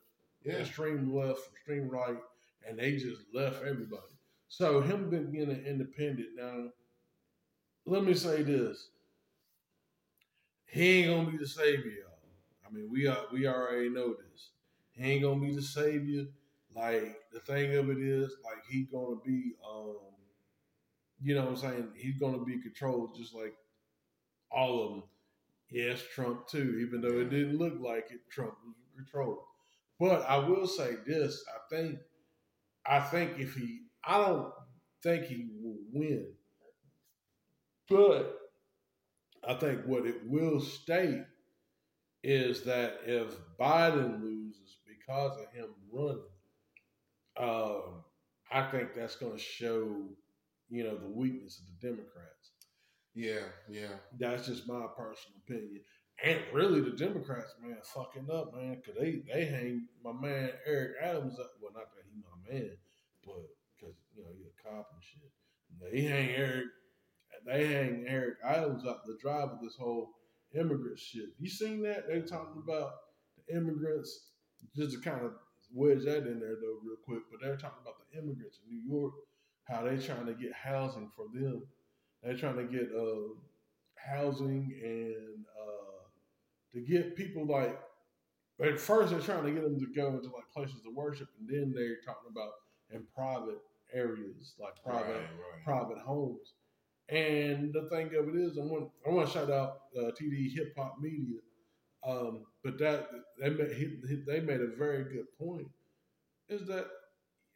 Yeah. 0.44 0.54
extreme 0.54 1.14
left, 1.14 1.40
extreme 1.52 1.88
right, 1.88 2.18
and 2.66 2.78
they 2.78 2.96
just 2.96 3.22
left 3.32 3.62
everybody. 3.62 4.02
So 4.48 4.80
him 4.80 5.08
being 5.10 5.50
an 5.50 5.64
independent 5.64 6.30
now, 6.36 6.70
let 7.86 8.04
me 8.04 8.14
say 8.14 8.42
this: 8.42 8.88
he 10.66 11.04
ain't 11.04 11.08
gonna 11.08 11.30
be 11.30 11.38
the 11.38 11.46
savior. 11.48 12.06
I 12.66 12.70
mean, 12.72 12.90
we 12.90 13.06
are 13.06 13.26
we 13.32 13.46
already 13.46 13.88
know 13.88 14.14
this. 14.14 14.50
He 14.92 15.04
ain't 15.04 15.22
gonna 15.22 15.40
be 15.40 15.54
the 15.54 15.62
savior. 15.62 16.26
Like 16.74 17.16
the 17.32 17.40
thing 17.40 17.74
of 17.76 17.90
it 17.90 17.98
is, 17.98 18.36
like 18.44 18.64
he's 18.68 18.86
gonna 18.88 19.16
be, 19.24 19.52
um, 19.68 19.96
you 21.20 21.34
know, 21.34 21.42
what 21.42 21.50
I'm 21.50 21.56
saying 21.56 21.88
he's 21.96 22.18
gonna 22.18 22.44
be 22.44 22.60
controlled 22.60 23.16
just 23.16 23.34
like 23.34 23.54
all 24.50 24.84
of 24.84 24.90
them. 24.92 25.02
Yes, 25.70 26.02
Trump 26.14 26.48
too, 26.48 26.78
even 26.86 27.00
though 27.00 27.20
it 27.20 27.30
didn't 27.30 27.58
look 27.58 27.74
like 27.80 28.10
it. 28.10 28.20
Trump 28.30 28.54
was 28.64 28.76
controlled. 28.96 29.38
But 29.98 30.22
I 30.28 30.38
will 30.38 30.66
say 30.66 30.96
this: 31.06 31.44
I 31.48 31.74
think, 31.74 31.98
I 32.86 33.00
think 33.00 33.38
if 33.38 33.54
he, 33.54 33.82
I 34.04 34.18
don't 34.18 34.52
think 35.02 35.24
he 35.24 35.48
will 35.62 35.78
win, 35.92 36.26
but 37.88 38.38
I 39.46 39.54
think 39.54 39.82
what 39.86 40.06
it 40.06 40.26
will 40.26 40.60
state 40.60 41.24
is 42.22 42.62
that 42.62 43.00
if 43.06 43.34
Biden 43.58 44.22
loses 44.22 44.78
because 44.86 45.38
of 45.40 45.52
him 45.52 45.70
running, 45.92 46.22
um, 47.36 48.04
I 48.50 48.62
think 48.70 48.94
that's 48.94 49.16
going 49.16 49.32
to 49.32 49.38
show, 49.38 50.08
you 50.68 50.84
know, 50.84 50.96
the 50.96 51.08
weakness 51.08 51.60
of 51.60 51.66
the 51.66 51.88
Democrats. 51.88 52.52
Yeah, 53.14 53.44
yeah. 53.68 53.94
That's 54.18 54.46
just 54.46 54.68
my 54.68 54.86
personal 54.96 55.38
opinion. 55.46 55.80
And 56.24 56.40
really, 56.52 56.80
the 56.80 56.90
Democrats, 56.90 57.54
man, 57.62 57.76
fucking 57.82 58.28
up, 58.30 58.54
man, 58.54 58.76
because 58.76 59.00
they, 59.00 59.22
they 59.32 59.44
hang 59.44 59.88
my 60.04 60.12
man 60.12 60.50
Eric 60.66 60.92
Adams 61.02 61.38
up. 61.38 61.50
Well, 61.60 61.72
not 61.74 61.92
that 61.94 62.04
he's 62.04 62.22
my 62.22 62.52
man, 62.52 62.70
but 63.24 63.42
because, 63.74 63.96
you 64.14 64.22
know, 64.22 64.30
he's 64.36 64.46
a 64.46 64.62
cop 64.62 64.88
and 64.92 65.02
shit. 65.02 65.30
They 65.80 66.02
hang 66.02 66.30
Eric, 66.30 66.66
they 67.46 67.66
hang 67.66 68.04
Eric 68.06 68.36
Adams 68.44 68.84
up 68.86 69.02
the 69.04 69.16
drive 69.20 69.50
with 69.50 69.62
this 69.62 69.76
whole 69.78 70.10
immigrant 70.54 70.98
shit. 70.98 71.30
You 71.38 71.48
seen 71.48 71.82
that? 71.82 72.06
They 72.08 72.20
talking 72.20 72.62
about 72.62 72.92
the 73.36 73.56
immigrants, 73.56 74.28
just 74.76 74.92
to 74.92 75.00
kind 75.00 75.24
of 75.24 75.32
wedge 75.74 76.04
that 76.04 76.26
in 76.26 76.40
there, 76.40 76.56
though, 76.60 76.78
real 76.84 76.96
quick, 77.04 77.22
but 77.30 77.40
they're 77.40 77.56
talking 77.56 77.78
about 77.82 77.96
the 78.10 78.18
immigrants 78.18 78.58
in 78.64 78.74
New 78.76 78.82
York, 78.92 79.12
how 79.64 79.82
they're 79.82 79.98
trying 79.98 80.26
to 80.26 80.34
get 80.34 80.52
housing 80.52 81.10
for 81.16 81.26
them. 81.32 81.62
They're 82.22 82.36
trying 82.36 82.56
to 82.56 82.64
get 82.64 82.90
uh, 82.96 83.34
housing 83.96 84.72
and 84.82 85.44
uh, 85.60 86.02
to 86.72 86.80
get 86.80 87.16
people 87.16 87.46
like 87.46 87.78
at 88.62 88.78
first 88.78 89.10
they're 89.10 89.20
trying 89.20 89.44
to 89.44 89.50
get 89.50 89.62
them 89.62 89.78
to 89.80 89.86
go 89.94 90.08
into 90.08 90.28
like 90.28 90.48
places 90.54 90.80
to 90.82 90.90
worship, 90.94 91.28
and 91.40 91.48
then 91.48 91.72
they're 91.74 91.96
talking 92.06 92.30
about 92.30 92.50
in 92.92 93.02
private 93.14 93.58
areas 93.92 94.54
like 94.60 94.74
private 94.84 95.08
Right, 95.08 95.20
right. 95.20 95.64
private 95.64 95.98
homes. 95.98 96.52
And 97.08 97.72
the 97.74 97.88
thing 97.90 98.06
of 98.14 98.28
it 98.28 98.36
is, 98.36 98.56
I 98.58 98.62
want 98.62 98.90
I 99.06 99.10
want 99.10 99.26
to 99.28 99.32
shout 99.34 99.50
out 99.50 99.80
uh, 99.98 100.12
TD 100.12 100.52
Hip 100.54 100.74
Hop 100.78 100.96
Media, 101.00 101.40
um, 102.06 102.44
but 102.64 102.78
that 102.78 103.08
they 103.40 103.50
made 103.50 103.72
he, 103.72 103.96
he- 104.08 104.22
they 104.26 104.40
made 104.40 104.60
a 104.60 104.68
very 104.76 105.04
good 105.04 105.26
point. 105.38 105.68
Is 106.48 106.66
that 106.66 106.86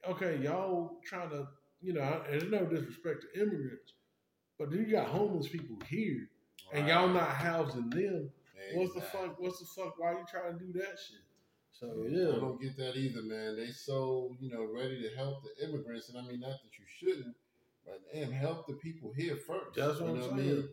okay? 0.08 0.38
Y'all 0.42 0.98
trying 1.04 1.30
to 1.30 1.46
you 1.80 1.92
know, 1.92 2.22
and 2.30 2.40
there's 2.40 2.50
no 2.50 2.64
disrespect 2.66 3.24
to 3.34 3.40
immigrants, 3.42 3.92
but 4.58 4.72
you 4.72 4.86
got 4.86 5.08
homeless 5.08 5.48
people 5.48 5.76
here, 5.88 6.28
and 6.72 6.88
y'all 6.88 7.08
not 7.08 7.28
housing 7.30 7.90
them. 7.90 8.30
What's 8.74 8.94
the 8.94 9.00
fuck? 9.02 9.38
What's 9.40 9.58
the 9.60 9.66
fuck? 9.66 9.98
Why 9.98 10.12
you 10.12 10.24
trying 10.28 10.58
to 10.58 10.64
do 10.64 10.72
that 10.78 10.96
shit? 10.98 11.20
So 11.72 12.06
yeah, 12.08 12.28
I 12.36 12.40
don't 12.40 12.60
get 12.60 12.76
that 12.78 12.96
either, 12.96 13.22
man. 13.22 13.56
They 13.56 13.70
so 13.70 14.34
you 14.40 14.50
know 14.50 14.66
ready 14.74 15.02
to 15.02 15.14
help 15.16 15.42
the 15.44 15.68
immigrants, 15.68 16.08
and 16.08 16.18
I 16.18 16.22
mean 16.22 16.40
not 16.40 16.50
that 16.62 16.78
you 16.78 16.84
shouldn't, 16.98 17.36
but 17.84 18.00
damn, 18.12 18.32
help 18.32 18.66
the 18.66 18.72
people 18.74 19.12
here 19.14 19.36
first. 19.36 19.76
That's 19.76 20.00
what 20.00 20.06
you 20.08 20.14
I'm 20.14 20.20
know 20.20 20.28
saying. 20.28 20.40
I 20.40 20.42
mean? 20.42 20.68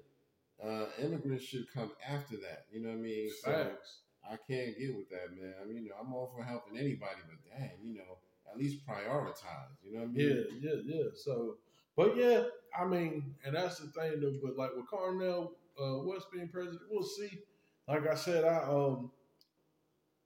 Uh, 0.66 0.86
immigrants 1.02 1.44
should 1.44 1.66
come 1.74 1.92
after 2.08 2.38
that. 2.38 2.66
You 2.72 2.82
know 2.82 2.90
what 2.90 3.00
I 3.00 3.02
mean? 3.02 3.30
So 3.44 3.52
facts. 3.52 4.00
I 4.24 4.38
can't 4.50 4.78
get 4.78 4.96
with 4.96 5.10
that, 5.10 5.36
man. 5.38 5.54
I 5.62 5.66
mean, 5.66 5.84
you 5.84 5.90
know, 5.90 5.96
I'm 6.00 6.14
all 6.14 6.32
for 6.36 6.44
helping 6.44 6.78
anybody, 6.78 7.20
but 7.28 7.58
damn, 7.58 7.72
you 7.84 7.96
know, 7.96 8.18
at 8.50 8.58
least 8.58 8.86
prioritize. 8.88 9.76
You 9.84 9.94
know 9.96 10.00
what 10.00 10.10
I 10.10 10.12
mean? 10.12 10.46
yeah, 10.62 10.72
yeah. 10.72 10.82
Yeah. 10.86 11.04
So, 11.16 11.58
but 11.98 12.16
yeah, 12.16 12.44
I 12.78 12.86
mean, 12.86 13.36
and 13.46 13.56
that's 13.56 13.80
the 13.80 13.88
thing 13.88 14.22
though. 14.22 14.34
But 14.42 14.58
like 14.58 14.72
with 14.76 14.88
Cornel 14.88 15.54
uh, 15.82 15.98
West 16.04 16.28
being 16.32 16.48
president, 16.48 16.82
we'll 16.90 17.04
see. 17.04 17.40
Like 17.88 18.08
I 18.08 18.16
said, 18.16 18.46
I 18.46 18.64
um, 18.64 19.12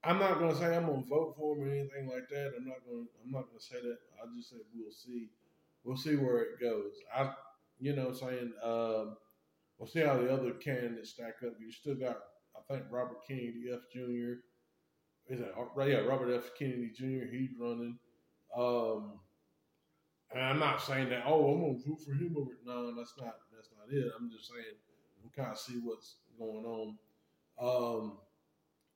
I'm 0.04 0.18
not 0.18 0.38
gonna 0.38 0.54
say 0.54 0.76
I'm 0.76 0.86
gonna 0.86 1.02
vote 1.02 1.34
for 1.36 1.56
him 1.56 1.64
or 1.64 1.70
anything 1.70 2.08
like 2.08 2.28
that. 2.30 2.52
I'm 2.56 2.66
not 2.66 2.78
gonna, 2.88 3.06
I'm 3.24 3.32
not 3.32 3.46
gonna 3.48 3.60
say 3.60 3.80
that. 3.82 3.98
I'll 4.20 4.34
just 4.36 4.50
say 4.50 4.56
we'll 4.74 4.92
see. 4.92 5.28
We'll 5.84 5.96
see 5.96 6.16
where 6.16 6.42
it 6.42 6.60
goes. 6.60 6.92
I, 7.14 7.32
you 7.80 7.94
know, 7.96 8.06
what 8.08 8.22
I'm 8.22 8.28
saying 8.28 8.52
um, 8.62 9.16
we'll 9.78 9.88
see 9.88 10.00
how 10.00 10.16
the 10.16 10.32
other 10.32 10.52
candidates 10.52 11.10
stack 11.10 11.36
up. 11.46 11.54
You 11.60 11.70
still 11.72 11.94
got, 11.94 12.18
I 12.56 12.60
think 12.72 12.84
Robert 12.90 13.26
Kennedy 13.26 13.64
F. 13.72 13.80
Jr. 13.92 14.40
Is 15.28 15.40
that 15.40 15.52
right? 15.74 15.90
Yeah, 15.90 15.98
Robert 15.98 16.34
F. 16.34 16.50
Kennedy 16.58 16.90
Jr. 16.94 17.30
He's 17.30 17.50
running. 17.58 17.98
Um, 18.56 19.20
and 20.32 20.42
I'm 20.42 20.58
not 20.58 20.82
saying 20.82 21.10
that. 21.10 21.24
Oh, 21.26 21.52
I'm 21.52 21.60
gonna 21.60 21.78
vote 21.86 22.02
for 22.04 22.12
him 22.12 22.34
over. 22.36 22.52
No, 22.64 22.94
that's 22.94 23.14
not. 23.18 23.36
That's 23.54 23.70
not 23.76 23.92
it. 23.94 24.10
I'm 24.18 24.30
just 24.30 24.48
saying 24.48 24.76
we 25.22 25.30
kind 25.36 25.52
of 25.52 25.58
see 25.58 25.80
what's 25.82 26.16
going 26.38 26.64
on. 26.64 26.98
Um, 27.60 28.18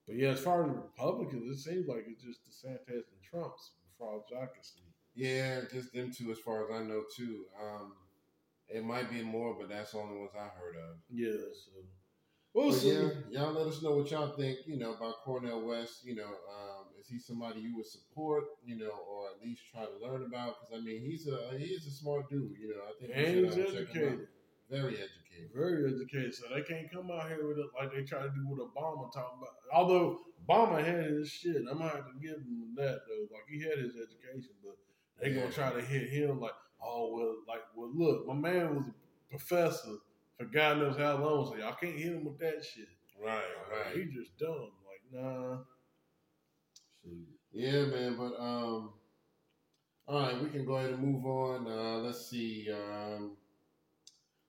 but 0.06 0.16
yeah, 0.16 0.30
as 0.30 0.40
far 0.40 0.64
as 0.64 0.70
Republicans, 0.70 1.50
it 1.50 1.62
seems 1.62 1.86
like 1.86 2.04
it's 2.08 2.22
just 2.22 2.40
DeSantis 2.44 2.88
and 2.88 3.22
Trump's, 3.22 3.72
as 3.86 3.94
far 3.98 4.16
I 4.16 4.46
can 4.46 4.62
see. 4.62 4.82
Yeah, 5.14 5.60
just 5.72 5.92
them 5.92 6.10
two, 6.10 6.32
as 6.32 6.38
far 6.38 6.64
as 6.64 6.70
I 6.74 6.84
know, 6.84 7.02
too. 7.16 7.44
Um, 7.60 7.92
it 8.68 8.84
might 8.84 9.10
be 9.10 9.22
more, 9.22 9.54
but 9.58 9.68
that's 9.68 9.92
the 9.92 9.98
only 9.98 10.18
ones 10.18 10.30
I 10.36 10.48
heard 10.58 10.76
of. 10.76 10.96
Yeah, 11.10 11.30
so 11.52 11.70
we'll 12.54 12.70
But 12.70 12.78
see. 12.78 12.92
yeah, 12.92 13.08
y'all 13.30 13.52
let 13.52 13.66
us 13.66 13.82
know 13.82 13.96
what 13.96 14.10
y'all 14.10 14.34
think, 14.36 14.58
you 14.66 14.78
know, 14.78 14.94
about 14.94 15.16
Cornel 15.24 15.66
West. 15.66 16.04
You 16.04 16.14
know, 16.16 16.26
um, 16.28 16.86
is 17.00 17.08
he 17.08 17.18
somebody 17.18 17.60
you 17.60 17.76
would 17.76 17.86
support, 17.86 18.44
you 18.64 18.76
know, 18.78 18.90
or 19.08 19.28
at 19.30 19.42
least 19.46 19.62
try 19.72 19.84
to 19.84 20.06
learn 20.06 20.22
about? 20.24 20.56
Because 20.60 20.80
I 20.80 20.84
mean, 20.84 21.02
he's 21.02 21.26
a 21.28 21.58
he's 21.58 21.86
a 21.86 21.90
smart 21.90 22.28
dude. 22.30 22.52
You 22.60 22.68
know, 22.76 22.82
I 22.88 22.92
think 23.00 23.12
And 23.14 23.46
he's 23.46 23.52
uh, 23.52 23.56
check 23.56 23.64
him 23.66 23.74
out. 23.74 23.78
educated, 24.12 24.28
very 24.70 24.94
educated. 24.94 25.50
very 25.54 25.92
educated. 25.94 26.34
So 26.34 26.44
they 26.54 26.62
can't 26.62 26.90
come 26.90 27.10
out 27.10 27.28
here 27.28 27.46
with 27.46 27.58
it 27.58 27.66
like 27.78 27.92
they 27.92 28.02
try 28.04 28.22
to 28.22 28.30
do 28.30 28.46
with 28.48 28.60
Obama 28.60 29.12
talking 29.12 29.38
about. 29.38 29.54
Although 29.72 30.20
Obama 30.48 30.84
had 30.84 31.10
his 31.10 31.28
shit, 31.30 31.56
I'm 31.70 31.78
gonna 31.78 31.88
have 31.90 32.06
to 32.06 32.18
give 32.20 32.36
him 32.36 32.74
that 32.76 33.00
though. 33.06 33.26
Like 33.34 33.44
he 33.50 33.60
had 33.62 33.78
his 33.78 33.94
education, 33.96 34.52
but 34.64 34.76
they 35.20 35.30
Yeah. 35.30 35.40
gonna 35.42 35.52
try 35.52 35.72
to 35.72 35.80
hit 35.80 36.08
him 36.08 36.40
like, 36.40 36.52
oh 36.84 37.12
well, 37.14 37.36
like 37.48 37.62
well 37.74 37.90
look, 37.94 38.26
my 38.26 38.34
man 38.34 38.76
was 38.76 38.86
a 38.88 39.30
professor 39.30 39.96
for 40.38 40.44
God 40.46 40.78
knows 40.78 40.96
how 40.96 41.18
long, 41.18 41.46
so 41.46 41.56
y'all 41.56 41.74
can't 41.80 41.96
hit 41.96 42.12
him 42.12 42.24
with 42.24 42.38
that 42.38 42.64
shit. 42.64 42.88
Right, 43.22 43.42
right. 43.70 43.96
He 43.96 44.04
just 44.04 44.36
dumb. 44.38 44.70
Like 44.86 45.22
nah. 45.22 45.58
Yeah, 47.52 47.84
man. 47.84 48.16
But 48.16 48.34
um, 48.40 48.90
all 50.08 50.20
right, 50.20 50.42
we 50.42 50.48
can 50.48 50.64
go 50.64 50.76
ahead 50.76 50.90
and 50.90 51.02
move 51.02 51.24
on. 51.24 51.66
Uh, 51.66 51.98
let's 51.98 52.28
see. 52.28 52.68
Um, 52.72 53.36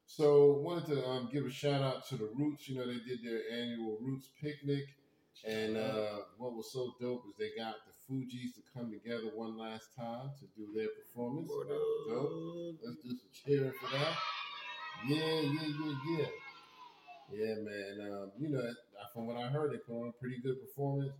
so 0.06 0.62
wanted 0.64 0.88
to 0.88 1.08
um, 1.08 1.30
give 1.32 1.46
a 1.46 1.52
shout 1.52 1.82
out 1.82 2.08
to 2.10 2.18
the 2.18 2.30
Roots. 2.36 2.68
You 2.68 2.78
know, 2.78 2.88
they 2.88 3.00
did 3.08 3.24
their 3.24 3.42
annual 3.52 3.98
Roots 4.02 4.30
picnic, 4.42 4.86
and 5.48 5.78
uh, 5.78 6.20
what 6.38 6.54
was 6.54 6.72
so 6.72 6.94
dope 7.00 7.26
is 7.28 7.36
they 7.38 7.52
got 7.58 7.76
the 7.86 7.93
Fugees 8.10 8.54
to 8.56 8.62
come 8.74 8.92
together 8.92 9.32
one 9.36 9.58
last 9.58 9.96
time 9.96 10.32
to 10.40 10.46
do 10.58 10.68
their 10.76 10.90
performance. 10.90 11.50
Dope. 11.50 12.76
Let's 12.84 13.02
do 13.02 13.10
some 13.10 13.32
cheering 13.34 13.72
for 13.80 13.98
that. 13.98 14.18
Yeah, 15.08 15.42
yeah, 15.42 15.68
yeah, 15.68 15.96
yeah. 16.18 16.26
Yeah, 17.32 17.56
man. 17.64 18.12
Um, 18.12 18.32
you 18.38 18.50
know, 18.50 18.62
from 19.14 19.28
what 19.28 19.38
I 19.38 19.48
heard, 19.48 19.72
they 19.72 19.78
put 19.78 20.02
on 20.02 20.10
a 20.10 20.12
pretty 20.12 20.40
good 20.42 20.62
performance. 20.62 21.14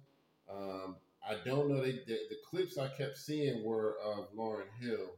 Um, 0.52 0.98
I 1.28 1.38
don't 1.46 1.70
know. 1.70 1.82
They 1.82 1.94
the, 1.94 2.18
the 2.30 2.38
clips 2.50 2.78
I 2.78 2.88
kept 2.90 3.18
seeing 3.18 3.64
were 3.64 3.96
of 4.04 4.28
Lauryn 4.36 4.68
Hill, 4.82 5.16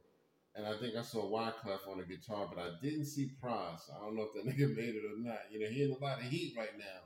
and 0.56 0.66
I 0.66 0.78
think 0.78 0.96
I 0.96 1.02
saw 1.02 1.30
Wyclef 1.30 1.90
on 1.90 1.98
the 1.98 2.06
guitar, 2.06 2.48
but 2.54 2.62
I 2.62 2.70
didn't 2.82 3.06
see 3.06 3.32
Pras. 3.42 3.90
I 3.94 4.00
don't 4.06 4.16
know 4.16 4.28
if 4.32 4.34
that 4.34 4.46
nigga 4.50 4.76
made 4.76 4.96
it 4.96 5.04
or 5.06 5.18
not. 5.18 5.40
You 5.52 5.60
know, 5.60 5.68
he 5.68 5.84
in 5.84 5.92
a 5.92 5.98
lot 5.98 6.20
of 6.20 6.26
heat 6.26 6.54
right 6.58 6.78
now, 6.78 7.02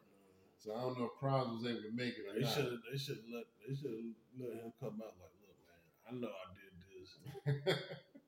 so 0.60 0.76
I 0.76 0.82
don't 0.84 1.00
know 1.00 1.08
if 1.08 1.16
Pras 1.16 1.48
was 1.48 1.64
able 1.64 1.88
to 1.88 1.96
make 1.96 2.20
it 2.20 2.28
or 2.28 2.36
They 2.36 2.44
should 2.44 2.84
they 2.92 3.00
should 3.00 3.24
let 3.32 3.48
they 3.64 3.72
should 3.72 3.96
let 4.36 4.60
him 4.60 4.76
come 4.76 5.00
out 5.00 5.16
like, 5.16 5.36
look, 5.40 5.56
man, 5.64 5.80
I 6.04 6.12
know 6.20 6.28
I 6.28 6.46
did 6.52 6.74
this. 6.84 7.10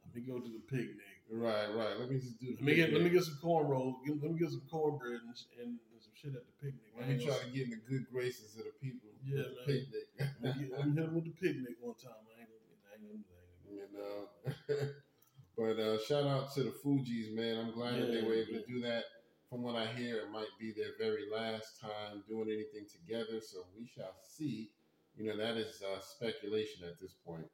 let 0.07 0.15
me 0.15 0.21
go 0.23 0.39
to 0.39 0.47
the 0.47 0.63
picnic. 0.63 1.27
right, 1.27 1.67
right. 1.75 1.99
Let 1.99 2.07
me 2.07 2.23
just 2.23 2.39
do. 2.39 2.55
Let 2.55 2.63
me 2.63 2.75
get 2.75 2.93
let 2.93 3.03
me 3.03 3.11
get 3.11 3.27
some 3.27 3.39
cornrows. 3.43 3.99
Get, 4.07 4.15
let 4.23 4.31
me 4.31 4.39
get 4.39 4.49
some 4.49 4.63
cornbread 4.71 5.19
and, 5.27 5.35
and, 5.59 5.75
some 5.99 6.15
shit 6.15 6.31
at 6.31 6.47
the 6.47 6.55
picnic. 6.63 6.95
Let 6.95 7.09
me 7.11 7.19
try 7.19 7.35
gonna- 7.35 7.51
get 7.51 7.67
in 7.67 7.75
the 7.75 7.83
good 7.83 8.07
graces 8.07 8.55
of 8.55 8.63
the 8.63 8.75
people. 8.79 9.11
Yeah, 9.27 9.43
at 9.43 9.51
the 9.51 9.59
man. 9.59 9.67
Picnic. 9.67 10.05
let, 10.39 10.55
me 10.55 10.63
get, 10.63 10.71
let 10.71 10.87
me 10.87 10.95
hit 10.95 11.03
him 11.03 11.13
with 11.13 11.27
the 11.27 11.35
picnic 11.35 11.75
one 11.83 11.99
time. 11.99 12.15
I 12.31 12.41
ain't 12.41 12.49
gonna, 12.49 12.79
I 12.79 12.95
ain't 12.95 13.11
gonna, 13.11 13.27
I 13.27 13.43
ain't 13.43 13.51
you 13.75 13.87
know. 13.91 14.31
but 15.59 15.75
uh, 15.83 15.99
shout 16.07 16.25
out 16.25 16.53
to 16.55 16.63
the 16.63 16.73
Fugees, 16.79 17.35
man. 17.35 17.59
I'm 17.59 17.71
glad 17.75 17.99
that 17.99 18.07
they 18.07 18.23
were 18.23 18.39
able 18.39 18.55
yeah. 18.55 18.59
to 18.59 18.65
do 18.65 18.81
that. 18.87 19.03
From 19.51 19.63
what 19.63 19.75
I 19.75 19.87
hear, 19.87 20.15
it 20.15 20.31
might 20.31 20.47
be 20.57 20.71
their 20.71 20.93
very 20.97 21.25
last 21.29 21.81
time 21.81 22.23
doing 22.29 22.47
anything 22.47 22.87
together. 22.89 23.41
So 23.41 23.65
we 23.77 23.85
shall 23.85 24.15
see. 24.23 24.71
You 25.17 25.25
know, 25.25 25.37
that 25.37 25.57
is 25.57 25.83
uh, 25.83 25.99
speculation 25.99 26.85
at 26.87 27.01
this 27.01 27.11
point. 27.25 27.47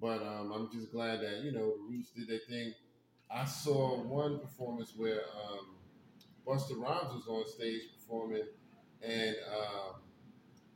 But 0.00 0.20
um, 0.20 0.50
I'm 0.52 0.68
just 0.72 0.90
glad 0.90 1.20
that 1.20 1.44
you 1.44 1.52
know 1.52 1.76
the 1.76 1.82
Roots 1.88 2.10
did 2.10 2.26
their 2.26 2.40
thing. 2.48 2.74
I 3.30 3.44
saw 3.44 4.02
one 4.02 4.40
performance 4.40 4.94
where 4.96 5.20
um, 5.48 5.76
Busta 6.44 6.76
Rhymes 6.76 7.14
was 7.14 7.28
on 7.28 7.48
stage 7.48 7.82
performing, 7.96 8.48
and 9.00 9.36
um, 9.56 10.00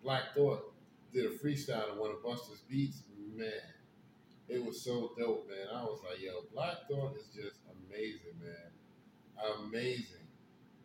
Black 0.01 0.33
Thought 0.37 0.73
did 1.13 1.27
a 1.27 1.31
freestyle 1.31 1.91
on 1.91 1.99
one 1.99 2.13
of 2.13 2.19
Busta's 2.19 2.63
beats. 2.71 3.03
Man, 3.35 3.51
it 4.49 4.65
was 4.65 4.81
so 4.81 5.11
dope, 5.19 5.49
man. 5.49 5.67
I 5.75 5.83
was 5.83 5.99
like, 6.09 6.23
yo, 6.23 6.45
Black 6.55 6.89
Thought 6.89 7.17
is 7.17 7.27
just 7.35 7.63
amazing, 7.89 8.39
man. 8.41 8.71
Amazing. 9.67 10.26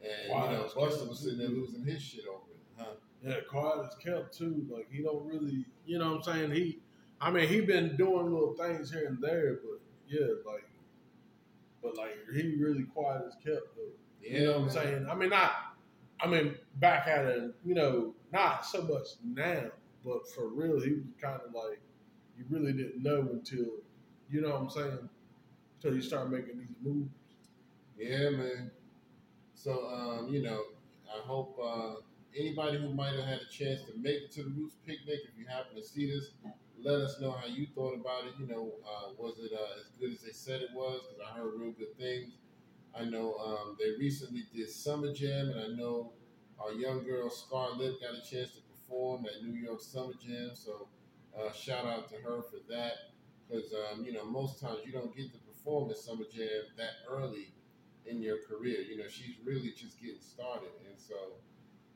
And 0.03 0.31
Wow, 0.31 0.45
you 0.45 0.57
know, 0.57 0.63
Busta 0.63 1.07
was 1.07 1.19
sitting 1.19 1.39
there 1.39 1.49
losing 1.49 1.85
his 1.85 2.01
shit 2.01 2.25
over 2.27 2.51
it, 2.51 2.59
huh? 2.77 2.93
Yeah, 3.23 3.35
quiet 3.47 3.85
as 3.87 3.95
kept 4.03 4.37
too. 4.37 4.65
Like 4.69 4.87
he 4.91 5.03
don't 5.03 5.25
really, 5.25 5.65
you 5.85 5.99
know 5.99 6.15
what 6.15 6.27
I'm 6.27 6.33
saying? 6.33 6.51
He, 6.51 6.79
I 7.19 7.29
mean, 7.29 7.47
he 7.47 7.61
been 7.61 7.95
doing 7.97 8.31
little 8.33 8.55
things 8.55 8.91
here 8.91 9.07
and 9.07 9.21
there, 9.21 9.59
but 9.63 9.79
yeah, 10.07 10.27
like, 10.45 10.67
but 11.83 11.95
like 11.95 12.17
he 12.33 12.55
really 12.59 12.83
quiet 12.83 13.23
as 13.27 13.35
kept 13.35 13.75
though. 13.75 13.93
Yeah, 14.21 14.39
you 14.39 14.45
know 14.45 14.51
what 14.53 14.61
I'm 14.61 14.69
saying? 14.69 15.07
I 15.09 15.15
mean, 15.15 15.29
not, 15.29 15.51
I 16.19 16.27
mean, 16.27 16.55
back 16.79 17.07
at 17.07 17.25
it, 17.25 17.51
you 17.63 17.75
know, 17.75 18.15
not 18.31 18.65
so 18.65 18.81
much 18.83 19.07
now, 19.23 19.65
but 20.03 20.27
for 20.31 20.47
real, 20.47 20.79
he 20.79 20.93
was 20.93 21.03
kind 21.21 21.39
of 21.45 21.53
like, 21.53 21.79
you 22.37 22.45
really 22.49 22.73
didn't 22.73 23.03
know 23.03 23.27
until, 23.31 23.67
you 24.29 24.41
know 24.41 24.49
what 24.49 24.61
I'm 24.61 24.69
saying? 24.69 25.09
Until 25.75 25.95
you 25.95 26.01
start 26.01 26.31
making 26.31 26.57
these 26.57 26.75
moves. 26.81 27.09
Yeah, 27.97 28.29
man. 28.31 28.71
So, 29.63 29.85
um, 29.93 30.27
you 30.33 30.41
know, 30.41 30.59
I 31.05 31.19
hope 31.23 31.55
uh, 31.63 32.01
anybody 32.35 32.79
who 32.79 32.95
might 32.95 33.13
have 33.13 33.25
had 33.25 33.41
a 33.41 33.51
chance 33.51 33.81
to 33.83 33.93
make 33.95 34.23
it 34.23 34.31
to 34.31 34.43
the 34.43 34.49
Roots 34.49 34.73
picnic, 34.87 35.19
if 35.31 35.37
you 35.37 35.45
happen 35.45 35.75
to 35.75 35.83
see 35.83 36.09
this, 36.09 36.31
let 36.81 36.95
us 36.95 37.21
know 37.21 37.31
how 37.31 37.45
you 37.45 37.67
thought 37.75 37.93
about 37.93 38.25
it. 38.25 38.33
You 38.39 38.47
know, 38.47 38.71
uh, 38.83 39.11
was 39.19 39.37
it 39.37 39.51
uh, 39.53 39.79
as 39.79 39.91
good 39.99 40.13
as 40.13 40.21
they 40.21 40.31
said 40.31 40.61
it 40.61 40.69
was? 40.73 41.01
Because 41.07 41.29
I 41.29 41.37
heard 41.37 41.51
real 41.59 41.73
good 41.73 41.95
things. 41.95 42.33
I 42.99 43.05
know 43.05 43.35
um, 43.35 43.77
they 43.77 43.91
recently 43.99 44.45
did 44.51 44.67
Summer 44.67 45.13
Jam, 45.13 45.49
and 45.51 45.59
I 45.59 45.67
know 45.77 46.13
our 46.59 46.73
young 46.73 47.03
girl 47.03 47.29
Scarlett 47.29 48.01
got 48.01 48.15
a 48.15 48.27
chance 48.27 48.53
to 48.53 48.61
perform 48.61 49.27
at 49.27 49.45
New 49.45 49.53
York 49.53 49.79
Summer 49.79 50.13
Jam. 50.19 50.51
So, 50.55 50.87
uh, 51.39 51.53
shout 51.53 51.85
out 51.85 52.09
to 52.09 52.15
her 52.15 52.41
for 52.41 52.57
that. 52.69 52.93
Because, 53.47 53.71
um, 53.93 54.03
you 54.05 54.13
know, 54.13 54.25
most 54.25 54.59
times 54.59 54.79
you 54.87 54.91
don't 54.91 55.15
get 55.15 55.31
to 55.33 55.37
perform 55.39 55.91
at 55.91 55.97
Summer 55.97 56.25
Jam 56.33 56.49
that 56.77 57.05
early 57.07 57.53
in 58.05 58.21
your 58.21 58.37
career. 58.47 58.81
You 58.81 58.97
know, 58.97 59.07
she's 59.09 59.35
really 59.45 59.71
just 59.71 60.01
getting 60.01 60.21
started. 60.21 60.71
And 60.87 60.97
so 60.97 61.15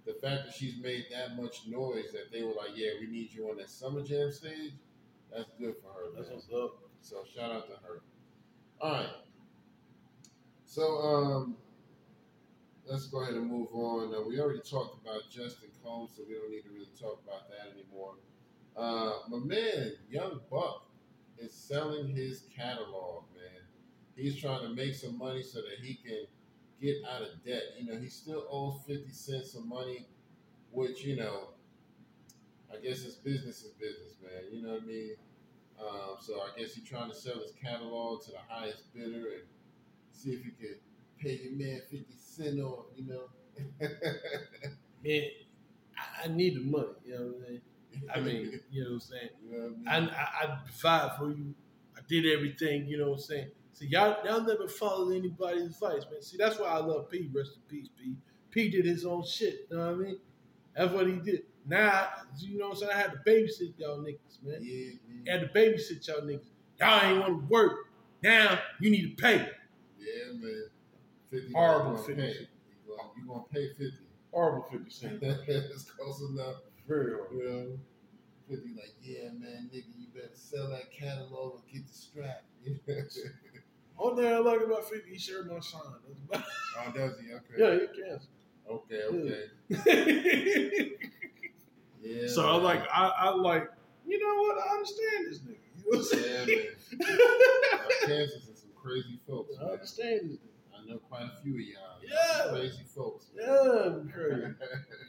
the 0.05 0.13
fact 0.13 0.45
that 0.45 0.53
she's 0.53 0.77
made 0.81 1.05
that 1.11 1.41
much 1.41 1.67
noise 1.67 2.11
that 2.13 2.31
they 2.31 2.43
were 2.43 2.53
like, 2.53 2.75
yeah, 2.75 2.91
we 2.99 3.07
need 3.07 3.33
you 3.33 3.49
on 3.49 3.57
that 3.57 3.69
Summer 3.69 4.01
Jam 4.01 4.31
stage, 4.31 4.73
that's 5.31 5.49
good 5.59 5.75
for 5.81 5.89
her. 5.89 6.15
That's 6.15 6.29
man. 6.29 6.37
what's 6.37 6.53
up. 6.53 6.79
So 7.01 7.23
shout 7.35 7.51
out 7.51 7.67
to 7.67 7.73
her. 7.85 8.01
All 8.81 8.91
right. 8.91 9.09
So 10.65 10.83
um, 10.83 11.55
let's 12.85 13.07
go 13.07 13.21
ahead 13.21 13.35
and 13.35 13.47
move 13.49 13.69
on. 13.73 14.13
Uh, 14.13 14.21
we 14.27 14.39
already 14.39 14.59
talked 14.59 15.01
about 15.01 15.21
Justin 15.29 15.69
Combs, 15.83 16.11
so 16.15 16.23
we 16.27 16.35
don't 16.35 16.51
need 16.51 16.63
to 16.63 16.69
really 16.69 16.89
talk 16.99 17.21
about 17.25 17.49
that 17.49 17.73
anymore. 17.73 18.15
Uh, 18.75 19.27
my 19.29 19.37
man, 19.37 19.93
Young 20.09 20.39
Buck, 20.51 20.87
is 21.37 21.53
selling 21.53 22.07
his 22.07 22.43
catalog. 22.55 23.23
He's 24.15 24.39
trying 24.39 24.61
to 24.61 24.69
make 24.69 24.95
some 24.95 25.17
money 25.17 25.43
so 25.43 25.59
that 25.61 25.83
he 25.85 25.95
can 25.95 26.25
get 26.81 26.97
out 27.09 27.21
of 27.21 27.43
debt. 27.45 27.63
You 27.79 27.87
know, 27.91 27.99
he 27.99 28.07
still 28.09 28.45
owes 28.49 28.81
50 28.87 29.11
cents 29.11 29.55
of 29.55 29.65
money, 29.65 30.07
which, 30.71 31.03
you 31.03 31.15
know, 31.17 31.49
I 32.71 32.77
guess 32.81 33.01
his 33.01 33.15
business 33.15 33.63
is 33.63 33.71
business, 33.73 34.15
man. 34.23 34.43
You 34.51 34.61
know 34.65 34.73
what 34.73 34.83
I 34.83 34.85
mean? 34.85 35.15
Um, 35.79 36.17
so 36.21 36.41
I 36.41 36.59
guess 36.59 36.73
he's 36.73 36.87
trying 36.87 37.09
to 37.09 37.15
sell 37.15 37.35
his 37.39 37.53
catalog 37.61 38.23
to 38.25 38.31
the 38.31 38.37
highest 38.47 38.93
bidder 38.93 39.27
and 39.33 39.43
see 40.11 40.31
if 40.31 40.43
he 40.43 40.51
could 40.51 40.77
pay 41.19 41.39
your 41.43 41.53
man 41.53 41.81
50 41.89 42.05
cent 42.17 42.59
off, 42.59 42.85
you 42.95 43.05
know? 43.07 43.29
Man, 45.03 45.23
I, 45.97 46.25
I 46.25 46.27
need 46.29 46.55
the 46.55 46.61
money, 46.61 46.87
you 47.05 47.13
know 47.13 47.25
what 47.25 47.35
I'm 47.37 47.43
saying? 47.45 47.61
I 48.13 48.19
mean, 48.19 48.59
you 48.71 48.83
know 48.83 48.89
what 48.91 48.95
I'm 48.95 48.99
saying? 49.01 49.29
you 49.43 49.51
know 49.57 49.63
what 49.83 49.93
I 49.93 49.97
I, 49.97 49.99
mean? 50.01 50.09
I, 50.09 50.45
I 50.45 50.59
provide 50.65 51.17
for 51.17 51.29
you. 51.29 51.53
I 51.97 52.01
did 52.07 52.25
everything, 52.25 52.87
you 52.87 52.97
know 52.97 53.09
what 53.09 53.15
I'm 53.15 53.21
saying? 53.21 53.51
See, 53.75 53.87
y'all, 53.87 54.15
y'all 54.25 54.41
never 54.41 54.69
follow 54.69 55.09
anybody's 55.11 55.63
advice, 55.63 56.05
man. 56.09 56.21
See, 56.21 56.37
that's 56.37 56.57
why 56.57 56.67
I 56.67 56.77
love 56.77 57.09
P. 57.09 57.29
Rest 57.33 57.57
in 57.57 57.61
peace, 57.77 57.89
P. 57.99 58.15
P 58.49 58.69
did 58.69 58.85
his 58.85 59.05
own 59.05 59.25
shit, 59.25 59.67
you 59.69 59.75
know 59.75 59.87
what 59.87 59.95
I 59.95 59.97
mean? 59.97 60.17
That's 60.73 60.93
what 60.93 61.07
he 61.07 61.17
did. 61.17 61.43
Now, 61.67 62.07
you 62.39 62.57
know 62.57 62.69
what 62.69 62.75
I'm 62.75 62.79
saying? 62.79 62.91
I 62.93 62.97
had 62.97 63.11
to 63.11 63.29
babysit 63.29 63.77
y'all 63.77 63.97
niggas, 63.97 64.41
man. 64.41 64.59
yeah, 64.61 64.93
I 65.27 65.37
had 65.37 65.53
to 65.53 65.59
babysit 65.59 66.07
y'all 66.07 66.21
niggas. 66.21 66.47
Y'all 66.79 67.03
ain't 67.03 67.19
want 67.19 67.41
to 67.41 67.47
work. 67.53 67.89
Now, 68.23 68.59
you 68.79 68.91
need 68.91 69.17
to 69.17 69.21
pay. 69.21 69.39
yeah, 69.99 70.31
man. 70.39 70.63
50 71.31 71.51
Horrible 71.51 71.91
you 71.91 71.95
gonna 71.97 72.07
50 72.07 72.21
pay. 72.21 72.47
You 72.87 73.27
gonna, 73.27 73.27
gonna 73.27 73.43
pay 73.51 73.67
50. 73.67 73.91
Horrible 74.31 74.67
50 74.71 74.89
cent. 74.89 75.19
it's 75.21 75.91
close 75.91 76.21
enough. 76.21 76.55
You 76.87 77.29
know? 77.29 77.77
50 78.47 78.69
like, 78.75 78.93
yeah, 79.01 79.29
man, 79.37 79.69
nigga, 79.73 79.85
you 79.97 80.07
better 80.13 80.29
sell 80.33 80.69
that 80.69 80.93
catalog 80.93 81.55
or 81.55 81.61
get 81.73 81.85
the 81.85 81.93
strap. 81.93 82.43
Only 83.97 84.23
thing 84.23 84.33
I 84.33 84.37
like 84.39 84.61
about 84.61 84.89
50, 84.89 85.09
he 85.09 85.17
shared 85.17 85.49
my 85.49 85.59
sign. 85.59 85.81
That's 86.07 86.19
about 86.29 86.43
oh, 86.87 86.91
does 86.91 87.19
he? 87.19 87.33
Okay. 87.33 87.55
Yeah, 87.57 87.73
he 87.73 87.87
can. 88.01 88.19
Okay, 88.69 89.01
okay. 89.09 89.45
Yeah. 92.01 92.27
so 92.27 92.47
I 92.47 92.55
like, 92.57 92.81
I, 92.93 93.07
I 93.17 93.29
like, 93.29 93.67
you 94.07 94.19
know 94.19 94.35
what? 94.41 94.57
I 94.67 94.73
understand 94.73 95.25
this 95.29 95.39
nigga. 95.39 95.57
You 95.77 95.91
know 95.91 95.99
what 95.99 96.13
I'm 96.13 96.19
Yeah, 96.19 96.45
saying? 96.45 96.65
man. 96.99 97.17
Cancers 98.05 98.47
is 98.49 98.59
some 98.61 98.69
crazy 98.75 99.19
folks. 99.27 99.55
I 99.59 99.63
Man. 99.63 99.73
understand 99.73 100.19
this 100.29 100.37
nigga. 100.37 100.77
I 100.77 100.85
know 100.89 100.97
quite 100.99 101.23
a 101.25 101.41
few 101.41 101.53
of 101.53 101.59
y'all. 101.61 101.99
Yeah. 102.03 102.49
Crazy 102.51 102.83
folks. 102.93 103.25
man. 103.35 103.45
Yeah, 103.47 104.11
crazy. 104.13 104.53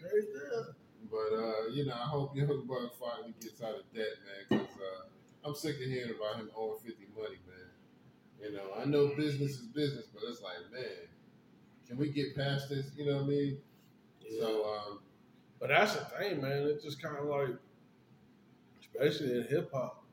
Crazy. 0.01 0.29
yeah. 0.33 0.63
but 1.11 1.37
uh, 1.37 1.67
you 1.73 1.85
know, 1.87 1.93
I 1.95 2.07
hope 2.09 2.37
Young 2.37 2.65
Buck 2.67 2.93
finally 2.99 3.35
gets 3.41 3.61
out 3.63 3.75
of 3.77 3.85
debt, 3.95 4.17
man, 4.25 4.61
because 4.61 4.77
uh, 4.77 5.49
I'm 5.49 5.55
sick 5.55 5.77
of 5.77 5.83
hearing 5.83 6.13
about 6.19 6.37
him 6.41 6.51
owing 6.57 6.79
50 6.85 7.07
money, 7.15 7.37
man. 7.47 7.56
You 8.41 8.53
know, 8.53 8.75
I 8.81 8.85
know 8.85 9.09
business 9.17 9.53
is 9.53 9.67
business, 9.69 10.07
but 10.13 10.23
it's 10.29 10.43
like, 10.43 10.57
man, 10.73 11.09
can 11.89 11.97
we 11.97 12.11
get 12.11 12.37
past 12.37 12.69
this? 12.69 12.87
You 12.97 13.07
know 13.07 13.17
what 13.17 13.25
I 13.25 13.29
mean? 13.29 13.59
So, 14.39 14.65
um, 14.75 15.01
But 15.61 15.69
that's 15.69 15.95
the 15.95 16.05
thing, 16.05 16.43
man. 16.43 16.65
It's 16.65 16.85
just 16.85 17.01
kind 17.03 17.17
of 17.17 17.27
like, 17.27 17.57
especially 18.81 19.39
in 19.39 19.47
hip 19.49 19.71
hop, 19.73 20.05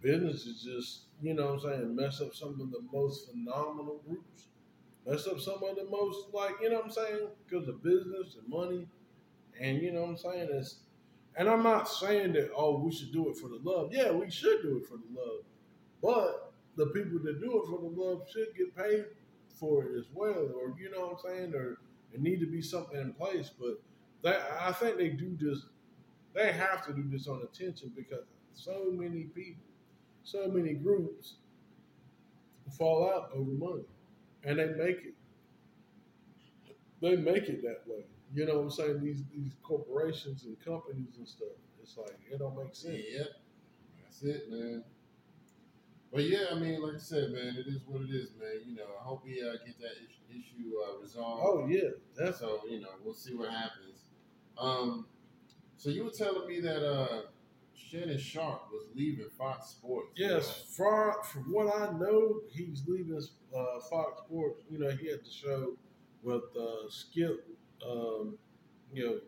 business 0.00 0.46
is 0.46 0.62
just, 0.62 1.00
you 1.20 1.34
know 1.34 1.54
what 1.54 1.64
I'm 1.64 1.80
saying, 1.80 1.96
mess 1.96 2.20
up 2.20 2.34
some 2.34 2.60
of 2.60 2.70
the 2.70 2.80
most 2.92 3.30
phenomenal 3.30 4.00
groups. 4.08 4.46
Mess 5.06 5.26
up 5.26 5.40
some 5.40 5.62
of 5.62 5.76
the 5.76 5.84
most, 5.90 6.32
like, 6.32 6.54
you 6.62 6.70
know 6.70 6.76
what 6.76 6.86
I'm 6.86 6.90
saying, 6.90 7.28
because 7.48 7.68
of 7.68 7.82
business 7.82 8.36
and 8.38 8.48
money. 8.48 8.86
And, 9.60 9.82
you 9.82 9.92
know 9.92 10.02
what 10.02 10.10
I'm 10.10 10.16
saying? 10.16 10.48
It's, 10.52 10.76
and 11.36 11.48
I'm 11.48 11.62
not 11.62 11.88
saying 11.88 12.32
that, 12.34 12.50
oh, 12.56 12.78
we 12.78 12.92
should 12.92 13.12
do 13.12 13.28
it 13.28 13.36
for 13.36 13.48
the 13.48 13.60
love. 13.62 13.92
Yeah, 13.92 14.10
we 14.12 14.30
should 14.30 14.62
do 14.62 14.78
it 14.78 14.86
for 14.86 14.96
the 14.96 15.20
love. 15.20 15.44
But 16.02 16.49
the 16.80 16.86
people 16.86 17.18
that 17.24 17.40
do 17.40 17.62
it 17.62 17.66
for 17.66 17.78
the 17.78 18.00
love 18.00 18.22
should 18.32 18.48
get 18.56 18.74
paid 18.74 19.04
for 19.58 19.84
it 19.84 19.98
as 19.98 20.06
well. 20.14 20.48
Or, 20.56 20.74
you 20.78 20.90
know 20.90 21.08
what 21.08 21.20
I'm 21.30 21.36
saying? 21.36 21.54
Or 21.54 21.78
it 22.12 22.20
need 22.22 22.40
to 22.40 22.46
be 22.46 22.62
something 22.62 22.98
in 22.98 23.12
place. 23.12 23.50
But 23.58 23.82
they, 24.22 24.38
I 24.60 24.72
think 24.72 24.96
they 24.96 25.10
do 25.10 25.36
this. 25.38 25.66
They 26.34 26.52
have 26.52 26.86
to 26.86 26.92
do 26.92 27.04
this 27.06 27.28
on 27.28 27.42
attention 27.42 27.92
because 27.94 28.24
so 28.54 28.86
many 28.90 29.24
people, 29.24 29.62
so 30.22 30.48
many 30.48 30.74
groups 30.74 31.34
fall 32.78 33.10
out 33.10 33.30
over 33.34 33.50
money, 33.50 33.84
and 34.44 34.58
they 34.58 34.68
make 34.68 34.98
it. 35.04 35.14
They 37.02 37.16
make 37.16 37.48
it 37.48 37.62
that 37.62 37.82
way. 37.86 38.04
You 38.32 38.46
know 38.46 38.56
what 38.56 38.62
I'm 38.62 38.70
saying? 38.70 39.00
These 39.02 39.22
these 39.34 39.52
corporations 39.62 40.44
and 40.44 40.58
companies 40.64 41.16
and 41.18 41.26
stuff. 41.26 41.48
It's 41.82 41.96
like 41.96 42.16
it 42.30 42.38
don't 42.38 42.56
make 42.56 42.74
sense. 42.74 43.02
yeah, 43.12 43.24
that's 44.02 44.22
it, 44.22 44.50
man. 44.50 44.84
But 46.12 46.24
yeah, 46.24 46.46
I 46.50 46.54
mean, 46.58 46.82
like 46.82 46.96
I 46.96 46.98
said, 46.98 47.30
man, 47.30 47.56
it 47.56 47.68
is 47.68 47.82
what 47.86 48.02
it 48.02 48.10
is, 48.10 48.30
man. 48.38 48.62
You 48.66 48.74
know, 48.76 48.84
I 49.00 49.04
hope 49.04 49.24
we 49.24 49.40
uh, 49.40 49.52
get 49.64 49.78
that 49.78 49.92
issue, 49.96 50.40
issue 50.40 50.72
uh, 50.84 51.00
resolved. 51.00 51.42
Oh 51.44 51.66
yeah, 51.68 51.90
that's 52.16 52.40
So 52.40 52.60
you 52.68 52.80
know, 52.80 52.88
we'll 53.04 53.14
see 53.14 53.34
what 53.34 53.50
happens. 53.50 54.00
Um, 54.58 55.06
so 55.76 55.88
you 55.90 56.04
were 56.04 56.10
telling 56.10 56.48
me 56.48 56.60
that 56.60 56.84
uh, 56.84 57.22
Shannon 57.74 58.18
Sharpe 58.18 58.68
was 58.72 58.86
leaving 58.94 59.28
Fox 59.38 59.70
Sports. 59.70 60.08
Yes, 60.16 60.64
far 60.76 61.22
from 61.22 61.52
what 61.52 61.74
I 61.74 61.92
know, 61.96 62.40
he's 62.50 62.82
leaving 62.86 63.22
uh, 63.56 63.80
Fox 63.88 64.22
Sports. 64.26 64.62
You 64.68 64.80
know, 64.80 64.90
he 64.90 65.08
had 65.10 65.20
the 65.24 65.30
show 65.30 65.76
with 66.22 66.42
uh, 66.58 66.88
Skip. 66.88 67.46
Um, 67.88 68.36
you 68.92 69.06
know, 69.06 69.18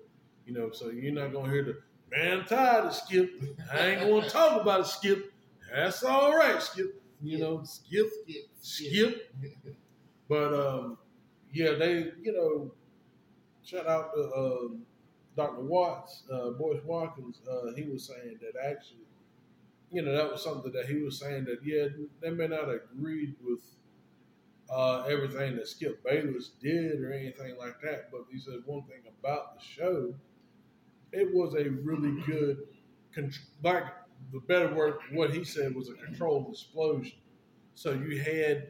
you 0.47 0.53
know, 0.53 0.71
so 0.73 0.91
you're 0.91 1.13
not 1.13 1.33
gonna 1.33 1.51
hear 1.51 1.63
the 1.63 1.79
man. 2.11 2.41
I'm 2.41 2.45
tired 2.45 2.87
of 2.87 2.95
Skip. 2.95 3.31
I 3.73 3.87
ain't 3.87 4.01
gonna 4.01 4.29
talk 4.29 4.61
about 4.61 4.81
it, 4.81 4.87
Skip. 4.87 5.33
That's 5.75 6.03
all 6.03 6.37
right, 6.37 6.61
Skip. 6.63 7.03
You 7.23 7.39
know, 7.39 7.63
Skip, 7.65 8.09
Skip, 8.21 8.45
Skip. 8.61 9.33
But 10.29 10.55
um, 10.55 10.99
yeah, 11.53 11.75
they, 11.75 12.13
you 12.23 12.33
know, 12.33 12.73
shout 13.65 13.87
out 13.87 14.15
to 14.15 14.33
um, 14.35 14.83
Dr. 15.37 15.63
Watts, 15.63 16.25
uh, 16.33 16.51
Boyce 16.51 16.83
Watkins. 16.85 17.41
Uh, 17.49 17.73
he 17.75 17.85
was 17.85 18.07
saying 18.07 18.39
that 18.41 18.61
actually, 18.65 19.07
you 19.91 20.03
know, 20.03 20.13
that 20.17 20.31
was 20.31 20.43
something 20.43 20.73
that 20.73 20.87
he 20.87 20.97
was 21.03 21.19
saying 21.19 21.45
that 21.47 21.59
yeah, 21.65 21.89
they 22.21 22.31
may 22.31 22.49
not 22.49 22.69
agree 22.71 23.35
with 23.45 23.61
uh, 24.71 25.03
everything 25.05 25.57
that 25.57 25.69
Skip 25.69 26.03
Bayless 26.05 26.51
did 26.63 27.01
or 27.01 27.13
anything 27.13 27.57
like 27.59 27.81
that. 27.83 28.11
But 28.11 28.23
he 28.31 28.39
said 28.39 28.61
one 28.67 28.83
thing 28.85 29.03
about 29.21 29.59
the 29.59 29.65
show, 29.65 30.15
it 31.13 31.35
was 31.35 31.55
a 31.55 31.69
really 31.71 32.21
good, 32.23 32.59
like 33.63 33.85
the 34.33 34.41
better 34.41 34.75
word, 34.75 34.95
what 35.13 35.33
he 35.33 35.45
said 35.45 35.75
was 35.75 35.89
a 35.89 35.95
controlled 35.95 36.49
explosion. 36.51 37.13
So 37.75 37.93
you 37.93 38.21
had, 38.21 38.69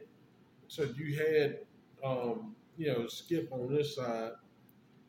so 0.67 0.83
you 0.97 1.15
had, 1.17 1.59
um, 2.03 2.55
you 2.77 2.87
know, 2.87 3.07
Skip 3.07 3.49
on 3.51 3.73
this 3.73 3.95
side, 3.95 4.31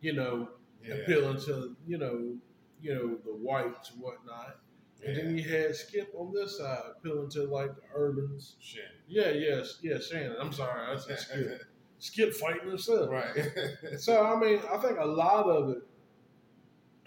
you 0.00 0.12
know, 0.12 0.48
Yeah. 0.82 0.96
appealing 0.96 1.40
to 1.46 1.74
you 1.86 1.96
know, 1.98 2.36
you 2.82 2.94
know 2.94 3.16
the 3.24 3.32
whites 3.34 3.90
and 3.92 4.02
whatnot, 4.02 4.58
and 5.04 5.16
then 5.16 5.38
you 5.38 5.42
had 5.48 5.74
Skip 5.74 6.12
on 6.14 6.32
this 6.34 6.58
side 6.58 6.82
appealing 6.98 7.30
to 7.30 7.44
like 7.44 7.74
the 7.74 7.82
urbans. 7.96 8.56
Shannon. 8.60 8.90
Yeah, 9.08 9.30
yes, 9.30 9.78
yeah, 9.82 9.98
Shannon. 9.98 10.36
I'm 10.38 10.52
sorry, 10.52 10.82
I 10.94 10.98
said 10.98 11.18
Skip. 11.20 11.62
Skip 12.00 12.34
fighting 12.34 12.68
himself. 12.68 13.08
right. 13.08 13.34
So 13.98 14.22
I 14.26 14.38
mean, 14.38 14.60
I 14.70 14.76
think 14.78 14.98
a 14.98 15.06
lot 15.06 15.46
of 15.46 15.70
it. 15.70 15.82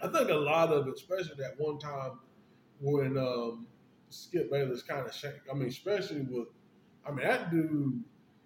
I 0.00 0.08
think 0.08 0.30
a 0.30 0.34
lot 0.34 0.70
of 0.72 0.88
it, 0.88 0.94
especially 0.94 1.36
that 1.38 1.54
one 1.58 1.78
time 1.78 2.18
when 2.80 3.16
um, 3.18 3.66
Skip 4.10 4.50
Bayless 4.50 4.82
kind 4.82 5.06
of 5.06 5.14
shanked. 5.14 5.40
I 5.50 5.54
mean, 5.54 5.68
especially 5.68 6.22
with, 6.22 6.48
I 7.06 7.10
mean, 7.10 7.26
that 7.26 7.50
dude 7.50 8.02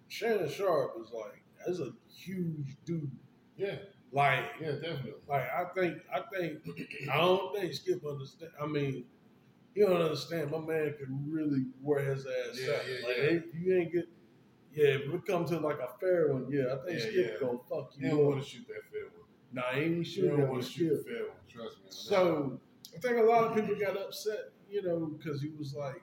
Shannon 0.07 0.49
Sharpe 0.49 0.93
is 1.01 1.11
like, 1.11 1.43
that's 1.65 1.79
a 1.79 1.91
huge 2.13 2.75
dude. 2.85 3.09
yeah. 3.57 3.75
Like, 4.11 4.43
Yeah. 4.61 4.73
Definitely. 4.73 5.13
like 5.27 5.43
I 5.49 5.65
think, 5.75 5.97
I 6.13 6.21
think, 6.37 6.59
I 7.11 7.17
don't 7.17 7.55
think 7.55 7.73
Skip 7.73 8.05
understand. 8.07 8.51
I 8.61 8.67
mean, 8.67 9.05
he 9.73 9.81
don't 9.81 10.01
understand. 10.01 10.51
My 10.51 10.59
man 10.59 10.93
can 10.99 11.25
really 11.27 11.65
wear 11.81 11.99
his 12.05 12.25
ass 12.27 12.59
Yeah, 12.59 12.73
out. 12.73 12.81
yeah, 12.87 13.07
like, 13.07 13.17
yeah. 13.17 13.23
ain't- 13.29 13.45
you 13.59 13.75
ain't 13.77 13.91
get. 13.91 14.05
Yeah, 14.71 14.87
if 14.95 15.13
it 15.13 15.25
comes 15.25 15.49
to 15.51 15.59
like 15.59 15.77
a 15.79 15.87
fair 15.99 16.31
one, 16.33 16.47
yeah, 16.51 16.73
I 16.73 16.77
think 16.85 16.99
Yeah, 16.99 17.05
Skip 17.09 17.15
yeah. 17.41 17.47
gonna 17.47 17.59
fuck 17.69 17.91
You 17.95 18.05
you 18.05 18.09
don't 18.09 18.25
want 18.25 18.43
to 18.43 18.47
shoot 18.49 18.67
that 18.67 18.81
fair 18.91 19.03
one. 19.05 19.27
Nah, 19.51 19.71
he 19.73 19.81
ain't 19.81 19.97
You 19.97 20.03
shooting 20.03 20.37
don't 20.39 20.49
want 20.49 20.63
to 20.63 20.69
shoot 20.69 20.89
the 21.03 21.03
fair 21.11 21.21
one. 21.27 21.37
Trust 21.47 21.77
me. 21.77 21.85
So. 21.89 22.59
that. 22.59 22.59
So 22.93 23.09
I 23.09 23.13
think 23.13 23.17
a 23.23 23.29
lot 23.29 23.43
of 23.45 23.55
people 23.55 23.75
got 23.79 23.97
upset, 23.97 24.51
you 24.69 24.81
know, 24.83 25.05
because 25.17 25.41
he 25.41 25.49
was 25.57 25.73
like, 25.73 26.01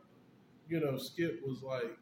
you 0.68 0.80
know, 0.80 0.96
Skip 0.96 1.40
was 1.46 1.62
like 1.62 1.96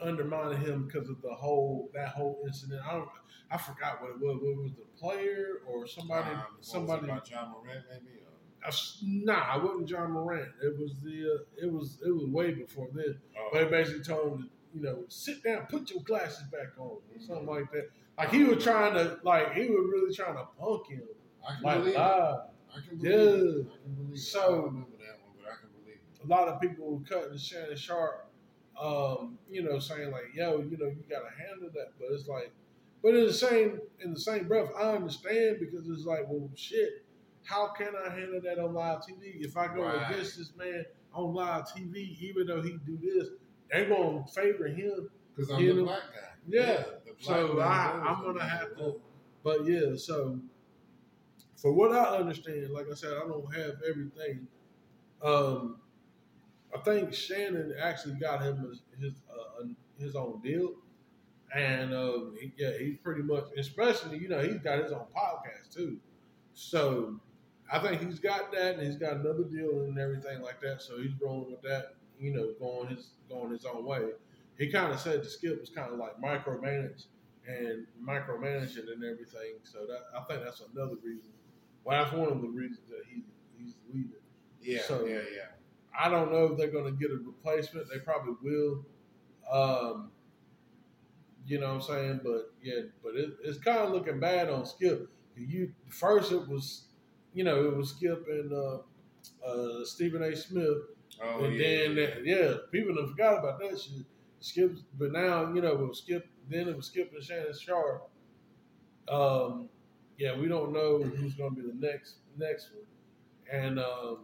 undermining 0.00 0.60
him 0.60 0.86
because 0.86 1.08
of 1.08 1.20
the 1.22 1.32
whole 1.34 1.90
that 1.94 2.08
whole 2.08 2.42
incident. 2.46 2.80
I 2.86 2.92
don't, 2.94 3.08
I 3.50 3.56
forgot 3.58 4.00
what 4.02 4.10
it 4.10 4.20
was. 4.20 4.38
What 4.42 4.56
was 4.62 4.72
the 4.72 4.98
player 4.98 5.60
or 5.66 5.86
somebody? 5.86 6.30
Um, 6.30 6.36
what 6.36 6.58
was 6.58 6.66
it 6.66 6.70
somebody. 6.70 7.04
about 7.06 7.24
John 7.26 7.50
Morant, 7.52 7.84
maybe. 7.90 8.18
Or, 8.18 8.64
I 8.64 8.68
s- 8.68 8.98
nah, 9.02 9.56
it 9.58 9.62
wasn't 9.62 9.88
John 9.88 10.10
Morant. 10.12 10.48
It 10.62 10.78
was 10.78 10.92
the. 11.02 11.34
Uh, 11.60 11.66
it 11.66 11.72
was. 11.72 11.98
It 12.04 12.10
was 12.10 12.26
way 12.26 12.52
before 12.52 12.88
then. 12.92 13.16
oh, 13.38 13.48
But 13.52 13.64
he 13.64 13.68
basically 13.68 14.02
told 14.02 14.32
him 14.32 14.38
to, 14.42 14.48
you 14.78 14.82
know, 14.82 15.04
sit 15.08 15.42
down, 15.44 15.66
put 15.68 15.90
your 15.90 16.02
glasses 16.02 16.44
back 16.50 16.78
on, 16.78 16.86
or 16.86 16.98
Mm-hmm. 17.14 17.26
something 17.26 17.46
like 17.46 17.70
that. 17.72 17.90
Like 18.18 18.30
he 18.30 18.44
was 18.44 18.62
trying 18.62 18.94
to, 18.94 19.18
like 19.24 19.52
he 19.54 19.66
was 19.66 19.88
really 19.92 20.14
trying 20.14 20.34
to 20.36 20.44
punk 20.58 20.88
him, 20.88 21.02
I 21.48 21.54
can 21.54 21.62
like 21.62 21.78
believe. 21.80 21.94
live. 21.96 22.36
I 22.76 22.86
can 22.88 22.96
believe. 22.98 23.12
Yeah. 23.12 23.18
it. 23.18 23.66
I 23.72 23.76
can 23.84 23.94
believe. 23.96 24.14
it. 24.14 24.18
So- 24.18 24.40
I 24.40 24.46
don't 24.46 24.64
remember 24.64 24.96
that 24.98 25.18
one, 25.22 25.34
but 25.42 25.52
I 25.52 25.56
can 25.60 25.68
believe 25.80 25.98
it. 25.98 26.24
a 26.24 26.26
lot 26.26 26.48
of 26.48 26.60
people 26.60 26.90
were 26.96 27.04
cutting 27.04 27.36
Shannon 27.38 27.76
Sharpe, 27.76 28.26
um, 28.80 29.38
you 29.50 29.62
know, 29.62 29.78
saying 29.78 30.10
like, 30.10 30.34
"Yo, 30.34 30.58
you 30.58 30.76
know, 30.76 30.86
you 30.86 31.04
gotta 31.08 31.30
handle 31.38 31.70
that." 31.74 31.92
But 31.98 32.08
it's 32.12 32.26
like, 32.28 32.52
but 33.02 33.14
in 33.14 33.26
the 33.26 33.32
same 33.32 33.80
in 34.00 34.12
the 34.14 34.20
same 34.20 34.48
breath, 34.48 34.70
I 34.76 34.92
understand 34.94 35.58
because 35.60 35.88
it's 35.88 36.04
like, 36.04 36.26
well, 36.28 36.50
shit, 36.54 37.04
how 37.44 37.68
can 37.68 37.94
I 37.94 38.08
handle 38.10 38.40
that 38.42 38.58
on 38.58 38.74
live 38.74 39.00
TV? 39.00 39.40
If 39.44 39.56
I 39.56 39.66
go 39.74 39.82
Right. 39.82 40.10
against 40.10 40.38
this 40.38 40.54
man 40.56 40.84
on 41.12 41.34
live 41.34 41.66
TV, 41.68 42.16
even 42.20 42.46
though 42.46 42.62
he 42.62 42.78
do 42.86 42.96
this, 42.98 43.28
they 43.72 43.84
gonna 43.86 44.26
favor 44.26 44.66
him. 44.66 45.10
Because 45.36 45.50
I'm 45.50 45.60
You 45.60 45.68
the 45.74 45.80
know, 45.80 45.84
black 45.86 46.02
guy. 46.12 46.28
yeah. 46.48 46.76
the 47.04 47.12
black 47.12 47.20
So 47.20 47.58
I, 47.60 47.90
I'm 48.04 48.22
gonna 48.24 48.44
have 48.44 48.76
to- 48.78 49.00
But 49.42 49.66
yeah, 49.66 49.94
so 49.96 50.38
for 51.64 51.72
what 51.72 51.92
I 51.92 52.18
understand, 52.18 52.68
like 52.74 52.88
I 52.92 52.94
said, 52.94 53.14
I 53.14 53.26
don't 53.26 53.54
have 53.54 53.76
everything. 53.88 54.46
Um, 55.22 55.78
I 56.76 56.78
think 56.80 57.14
Shannon 57.14 57.72
actually 57.80 58.16
got 58.16 58.42
him 58.42 58.58
his 58.68 58.82
his, 59.00 59.14
uh, 59.32 59.64
his 59.98 60.14
own 60.14 60.42
deal, 60.42 60.74
and 61.54 61.94
um, 61.94 62.36
he, 62.38 62.52
yeah, 62.58 62.72
he's 62.78 62.98
pretty 62.98 63.22
much, 63.22 63.44
especially 63.56 64.18
you 64.18 64.28
know, 64.28 64.42
he's 64.42 64.58
got 64.58 64.80
his 64.80 64.92
own 64.92 65.06
podcast 65.16 65.74
too. 65.74 65.96
So 66.52 67.18
I 67.72 67.78
think 67.78 68.02
he's 68.02 68.18
got 68.18 68.52
that, 68.52 68.74
and 68.74 68.86
he's 68.86 68.96
got 68.96 69.14
another 69.14 69.44
deal 69.44 69.84
and 69.84 69.98
everything 69.98 70.42
like 70.42 70.60
that. 70.60 70.82
So 70.82 70.98
he's 70.98 71.12
rolling 71.18 71.50
with 71.50 71.62
that, 71.62 71.94
you 72.20 72.34
know, 72.34 72.52
going 72.60 72.94
his 72.94 73.12
going 73.30 73.52
his 73.52 73.64
own 73.64 73.86
way. 73.86 74.02
He 74.58 74.70
kind 74.70 74.92
of 74.92 75.00
said 75.00 75.22
the 75.22 75.30
skip 75.30 75.60
was 75.60 75.70
kind 75.70 75.94
of 75.94 75.98
like 75.98 76.20
micromanage 76.20 77.04
and 77.48 77.86
micromanaging 78.06 78.92
and 78.92 79.02
everything. 79.02 79.54
So 79.62 79.86
that 79.86 80.00
I 80.14 80.24
think 80.24 80.44
that's 80.44 80.60
another 80.60 80.96
reason. 81.02 81.30
Well, 81.84 82.02
that's 82.02 82.14
one 82.16 82.30
of 82.32 82.40
the 82.40 82.48
reasons 82.48 82.88
that 82.88 83.02
he 83.08 83.22
he's 83.58 83.74
leaving. 83.92 84.10
Yeah, 84.60 84.82
So- 84.82 85.06
yeah, 85.06 85.16
yeah. 85.34 85.46
I 85.98 86.08
don't 86.08 86.32
know 86.32 86.46
if 86.46 86.58
they're 86.58 86.72
going 86.72 86.86
to 86.86 86.98
get 87.00 87.12
a 87.12 87.18
replacement. 87.24 87.86
They 87.88 88.00
probably 88.00 88.34
will. 88.42 88.84
Um, 89.48 90.10
you 91.46 91.60
know 91.60 91.68
what 91.68 91.74
I'm 91.74 91.80
saying? 91.82 92.20
But 92.24 92.52
yeah, 92.62 92.80
but 93.02 93.14
it, 93.14 93.30
it's 93.44 93.58
kind 93.58 93.78
of 93.78 93.90
looking 93.90 94.18
bad 94.18 94.48
on 94.48 94.66
Skip. 94.66 95.08
You 95.36 95.72
first 95.90 96.32
it 96.32 96.48
was, 96.48 96.84
you 97.32 97.44
know, 97.44 97.64
it 97.66 97.76
was 97.76 97.90
Skip 97.90 98.26
and 98.28 98.52
uh, 98.52 98.78
uh, 99.46 99.84
Stephen 99.84 100.22
A. 100.22 100.34
Smith, 100.34 100.78
Oh, 101.22 101.44
and 101.44 101.54
yeah. 101.54 101.62
then 101.68 101.96
yeah. 101.96 102.08
yeah, 102.24 102.54
people 102.72 102.96
have 103.00 103.10
forgot 103.10 103.38
about 103.38 103.60
that 103.60 103.78
shit. 103.80 104.04
Skip, 104.40 104.76
but 104.98 105.12
now 105.12 105.52
you 105.54 105.60
know 105.62 105.72
it 105.72 105.78
was 105.88 105.98
Skip. 105.98 106.26
Then 106.48 106.68
it 106.68 106.76
was 106.76 106.86
Skip 106.86 107.12
and 107.14 107.22
Shannon 107.22 107.54
Sharpe. 107.58 108.08
Um, 109.08 109.68
yeah, 110.18 110.36
we 110.38 110.48
don't 110.48 110.72
know 110.72 111.02
who's 111.02 111.34
going 111.34 111.54
to 111.54 111.62
be 111.62 111.66
the 111.68 111.86
next 111.86 112.14
next 112.38 112.70
one, 112.72 112.84
and 113.62 113.78
um, 113.78 114.18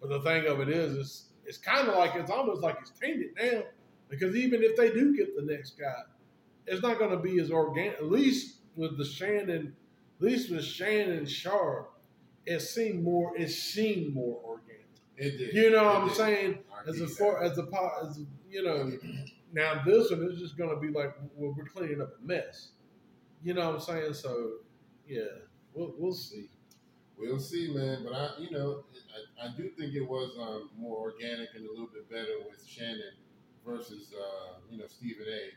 but 0.00 0.10
the 0.10 0.20
thing 0.22 0.46
of 0.46 0.60
it 0.60 0.68
is, 0.68 0.96
it's 0.96 1.24
it's 1.44 1.58
kind 1.58 1.88
of 1.88 1.96
like 1.96 2.14
it's 2.14 2.30
almost 2.30 2.62
like 2.62 2.76
it's 2.80 2.90
tainted 2.90 3.28
now 3.40 3.62
because 4.08 4.34
even 4.36 4.62
if 4.62 4.76
they 4.76 4.90
do 4.90 5.16
get 5.16 5.34
the 5.36 5.42
next 5.42 5.78
guy, 5.78 6.02
it's 6.66 6.82
not 6.82 6.98
going 6.98 7.10
to 7.10 7.16
be 7.18 7.40
as 7.40 7.50
organic. 7.50 7.94
At 7.98 8.10
least 8.10 8.56
with 8.76 8.96
the 8.98 9.04
Shannon, 9.04 9.74
at 10.20 10.24
least 10.26 10.50
with 10.50 10.64
Shannon 10.64 11.26
Sharpe, 11.26 11.92
it 12.46 12.60
seemed 12.60 13.02
more. 13.02 13.36
It 13.36 13.48
seemed 13.50 14.14
more 14.14 14.38
organic. 14.44 14.86
It 15.16 15.38
did. 15.38 15.54
You 15.54 15.70
know 15.70 15.82
It 15.82 15.86
what 15.86 15.96
I'm 16.02 16.08
did. 16.08 16.16
saying? 16.16 16.58
I 16.72 16.88
As 16.88 17.00
a 17.00 17.06
that. 17.06 17.38
as 17.42 17.58
a 17.58 17.62
po- 17.64 17.92
as 18.08 18.20
you 18.50 18.62
know, 18.62 18.92
now 19.52 19.82
this 19.84 20.10
one 20.10 20.22
is 20.30 20.38
just 20.38 20.56
gonna 20.56 20.78
be 20.78 20.88
like 20.88 21.14
well, 21.36 21.54
we're 21.56 21.64
cleaning 21.64 22.00
up 22.00 22.12
a 22.22 22.26
mess. 22.26 22.68
You 23.42 23.54
know 23.54 23.66
what 23.66 23.74
I'm 23.76 23.80
saying? 23.80 24.14
So 24.14 24.52
yeah, 25.08 25.22
we'll 25.74 25.94
we'll 25.98 26.12
see. 26.12 26.50
We'll 27.18 27.40
see, 27.40 27.72
man. 27.74 28.04
But 28.04 28.12
I, 28.14 28.30
you 28.38 28.50
know, 28.50 28.84
I, 29.40 29.46
I 29.46 29.56
do 29.56 29.68
think 29.70 29.94
it 29.94 30.08
was 30.08 30.30
um, 30.40 30.70
more 30.78 30.98
organic 30.98 31.48
and 31.56 31.66
a 31.66 31.70
little 31.70 31.88
bit 31.92 32.08
better 32.08 32.38
with 32.48 32.64
Shannon 32.64 33.12
versus, 33.66 34.14
uh, 34.14 34.58
you 34.70 34.78
know, 34.78 34.86
Stephen 34.86 35.26
A. 35.26 35.50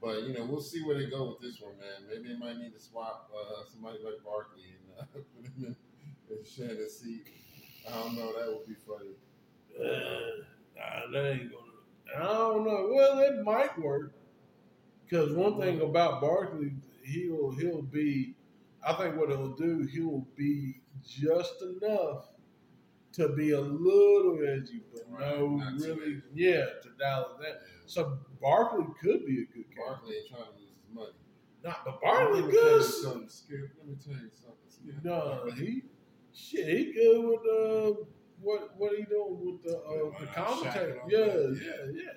But 0.00 0.22
you 0.22 0.34
know, 0.34 0.46
we'll 0.46 0.62
see 0.62 0.82
where 0.82 0.98
they 0.98 1.10
go 1.10 1.28
with 1.28 1.40
this 1.40 1.60
one, 1.60 1.74
man. 1.78 2.08
Maybe 2.08 2.32
they 2.32 2.38
might 2.38 2.58
need 2.58 2.72
to 2.74 2.80
swap 2.80 3.30
uh, 3.34 3.64
somebody 3.70 3.98
like 4.04 4.24
Barkley 4.24 4.64
and 4.78 4.98
uh, 5.00 5.04
put 5.12 5.44
him 5.44 5.76
in, 6.30 6.36
in 6.36 6.44
Shannon's 6.44 6.92
seat. 6.92 7.26
I 7.88 7.98
don't 8.00 8.16
know. 8.16 8.32
That 8.38 8.48
would 8.48 8.66
be 8.66 8.74
funny. 8.86 9.12
Uh, 9.78 10.44
nah, 10.76 11.10
that 11.12 11.32
ain't 11.32 11.50
gonna. 11.50 12.18
I 12.18 12.22
don't 12.22 12.64
know. 12.64 12.90
Well, 12.92 13.18
it 13.20 13.42
might 13.44 13.78
work 13.78 14.14
because 15.04 15.32
one 15.32 15.58
thing 15.58 15.80
about 15.80 16.20
Barkley, 16.20 16.72
he'll 17.02 17.52
he'll 17.52 17.82
be. 17.82 18.34
I 18.86 18.92
think 18.94 19.16
what 19.16 19.30
he'll 19.30 19.54
do, 19.54 19.88
he'll 19.92 20.26
be 20.36 20.80
just 21.06 21.54
enough 21.62 22.26
to 23.12 23.28
be 23.30 23.52
a 23.52 23.60
little 23.60 24.38
edgy, 24.46 24.82
but 24.92 25.02
Right, 25.08 25.38
no, 25.38 25.56
not 25.56 25.80
really, 25.80 26.20
yeah, 26.34 26.64
to 26.82 26.88
dial 26.98 27.36
it 27.40 27.44
down. 27.44 27.54
So 27.86 28.18
Barkley 28.40 28.86
could 29.00 29.24
be 29.24 29.42
a 29.42 29.46
good 29.46 29.74
character. 29.74 30.02
Barkley 30.02 30.16
ain't 30.16 30.28
trying 30.28 30.42
to 30.44 30.60
lose 30.60 30.70
his 30.70 30.94
money. 30.94 31.12
Nah, 31.62 31.74
but 31.84 32.00
Barkley 32.00 32.42
Let 32.42 32.50
me 32.50 32.52
tell 32.58 32.70
you 32.70 32.78
good. 32.78 32.84
something, 32.84 33.28
Skip. 33.28 33.70
Let 33.78 33.86
me 33.88 33.96
tell 34.04 34.14
you 34.14 34.30
something, 34.32 34.68
Skip. 34.68 35.04
No, 35.04 35.50
he 35.56 35.82
shit. 36.34 36.66
He 36.66 36.92
good 36.92 37.24
with 37.24 37.40
uh, 37.46 38.02
what 38.40 38.74
what 38.76 38.96
he 38.96 39.04
doing 39.04 39.38
with 39.40 39.62
the 39.62 39.78
uh, 39.78 40.06
With, 40.06 40.18
the 40.18 40.26
commentator? 40.26 41.00
All 41.00 41.10
Yeah, 41.10 41.18
yeah, 41.18 41.92
yeah. 41.92 42.10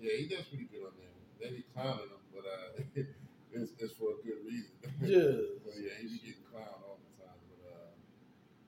Yeah, 0.00 0.12
he 0.16 0.26
does 0.28 0.46
pretty 0.46 0.64
good 0.64 0.86
on 0.86 0.92
there. 0.98 1.50
They 1.50 1.56
be 1.56 1.64
clowning 1.74 2.08
him, 2.08 2.24
but 2.32 2.44
uh, 2.48 2.82
it's, 3.52 3.72
it's 3.78 3.92
for 3.94 4.12
a 4.12 4.26
good 4.26 4.40
reason. 4.46 4.72
Yeah. 5.08 5.32
but 5.64 5.74
yeah, 5.76 5.90
he 6.00 6.06
be 6.08 6.18
getting 6.18 6.44
clowned 6.52 6.82
all 6.84 6.98
the 7.00 7.24
time. 7.24 7.40
But 7.48 7.60
uh, 7.70 7.90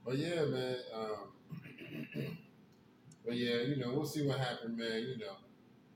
but 0.04 0.16
yeah, 0.18 0.44
man. 0.46 0.76
Um, 0.94 2.36
but 3.24 3.36
yeah, 3.36 3.62
you 3.62 3.76
know, 3.76 3.92
we'll 3.92 4.06
see 4.06 4.26
what 4.26 4.38
happens, 4.38 4.76
man. 4.78 5.02
You 5.02 5.18
know, 5.18 5.36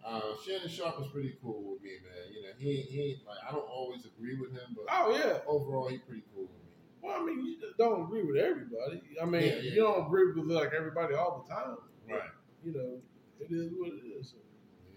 uh, 0.06 0.20
Shannon 0.44 0.68
Sharpe 0.68 1.00
is 1.00 1.08
pretty 1.12 1.36
cool 1.42 1.72
with 1.72 1.82
me, 1.82 1.90
man. 2.04 2.32
You 2.34 2.42
know, 2.42 2.48
he 2.58 2.82
he 2.82 3.02
ain't 3.02 3.26
like 3.26 3.38
I 3.48 3.52
don't 3.52 3.68
always 3.68 4.04
agree 4.06 4.36
with 4.38 4.52
him, 4.52 4.76
but 4.76 4.84
Oh 4.88 5.10
yeah. 5.16 5.38
overall, 5.46 5.88
he 5.88 5.98
pretty 5.98 6.22
cool 6.34 6.44
with 6.44 6.50
me. 6.52 6.72
Well, 7.02 7.20
I 7.20 7.24
mean, 7.24 7.44
you 7.46 7.56
don't 7.78 8.02
agree 8.02 8.22
with 8.24 8.36
everybody. 8.36 9.02
I 9.20 9.24
mean, 9.24 9.42
Yeah, 9.42 9.48
yeah. 9.56 9.60
you 9.72 9.76
don't 9.76 10.06
agree 10.06 10.32
with 10.32 10.46
like 10.46 10.72
everybody 10.76 11.14
all 11.14 11.44
the 11.46 11.54
time. 11.54 11.76
Right. 12.08 12.20
You 12.64 12.72
know, 12.72 12.98
it 13.40 13.50
is 13.52 13.72
what 13.76 13.88
it 13.92 14.06
is. 14.20 14.34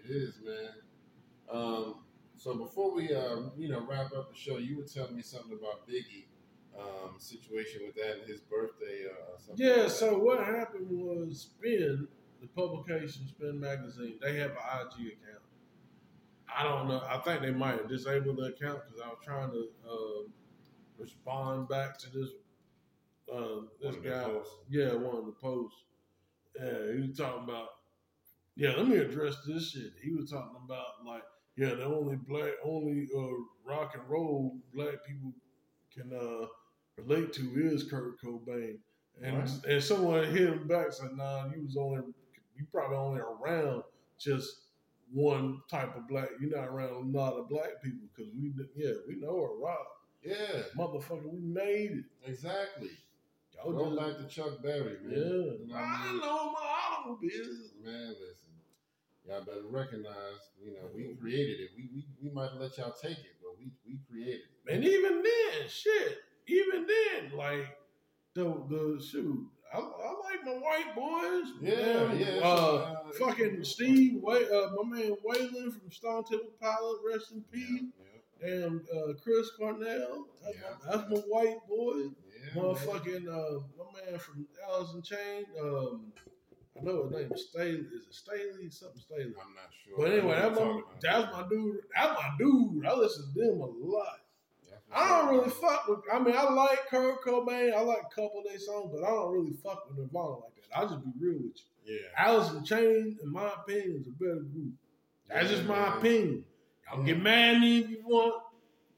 It 0.04 0.10
is, 0.12 0.36
man. 0.44 0.74
Um, 1.52 1.96
So 2.40 2.56
before 2.56 2.94
we, 2.96 3.14
uh, 3.14 3.42
you 3.58 3.68
know, 3.68 3.86
wrap 3.86 4.14
up 4.16 4.32
the 4.32 4.38
show, 4.38 4.58
you 4.58 4.78
were 4.78 4.84
telling 4.84 5.16
me 5.16 5.22
something 5.22 5.52
about 5.52 5.86
Biggie 5.88 6.26
um, 6.80 7.16
situation 7.18 7.82
with 7.86 7.96
that 7.96 8.20
and 8.20 8.28
his 8.28 8.40
birthday. 8.40 9.08
Uh, 9.12 9.38
something 9.38 9.66
Yeah, 9.66 9.84
like 9.84 9.90
so 9.92 10.18
what 10.18 10.46
happened 10.46 10.88
was 10.90 11.42
Spin, 11.42 12.08
the 12.42 12.48
publication 12.48 13.28
Spin 13.28 13.60
Magazine, 13.60 14.16
they 14.22 14.38
have 14.38 14.52
an 14.52 14.58
IG 14.58 15.08
account. 15.08 15.44
I 16.58 16.64
don't 16.64 16.88
know. 16.88 17.04
I 17.08 17.18
think 17.18 17.42
they 17.42 17.52
might 17.52 17.78
have 17.78 17.90
disabled 17.90 18.38
the 18.38 18.44
account 18.46 18.84
because 18.86 19.02
I 19.04 19.10
was 19.10 19.18
trying 19.24 19.52
to 19.52 19.68
um, 19.90 20.34
respond 20.98 21.68
back 21.68 21.98
to 22.00 22.10
this 22.10 22.30
uh, 23.32 23.62
this 23.82 23.96
One 23.96 23.96
of 23.96 24.04
the 24.04 24.10
guy. 24.10 24.28
Yeah, 24.70 24.94
one 24.96 25.18
of 25.18 25.26
the 25.26 25.34
posts. 25.34 25.84
Yeah, 26.58 26.94
he 26.96 27.02
was 27.08 27.18
talking 27.18 27.44
about. 27.44 27.68
Yeah, 28.56 28.72
let 28.78 28.88
me 28.88 28.98
address 28.98 29.36
this 29.46 29.72
shit. 29.72 29.94
He 30.02 30.12
was 30.12 30.32
talking 30.32 30.56
about 30.66 31.06
like, 31.06 31.24
yeah, 31.60 31.76
the 31.76 31.86
only 31.86 32.16
black, 32.16 32.54
only 32.64 33.08
uh, 33.16 33.28
rock 33.66 33.94
and 33.96 34.10
roll 34.10 34.58
black 34.74 34.96
people 35.06 35.34
can 35.94 36.12
uh, 36.14 36.46
relate 36.98 37.34
to 37.34 37.42
is 37.56 37.84
Kurt 37.84 38.22
Cobain. 38.22 38.78
And 39.22 39.38
Right. 39.40 39.66
and 39.68 39.84
someone 39.84 40.24
hit 40.26 40.48
him 40.50 40.68
back 40.68 40.94
said, 40.94 41.12
"Nah, 41.16 41.50
you 41.54 41.64
was 41.66 41.76
only 41.78 42.02
you 42.56 42.66
probably 42.72 42.98
only 42.98 43.20
around 43.22 43.84
just 44.18 44.50
one 45.12 45.62
type 45.70 45.96
of 45.98 46.08
black. 46.08 46.30
You're 46.40 46.56
not 46.58 46.68
around 46.70 46.92
a 46.94 47.18
lot 47.18 47.34
of 47.34 47.50
black 47.50 47.82
people 47.84 48.08
because 48.16 48.32
we 48.34 48.54
yeah 48.76 48.94
we 49.08 49.16
know 49.16 49.36
a 49.44 49.58
rock 49.60 49.88
Yeah, 50.24 50.64
motherfucker. 50.78 51.30
We 51.32 51.40
made 51.40 51.92
it. 51.92 52.06
exactly. 52.26 52.92
Y'all 53.56 53.74
Go 53.74 53.86
just- 53.96 54.00
back 54.00 54.18
to 54.30 54.34
Chuck 54.34 54.62
Berry, 54.64 54.98
man. 55.04 55.12
yeah. 55.12 55.18
You 55.18 55.68
know 55.68 55.76
what 55.76 55.76
I 55.76 56.08
I 56.08 56.14
know 56.14 56.52
my 56.54 56.76
automobile. 56.88 57.46
Man, 57.84 58.10
listen. 58.10 58.49
Y'all 59.30 59.42
better 59.46 59.62
recognize, 59.70 60.42
you 60.64 60.72
know, 60.74 60.90
we 60.96 61.16
created 61.22 61.60
it. 61.60 61.70
We 61.78 61.90
we, 61.94 62.06
we 62.24 62.30
might 62.34 62.54
let 62.60 62.78
y'all 62.78 62.94
take 63.00 63.18
it, 63.20 63.38
but 63.42 63.52
we 63.60 63.72
we 63.86 64.00
created 64.10 64.42
it. 64.68 64.74
And 64.74 64.84
even 64.84 65.22
then, 65.24 65.68
shit, 65.70 66.18
even 66.48 66.88
then, 66.88 67.38
like 67.38 67.78
the 68.34 68.44
the 68.70 69.04
shoot, 69.08 69.48
I, 69.74 69.78
I 69.78 70.14
like 70.24 70.46
my 70.46 70.54
white 70.54 70.96
boys. 70.96 71.48
Yeah, 71.62 72.08
man. 72.08 72.20
yeah, 72.20 72.40
Uh, 72.44 72.96
uh, 73.06 73.12
fucking 73.20 73.64
Steve, 73.64 74.22
Way, 74.22 74.46
uh, 74.46 74.70
my 74.82 74.98
man 74.98 75.16
Waylon 75.26 75.74
from 75.80 75.92
Stone 75.92 76.24
Temple 76.24 76.52
Pilot, 76.60 76.98
rest 77.12 77.32
in 77.32 77.44
peace. 77.52 77.84
Yeah, 78.42 78.50
And 78.50 78.82
uh, 78.90 79.14
Chris 79.22 79.50
Cornell, 79.58 80.26
that's, 80.44 80.56
Yeah. 80.58 80.62
my, 80.86 80.98
that's 80.98 81.10
my 81.12 81.18
white 81.28 81.60
boy. 81.68 81.98
yeah, 82.00 82.56
man. 82.56 82.64
Motherfucking 82.64 83.28
uh, 83.28 83.60
my 83.78 84.02
man 84.12 84.20
from 84.20 84.48
Alice 84.68 84.94
in 84.96 85.02
Chain. 85.04 85.46
Um, 85.62 86.14
I 86.80 86.84
know 86.84 87.04
his 87.04 87.12
name 87.12 87.32
is 87.34 87.48
Staley. 87.50 87.86
Is 87.94 88.08
it 88.08 88.14
Staley? 88.14 88.70
Something 88.70 89.02
Staley. 89.02 89.24
I'm 89.26 89.56
not 89.56 89.70
sure. 89.84 89.98
But 89.98 90.12
anyway, 90.12 90.36
I 90.38 90.50
that's 90.50 90.60
my, 90.60 90.82
that's 91.02 91.34
my 91.34 91.44
dude. 91.50 91.78
That's 91.96 92.14
my 92.22 92.30
dude. 92.38 92.86
I 92.86 92.94
listen 92.96 93.34
to 93.34 93.40
them 93.40 93.62
a 93.62 93.66
lot. 93.66 94.20
I 94.92 95.08
don't 95.22 95.36
really 95.36 95.50
fuck 95.52 95.88
with. 95.88 96.00
I 96.12 96.18
mean, 96.20 96.36
I 96.36 96.50
like 96.50 96.88
Kurt 96.90 97.24
Cobain. 97.24 97.74
I 97.76 97.82
like 97.82 98.00
a 98.12 98.16
couple 98.16 98.40
of 98.40 98.46
their 98.50 98.58
songs, 98.58 98.90
but 98.92 99.04
I 99.04 99.10
don't 99.12 99.32
really 99.32 99.54
fuck 99.64 99.88
with 99.88 100.00
Nirvana 100.00 100.30
like 100.38 100.56
that. 100.56 100.78
I'll 100.78 100.90
just 100.90 101.04
be 101.04 101.12
real 101.20 101.34
with 101.44 101.58
you. 101.86 101.96
Yeah. 101.96 102.08
Alice 102.26 102.52
in 102.52 102.64
Chains, 102.64 103.20
in 103.22 103.32
my 103.32 103.52
opinion, 103.62 104.02
is 104.02 104.08
a 104.08 104.12
better 104.12 104.42
group. 104.42 104.74
That's 105.28 105.50
Yeah, 105.50 105.56
just 105.58 105.68
my 105.68 105.76
man. 105.90 105.98
opinion. 106.00 106.46
Y'all 106.92 107.04
get 107.04 107.22
mad 107.22 107.56
at 107.56 107.62
me 107.62 107.80
if 107.80 107.90
you 107.90 108.02
want, 108.04 108.42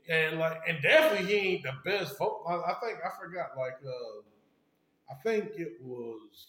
and 0.08 0.40
like, 0.40 0.62
and 0.66 0.82
definitely 0.82 1.28
he 1.28 1.56
ain't 1.56 1.64
the 1.64 1.74
best. 1.84 2.18
Folk. 2.18 2.44
I, 2.48 2.54
I 2.56 2.74
think 2.82 3.00
I 3.06 3.10
forgot. 3.22 3.58
Like, 3.58 3.78
uh, 3.86 4.22
I 5.12 5.16
think 5.24 5.52
it 5.58 5.74
was 5.82 6.48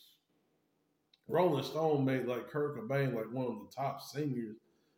Rolling 1.33 1.65
Stone 1.65 2.05
made 2.05 2.27
like 2.27 2.49
Kurt 2.49 2.77
Cobain 2.77 3.15
like 3.15 3.31
one 3.33 3.47
of 3.47 3.55
the 3.61 3.75
top 3.75 4.01
singers 4.03 4.57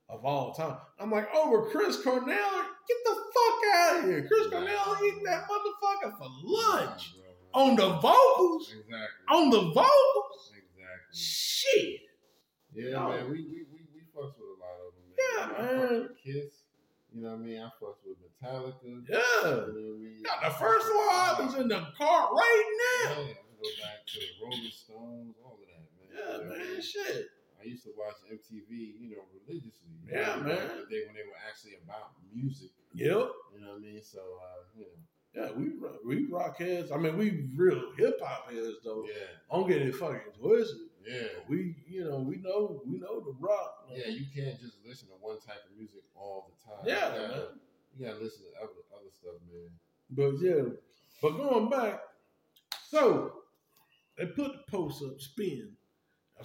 of 0.08 0.24
all 0.24 0.52
time. 0.52 0.76
I'm 0.98 1.10
like, 1.10 1.32
over 1.34 1.70
Chris 1.70 2.02
Cornell, 2.02 2.26
get 2.26 2.98
the 3.04 3.14
fuck 3.34 3.74
out 3.76 3.98
of 4.00 4.04
here. 4.04 4.26
Chris 4.26 4.48
Cornell 4.48 4.96
eat 5.04 5.24
that 5.24 5.44
motherfucker 5.48 6.18
for 6.18 6.28
lunch 6.42 7.14
bro, 7.52 7.62
on 7.62 7.76
the 7.76 7.88
vocals. 8.00 8.68
Exactly. 8.72 8.96
On 9.30 9.50
the 9.50 9.60
vocals, 9.60 10.52
Exactly. 10.52 11.14
shit. 11.14 12.00
Yeah, 12.74 12.98
man, 13.08 13.30
we, 13.30 13.36
we, 13.42 13.64
we, 13.72 13.80
we 13.94 14.00
fucks 14.14 14.34
with 14.36 14.50
a 14.50 14.58
lot 14.60 14.76
of 14.82 14.92
them, 14.94 15.04
man. 15.06 15.16
Yeah, 15.16 15.86
I 15.86 15.92
man. 15.92 16.08
Kiss. 16.22 16.62
You 17.14 17.22
know 17.22 17.28
what 17.30 17.34
I 17.36 17.38
mean? 17.38 17.60
I 17.60 17.70
fucks 17.80 18.02
with 18.04 18.18
Metallica. 18.18 19.04
Yeah. 19.08 19.14
You 19.14 19.50
know 19.50 19.56
what 19.56 19.68
I 19.68 20.02
mean? 20.02 20.22
The 20.42 20.50
first 20.50 20.86
one 20.92 21.06
four 21.06 21.12
albums 21.14 21.54
in 21.54 21.68
the 21.68 21.86
car 21.96 22.34
right 22.34 22.64
Yeah, 23.04 23.08
now. 23.08 23.20
I 23.22 23.34
go 23.62 23.68
back 23.80 24.04
to 24.08 24.18
the 24.18 24.26
Rolling 24.42 24.70
Stones, 24.72 25.34
all 25.44 25.52
of 25.54 25.60
that, 25.60 25.70
man. 25.70 25.73
Yeah, 26.14 26.38
You 26.38 26.44
know 26.44 26.50
what 26.50 26.60
I 26.60 26.64
man, 26.72 26.82
shit. 26.82 27.26
I 27.60 27.64
used 27.66 27.84
to 27.84 27.90
watch 27.96 28.14
MTV, 28.30 28.70
you 29.00 29.10
know, 29.16 29.22
religiously. 29.32 29.88
Yeah, 30.10 30.36
man. 30.36 30.46
The 30.46 30.86
day 30.90 31.02
when 31.06 31.14
they 31.14 31.24
were 31.24 31.40
actually 31.48 31.74
about 31.82 32.12
music. 32.34 32.70
Yep. 32.94 33.08
You 33.10 33.60
know 33.60 33.68
what 33.72 33.76
I 33.76 33.80
mean? 33.80 34.02
So, 34.02 34.20
uh, 34.20 34.62
you 34.76 34.84
know, 34.84 34.96
Yeah, 35.34 35.50
we 35.52 35.70
rock- 35.78 36.04
we 36.04 36.26
rock 36.26 36.58
heads. 36.58 36.92
I 36.92 36.96
mean, 36.98 37.16
we 37.16 37.48
real 37.56 37.92
hip 37.96 38.20
hop 38.22 38.50
heads 38.52 38.76
though. 38.84 39.04
yeah, 39.08 39.26
I 39.50 39.56
Don't 39.56 39.68
get 39.68 39.82
it 39.82 39.94
fucking 39.94 40.32
twisted. 40.38 40.88
yeah. 41.06 41.26
We, 41.48 41.74
you 41.88 42.04
know, 42.04 42.18
we 42.18 42.36
know 42.36 42.82
we 42.86 42.98
know 42.98 43.20
the 43.20 43.32
rock. 43.40 43.86
man. 43.88 43.98
Yeah, 43.98 44.08
you 44.08 44.26
can't 44.34 44.60
just 44.60 44.76
listen 44.86 45.08
to 45.08 45.14
one 45.20 45.40
type 45.40 45.64
of 45.68 45.76
music 45.76 46.02
all 46.14 46.50
the 46.50 46.70
time. 46.70 46.84
Yeah, 46.86 47.14
you 47.14 47.20
gotta, 47.28 47.36
man. 47.36 47.46
You 47.96 48.06
gotta 48.06 48.20
listen 48.22 48.42
to 48.44 48.58
other 48.62 48.82
other 48.94 49.10
stuff, 49.10 49.34
man. 49.50 49.70
But 50.10 50.32
yeah, 50.40 50.62
but 51.22 51.36
going 51.36 51.68
back, 51.70 52.00
so 52.88 53.42
they 54.16 54.26
put 54.26 54.52
the 54.52 54.62
post 54.70 55.02
up, 55.02 55.20
spin. 55.20 55.72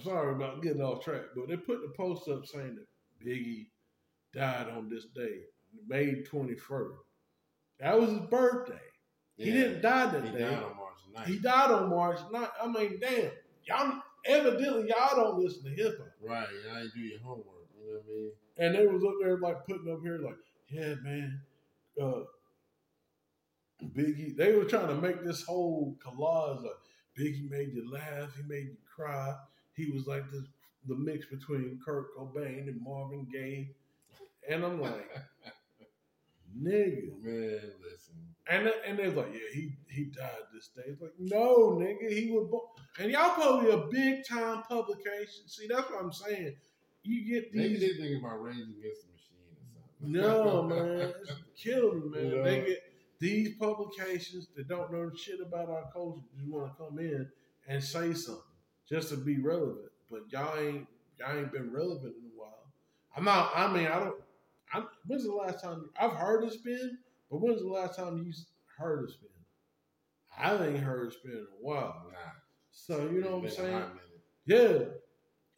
Sorry 0.02 0.34
about 0.34 0.62
getting 0.62 0.82
off 0.82 1.04
track, 1.04 1.22
but 1.36 1.48
they 1.48 1.56
put 1.56 1.80
the 1.82 1.92
post 1.96 2.28
up 2.28 2.46
saying 2.46 2.76
that 2.76 3.26
Biggie 3.26 3.66
died 4.34 4.68
on 4.68 4.88
this 4.88 5.06
day, 5.14 5.40
May 5.88 6.22
21st. 6.22 6.96
That 7.80 7.98
was 8.00 8.10
his 8.10 8.20
birthday. 8.20 8.78
He 9.36 9.50
didn't 9.52 9.80
die 9.80 10.06
that 10.10 10.24
He 10.24 10.30
day. 10.32 10.40
died 10.40 10.62
on 10.62 10.76
March 10.76 10.98
9th. 11.16 11.26
He 11.26 11.38
died 11.38 11.70
on 11.70 11.90
March 11.90 12.18
9th. 12.32 12.50
I 12.62 12.66
mean, 12.68 12.98
damn. 13.00 13.30
Y'all 13.64 14.02
evidently 14.26 14.88
y'all 14.88 15.16
don't 15.16 15.38
listen 15.42 15.64
to 15.64 15.70
hip 15.70 15.98
hop. 15.98 16.08
Right, 16.20 16.46
I 16.72 16.80
didn't 16.80 16.94
do 16.94 17.00
your 17.00 17.20
homework. 17.20 17.46
You 17.78 17.86
know 17.86 17.98
what 17.98 18.04
I 18.04 18.12
mean? 18.12 18.32
And 18.58 18.74
they 18.74 18.86
was 18.86 19.02
up 19.04 19.14
there 19.22 19.38
like 19.38 19.64
putting 19.66 19.90
up 19.90 20.00
here 20.02 20.18
like, 20.18 20.36
yeah, 20.68 20.94
man, 21.02 21.40
uh 22.00 22.20
Biggie. 23.82 24.36
They 24.36 24.52
were 24.54 24.64
trying 24.64 24.88
to 24.88 24.94
make 24.94 25.24
this 25.24 25.42
whole 25.42 25.96
collage 26.04 26.62
like 26.62 26.72
Biggie 27.18 27.50
made 27.50 27.72
you 27.74 27.90
laugh, 27.90 28.34
he 28.36 28.42
made 28.46 28.66
you 28.66 28.76
cry. 28.94 29.34
He 29.74 29.90
was 29.90 30.06
like 30.06 30.30
this 30.30 30.44
the 30.88 30.96
mix 30.96 31.26
between 31.26 31.78
Kurt 31.84 32.16
Cobain 32.16 32.68
and 32.68 32.80
Marvin 32.82 33.26
Gaye. 33.30 33.70
And 34.48 34.64
I'm 34.64 34.80
like, 34.80 35.08
nigga. 36.58 37.22
Man, 37.22 37.60
listen. 37.82 38.14
And 38.48 38.72
and 38.86 38.98
they're 38.98 39.10
like, 39.10 39.32
yeah, 39.32 39.40
he 39.52 39.72
he 39.88 40.04
died 40.06 40.30
this 40.52 40.68
day. 40.68 40.82
It's 40.86 41.00
like, 41.00 41.12
no, 41.18 41.72
nigga, 41.72 42.10
he 42.10 42.30
was 42.30 42.48
born. 42.50 42.62
And 42.98 43.12
y'all 43.12 43.34
probably 43.34 43.70
a 43.70 43.86
big 43.90 44.26
time 44.26 44.62
publication. 44.62 45.46
See, 45.46 45.66
that's 45.68 45.88
what 45.90 46.02
I'm 46.02 46.12
saying. 46.12 46.56
You 47.02 47.32
get 47.32 47.54
Maybe 47.54 47.76
these. 47.78 47.80
they 47.98 48.02
think 48.02 48.22
about 48.22 48.42
Rage 48.42 48.56
Against 48.56 49.06
the 49.06 49.12
Machine 49.12 49.46
or 49.48 49.62
something. 50.02 50.12
No, 50.12 50.62
man, 50.64 51.12
it's 51.22 51.32
killing 51.56 52.10
me, 52.10 52.18
man. 52.22 52.30
You 52.30 52.42
They 52.42 52.60
get 52.66 52.78
these 53.20 53.56
publications 53.56 54.48
that 54.56 54.68
don't 54.68 54.92
know 54.92 55.10
shit 55.14 55.40
about 55.40 55.70
our 55.70 55.84
culture 55.92 56.20
just 56.36 56.48
want 56.50 56.72
to 56.72 56.82
come 56.82 56.98
in 56.98 57.28
and 57.68 57.82
say 57.84 58.12
something 58.14 58.42
just 58.90 59.10
to 59.10 59.16
be 59.16 59.38
relevant. 59.38 59.90
But 60.10 60.22
y'all 60.30 60.58
ain't 60.58 60.86
y'all 61.18 61.38
ain't 61.38 61.52
been 61.52 61.72
relevant 61.72 62.14
in 62.16 62.30
a 62.30 62.40
while. 62.40 62.66
I'm 63.16 63.24
not. 63.24 63.52
I 63.54 63.72
mean, 63.72 63.86
I 63.86 64.00
don't. 64.00 64.16
I, 64.72 64.84
when's 65.06 65.24
the 65.24 65.32
last 65.32 65.62
time 65.62 65.90
I've 65.98 66.12
heard 66.12 66.44
it 66.44 66.52
spin? 66.52 66.98
But 67.30 67.40
when's 67.40 67.60
the 67.60 67.68
last 67.68 67.96
time 67.96 68.24
you 68.24 68.32
heard 68.76 69.04
it 69.04 69.12
spin? 69.12 69.28
I 70.38 70.66
ain't 70.66 70.78
heard 70.78 71.08
it 71.08 71.14
spin 71.14 71.32
in 71.32 71.38
a 71.38 71.60
while. 71.60 72.06
Nah. 72.12 72.18
So 72.72 73.08
you 73.12 73.20
know 73.20 73.32
what 73.32 73.38
I'm 73.38 73.44
It's 73.46 73.56
been 73.56 73.66
a 73.66 73.68
saying? 73.68 73.84
Yeah. 74.46 74.84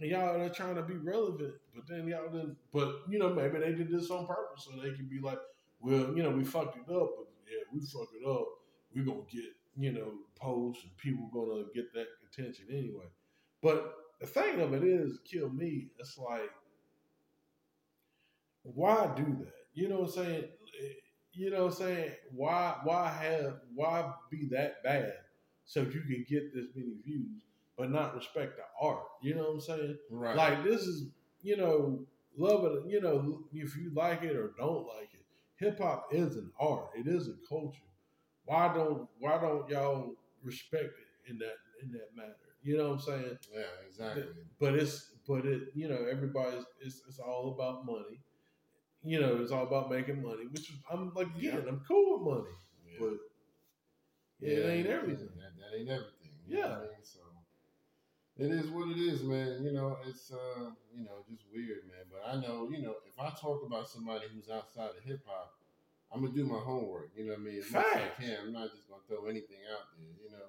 And 0.01 0.11
y'all 0.11 0.41
are 0.41 0.49
trying 0.49 0.75
to 0.75 0.83
be 0.83 0.95
relevant, 0.95 1.55
but 1.75 1.87
then 1.87 2.09
y'all 2.09 2.29
didn't. 2.29 2.57
But 2.73 3.03
you 3.09 3.19
know, 3.19 3.33
maybe 3.33 3.59
they 3.59 3.73
did 3.73 3.91
this 3.91 4.11
on 4.11 4.27
purpose 4.27 4.69
so 4.69 4.73
they 4.83 4.93
can 4.95 5.07
be 5.07 5.21
like, 5.21 5.39
well, 5.81 6.17
you 6.17 6.23
know, 6.23 6.31
we 6.31 6.45
fucked 6.45 6.77
it 6.77 6.93
up, 6.93 7.11
but 7.17 7.29
yeah, 7.49 7.63
we 7.73 7.81
fucked 7.81 8.15
it 8.21 8.29
up. 8.29 8.47
We're 8.95 9.05
gonna 9.05 9.21
get 9.31 9.45
you 9.79 9.93
know 9.93 10.13
posts 10.37 10.83
and 10.83 10.97
people 10.97 11.31
gonna 11.33 11.65
get 11.75 11.93
that 11.95 12.09
attention 12.27 12.67
anyway. 12.71 13.07
But 13.63 13.95
the 14.21 14.27
thing 14.27 14.61
of 14.61 14.75
it 14.75 14.85
is, 14.85 15.21
kill 15.25 15.51
me. 15.51 15.89
It's 15.99 16.19
like, 16.19 16.51
why 18.63 19.11
do 19.17 19.25
that? 19.25 19.53
You 19.75 19.89
know 19.89 20.01
what 20.01 20.17
I'm 20.17 20.25
saying? 20.25 20.45
You 21.33 21.51
know 21.51 21.65
what 21.65 21.73
I'm 21.73 21.79
saying? 21.79 22.13
Why 22.31 22.77
why 22.85 23.09
have 23.09 23.61
why 23.75 24.13
be 24.31 24.49
that 24.51 24.83
bad 24.83 25.15
so 25.65 25.81
you 25.81 26.03
can 26.03 26.27
get 26.29 26.55
this 26.55 26.67
many 26.75 26.97
views? 27.05 27.43
but 27.77 27.91
not 27.91 28.15
respect 28.15 28.57
the 28.57 28.63
art. 28.81 29.05
You 29.23 29.35
know 29.35 29.43
what 29.43 29.55
I'm 29.55 29.61
saying? 29.61 29.99
Right. 30.11 30.37
Like 30.37 30.65
this 30.65 30.83
is, 30.83 31.09
you 31.43 31.57
know, 31.57 32.05
love 32.37 32.65
it. 32.65 32.85
You 32.87 33.01
know, 33.01 33.45
if 33.53 33.77
you 33.77 33.91
like 33.95 34.23
it 34.23 34.37
or 34.37 34.53
don't 34.57 34.87
like 34.87 35.11
it, 35.15 35.25
hip 35.57 35.79
hop 35.79 36.09
is 36.13 36.37
an 36.37 36.51
art. 36.61 36.91
It 36.95 37.07
is 37.07 37.29
a 37.29 37.35
culture. 37.49 37.81
Why 38.45 38.73
don't 38.75 39.09
Why 39.19 39.41
don't 39.41 39.69
y'all 39.69 40.15
respect 40.43 40.85
it 40.85 41.31
in 41.31 41.39
that 41.39 41.57
in 41.83 41.93
that 41.93 42.11
matter? 42.15 42.37
You 42.63 42.79
know 42.79 42.91
what 42.91 42.95
I'm 42.95 43.01
saying? 43.01 43.39
yeah, 43.55 43.63
exactly. 43.89 44.25
But 44.61 44.75
it's 44.75 45.11
but 45.27 45.45
it 45.47 45.63
you 45.75 45.89
know 45.89 46.07
everybody's 46.11 46.65
it's 46.81 47.03
it's 47.09 47.19
all 47.19 47.55
about 47.55 47.85
money. 47.87 48.21
you 49.05 49.21
know, 49.21 49.39
it's 49.43 49.53
all 49.53 49.65
about 49.67 49.91
making 49.91 50.23
money, 50.23 50.47
which 50.51 50.71
is- 50.71 50.79
I'm 50.91 51.13
like, 51.15 51.29
again, 51.37 51.65
I'm 51.69 51.81
cool 51.89 52.19
with 52.19 52.35
money, 52.35 52.55
Yeah. 52.87 52.99
but 53.01 53.15
it 54.41 54.67
ain't 54.69 54.87
everything. 54.87 55.31
That, 55.37 55.53
that 55.59 55.79
ain't 55.79 55.89
everything. 55.89 56.31
Yeah. 56.47 56.77
I 56.77 56.81
mean? 56.81 57.03
So 57.03 57.21
it 58.37 58.51
is 58.51 58.71
what 58.71 58.89
it 58.89 58.99
is, 58.99 59.23
man. 59.23 59.63
You 59.63 59.73
know, 59.73 59.99
it's 60.07 60.33
uh, 60.33 60.71
you 60.95 61.05
know, 61.05 61.25
just 61.31 61.45
weird, 61.53 61.85
man. 61.89 62.05
But 62.11 62.23
I 62.27 62.41
know, 62.41 62.69
you 62.71 62.83
know, 62.83 62.97
if 63.07 63.19
I 63.19 63.31
talk 63.39 63.63
about 63.67 63.89
somebody 63.89 64.27
who's 64.33 64.49
outside 64.49 64.91
of 64.97 65.05
hip 65.05 65.21
hop, 65.27 65.53
I'm 66.13 66.23
gonna 66.23 66.35
do 66.35 66.45
my 66.47 66.59
homework. 66.59 67.11
You 67.17 67.27
know 67.27 67.33
what 67.33 67.41
I 67.41 67.45
mean? 67.45 67.59
As 67.59 67.71
much 67.73 67.87
as 67.87 68.03
I 68.03 68.23
can, 68.23 68.39
I'm 68.49 68.53
not 68.53 68.71
just 68.73 68.89
gonna 68.89 69.03
throw 69.09 69.27
anything 69.29 69.61
out 69.73 69.87
there. 69.97 70.17
You 70.25 70.31
know, 70.33 70.49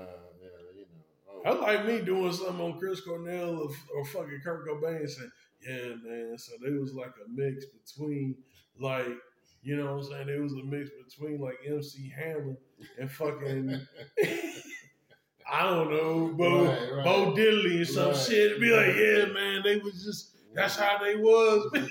uh, 0.00 0.28
yeah, 0.42 0.60
you 0.76 0.86
know. 0.86 1.09
Oh, 1.32 1.42
I 1.44 1.52
like 1.52 1.86
me 1.86 2.00
doing 2.00 2.32
something 2.32 2.60
on 2.60 2.78
Chris 2.78 3.00
Cornell 3.00 3.60
or, 3.62 3.70
or 3.96 4.04
fucking 4.04 4.40
Kurt 4.44 4.66
Cobain 4.68 5.08
saying, 5.08 5.30
yeah, 5.66 5.94
man. 6.04 6.34
So 6.38 6.52
there 6.62 6.78
was 6.80 6.92
like 6.94 7.12
a 7.24 7.28
mix 7.32 7.64
between 7.66 8.34
like, 8.78 9.06
you 9.62 9.76
know 9.76 9.94
what 9.96 10.04
I'm 10.04 10.10
saying? 10.10 10.28
It 10.28 10.40
was 10.40 10.52
a 10.54 10.64
mix 10.64 10.90
between 11.06 11.40
like 11.40 11.56
MC 11.66 12.10
Hammer 12.16 12.56
and 12.98 13.10
fucking, 13.10 13.80
I 15.50 15.62
don't 15.64 15.90
know, 15.90 16.28
Bo, 16.36 16.64
Right, 16.66 16.92
right. 16.92 17.04
Bo 17.04 17.32
Diddley 17.34 17.78
and 17.78 17.86
some 17.88 18.08
Right. 18.08 18.16
shit. 18.16 18.52
And 18.52 18.60
be 18.60 18.70
like, 18.74 18.94
yeah, 18.96 19.32
man, 19.32 19.62
they 19.64 19.76
was 19.78 20.04
just, 20.04 20.36
that's 20.54 20.76
how 20.76 20.98
they 21.02 21.16
was. 21.16 21.68
Mix 21.72 21.86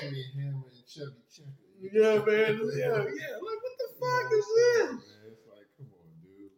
between 0.00 0.24
Hammer 0.36 0.64
and 0.70 0.86
Chubby 0.86 1.22
Checker. 1.32 1.50
yeah, 1.92 2.16
man. 2.24 2.60
Yeah, 2.76 2.86
yeah. 2.86 3.34
Like, 3.34 3.60
what 3.62 3.74
the 3.78 3.88
fuck 4.00 4.32
is 4.32 4.46
this? 4.56 4.90
Man, 4.90 5.00
it's 5.32 5.46
like, 5.48 5.66
come 5.78 5.86
on, 5.92 6.10
dude. 6.22 6.50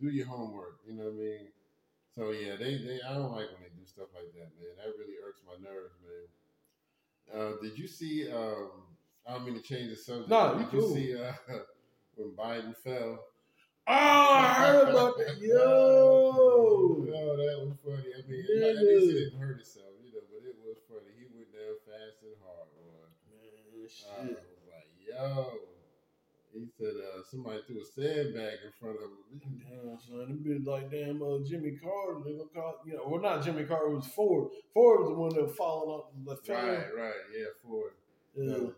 Do 0.00 0.08
your 0.16 0.26
homework. 0.26 0.78
You 0.86 0.94
know 0.94 1.04
what 1.04 1.12
I 1.14 1.16
mean? 1.16 1.48
So 2.16 2.30
yeah, 2.30 2.56
they, 2.56 2.76
they 2.76 3.00
I 3.08 3.14
don't 3.14 3.32
like 3.32 3.48
when 3.52 3.62
they 3.64 3.72
do 3.72 3.86
stuff 3.86 4.08
like 4.14 4.28
that, 4.34 4.52
man. 4.60 4.76
That 4.76 4.92
really 4.98 5.16
irks 5.26 5.40
my 5.48 5.56
nerves, 5.62 5.96
man. 6.04 6.28
Uh, 7.32 7.52
did 7.62 7.78
you 7.78 7.88
see? 7.88 8.30
Um, 8.30 8.84
I 9.26 9.32
don't 9.34 9.46
mean 9.46 9.54
to 9.54 9.62
change 9.62 9.88
the 9.90 9.96
subject. 9.96 10.28
No, 10.28 10.52
you 10.52 10.64
did 10.64 10.72
you 10.72 10.80
cool. 10.80 10.94
see 10.94 11.16
uh, 11.16 11.32
when 12.16 12.32
Biden 12.36 12.76
fell? 12.76 13.24
Oh, 13.86 13.92
I 13.92 14.54
heard 14.60 14.88
about 14.90 15.16
that. 15.18 15.38
Yo. 15.40 15.56
Oh, 15.56 17.06
that 17.08 17.56
was 17.64 17.74
funny. 17.82 18.12
I 18.12 18.20
mean, 18.28 18.44
Yeah. 18.46 18.66
at 18.68 18.76
least 18.76 19.06
he 19.08 19.12
didn't 19.24 19.40
hurt 19.40 19.56
himself, 19.56 19.96
you 20.04 20.12
know, 20.12 20.22
but 20.28 20.44
it 20.46 20.54
was 20.60 20.76
funny. 20.86 21.10
He 21.16 21.26
went 21.32 21.48
down 21.50 21.74
fast 21.88 22.20
and 22.22 22.36
hard, 22.44 22.68
boy. 22.76 23.08
Man, 23.32 23.56
I 23.56 23.72
was 23.72 24.60
like, 24.68 24.92
yo. 25.00 25.71
He 26.54 26.68
said 26.78 26.92
uh, 26.92 27.22
somebody 27.30 27.60
threw 27.66 27.80
a 27.80 27.84
sandbag 27.84 28.60
in 28.64 28.72
front 28.78 28.96
of 28.96 29.08
him. 29.08 29.60
Damn, 29.64 29.98
son, 29.98 30.28
it 30.28 30.44
be 30.44 30.58
like 30.68 30.90
damn 30.90 31.22
uh, 31.22 31.38
Jimmy 31.48 31.78
Carter. 31.80 32.20
They 32.24 32.32
gonna 32.36 32.52
call 32.54 32.80
you 32.84 32.94
know, 32.94 33.04
well 33.06 33.22
not 33.22 33.42
Jimmy 33.44 33.64
Carter. 33.64 33.88
It 33.88 33.96
was 33.96 34.06
Ford. 34.08 34.50
Ford 34.74 35.00
was 35.00 35.08
the 35.08 35.14
one 35.14 35.34
that 35.34 35.46
was 35.48 35.56
falling 35.56 35.88
off 35.88 36.12
the 36.12 36.30
left 36.30 36.48
Right, 36.48 36.92
right, 36.92 37.22
yeah, 37.32 37.52
Ford. 37.62 37.92
Yeah. 38.36 38.68
Uh, 38.68 38.70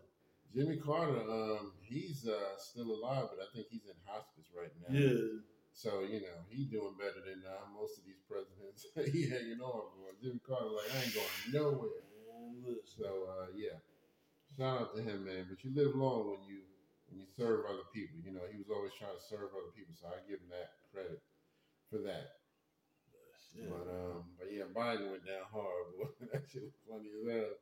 Jimmy 0.55 0.77
Carter, 0.77 1.19
um, 1.19 1.73
he's 1.81 2.25
uh, 2.25 2.55
still 2.57 2.87
alive, 2.95 3.27
but 3.27 3.43
I 3.43 3.47
think 3.53 3.67
he's 3.69 3.83
in 3.83 3.95
hospice 4.05 4.47
right 4.55 4.71
now. 4.87 4.95
yeah. 4.95 5.43
So 5.75 6.07
you 6.07 6.23
know 6.23 6.39
he's 6.47 6.67
doing 6.67 6.95
better 6.97 7.19
than 7.19 7.43
uh, 7.43 7.67
most 7.75 7.99
of 7.99 8.05
these 8.07 8.23
presidents. 8.23 8.87
he 9.11 9.27
hanging 9.27 9.59
on, 9.59 9.91
boy. 9.99 10.15
Jimmy 10.23 10.39
Carter, 10.47 10.71
like 10.71 10.87
I 10.95 11.03
ain't 11.03 11.13
going 11.13 11.51
nowhere. 11.51 11.99
So 12.85 13.27
uh, 13.27 13.47
yeah, 13.53 13.75
shout 14.57 14.81
out 14.81 14.95
to 14.95 15.01
him, 15.03 15.25
man. 15.25 15.47
But 15.49 15.63
you 15.65 15.75
live 15.75 15.95
long 15.95 16.31
when 16.31 16.39
you 16.47 16.63
when 17.09 17.19
you 17.21 17.27
serve 17.37 17.65
other 17.69 17.85
people. 17.93 18.17
You 18.23 18.31
know 18.33 18.45
he 18.51 18.57
was 18.57 18.69
always 18.73 18.93
trying 18.97 19.15
to 19.15 19.23
serve 19.29 19.53
other 19.53 19.71
people, 19.75 19.93
so 19.97 20.07
I 20.09 20.19
give 20.29 20.39
him 20.41 20.49
that 20.51 20.75
credit 20.93 21.21
for 21.89 21.99
that. 22.05 22.41
Shit. 23.53 23.69
But 23.69 23.87
um, 23.87 24.23
but 24.37 24.51
yeah, 24.51 24.67
Biden 24.75 25.11
went 25.11 25.23
down 25.25 25.47
hard, 25.51 25.85
boy. 25.97 26.09
that 26.33 26.43
shit 26.51 26.63
was 26.63 26.75
funny 26.89 27.07
as 27.13 27.23
hell. 27.29 27.53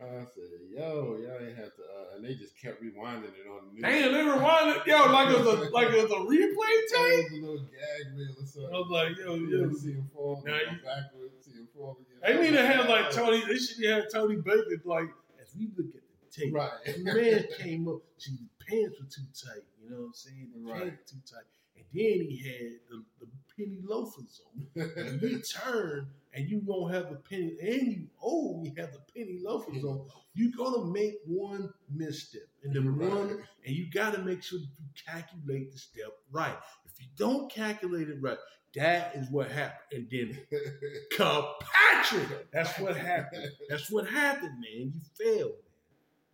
I 0.00 0.24
said, 0.24 0.48
"Yo, 0.72 1.18
y'all 1.20 1.36
ain't 1.46 1.56
have 1.58 1.74
to," 1.76 1.82
uh, 1.82 2.16
and 2.16 2.24
they 2.24 2.34
just 2.34 2.56
kept 2.60 2.82
rewinding 2.82 3.34
it 3.36 3.44
on 3.50 3.68
the 3.68 3.72
news. 3.74 3.82
Damn, 3.82 4.12
they 4.12 4.24
rewinded 4.24 4.86
yo 4.86 5.12
like 5.12 5.28
it 5.30 5.38
was 5.38 5.46
a 5.46 5.70
like 5.70 5.88
it 5.92 6.02
was 6.02 6.12
a 6.12 6.22
replay 6.24 6.74
It 6.78 6.92
tape. 6.92 7.24
was 7.24 7.32
a 7.32 7.40
little 7.42 7.66
gag 7.66 8.16
reel 8.16 8.30
or 8.30 8.46
something. 8.46 8.74
I 8.74 8.78
was 8.78 8.88
like, 8.90 9.18
yo, 9.18 9.34
yo. 9.34 9.72
see 9.72 9.92
him 9.92 10.08
fall, 10.14 10.42
Now 10.46 10.54
you- 10.54 10.78
backwards, 10.84 11.44
see 11.44 11.52
him 11.58 11.68
fall 11.76 11.98
again. 12.00 12.36
They 12.40 12.50
need 12.50 12.56
to 12.56 12.66
have 12.66 12.88
like 12.88 13.10
Tony. 13.10 13.42
They 13.46 13.56
should 13.58 13.84
have 13.90 14.04
Tony 14.12 14.36
Baker 14.36 14.80
like 14.84 15.08
as 15.42 15.54
we 15.58 15.68
look 15.76 15.94
at 15.94 16.02
the 16.02 16.40
tape. 16.40 16.54
Right. 16.54 16.70
The 16.86 17.02
man 17.02 17.44
came 17.58 17.88
up. 17.88 17.96
The 18.18 18.38
pants 18.68 18.96
were 19.00 19.06
too 19.06 19.26
tight. 19.34 19.62
You 19.82 19.90
know 19.90 19.96
what 20.00 20.06
I'm 20.06 20.12
saying? 20.14 20.48
The 20.54 20.60
Right. 20.72 20.82
pants 20.82 21.10
too 21.10 21.18
tight. 21.34 21.44
And 21.76 21.84
then 21.92 22.26
he 22.28 22.38
had 22.44 22.72
the, 22.90 23.04
the 23.20 23.26
penny 23.56 23.78
loafers 23.82 24.40
on. 24.46 24.66
and 24.96 25.22
you 25.22 25.40
turn 25.42 26.08
and 26.34 26.48
you 26.48 26.60
gonna 26.60 26.92
have 26.94 27.10
the 27.10 27.16
penny 27.16 27.56
and 27.60 27.92
you 27.92 28.06
oh 28.22 28.62
you 28.64 28.72
have 28.78 28.92
the 28.92 29.00
penny 29.14 29.38
loafers 29.42 29.84
on, 29.84 30.06
you're 30.34 30.52
gonna 30.56 30.84
make 30.86 31.16
one 31.26 31.70
misstep. 31.94 32.42
And 32.64 32.74
the 32.74 32.80
Right. 32.82 33.10
one 33.10 33.30
and 33.64 33.74
you 33.76 33.90
gotta 33.90 34.18
make 34.22 34.42
sure 34.42 34.58
that 34.58 34.66
you 34.78 34.86
calculate 35.06 35.72
the 35.72 35.78
step 35.78 36.12
right. 36.30 36.56
If 36.86 37.00
you 37.00 37.06
don't 37.16 37.50
calculate 37.52 38.08
it 38.08 38.20
right, 38.22 38.38
that 38.74 39.14
is 39.16 39.30
what 39.30 39.50
happened. 39.50 39.80
And 39.92 40.10
then 40.10 40.38
Patrick, 41.16 42.50
that's 42.52 42.78
what 42.78 42.96
happened. 42.96 43.48
That's 43.68 43.90
what 43.90 44.06
happened, 44.08 44.52
man. 44.60 44.92
You 44.94 45.00
failed, 45.14 45.52
man. 45.52 45.72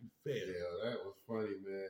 You 0.01 0.09
Yeah, 0.25 0.53
failed. 0.53 0.79
that 0.83 1.05
was 1.05 1.13
funny, 1.27 1.55
man. 1.65 1.89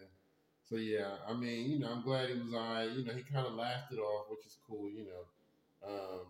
So 0.73 0.79
yeah, 0.79 1.17
I 1.29 1.33
mean, 1.33 1.69
you 1.69 1.77
know, 1.77 1.91
I'm 1.91 2.01
glad 2.01 2.29
he 2.29 2.39
was 2.39 2.51
alright. 2.51 2.89
You 2.89 3.05
know, 3.05 3.13
he 3.13 3.21
kind 3.21 3.45
of 3.45 3.53
laughed 3.53 3.93
it 3.93 3.99
off, 3.99 4.25
which 4.31 4.43
is 4.47 4.57
cool. 4.67 4.89
You 4.89 5.05
know, 5.05 5.87
um, 5.87 6.21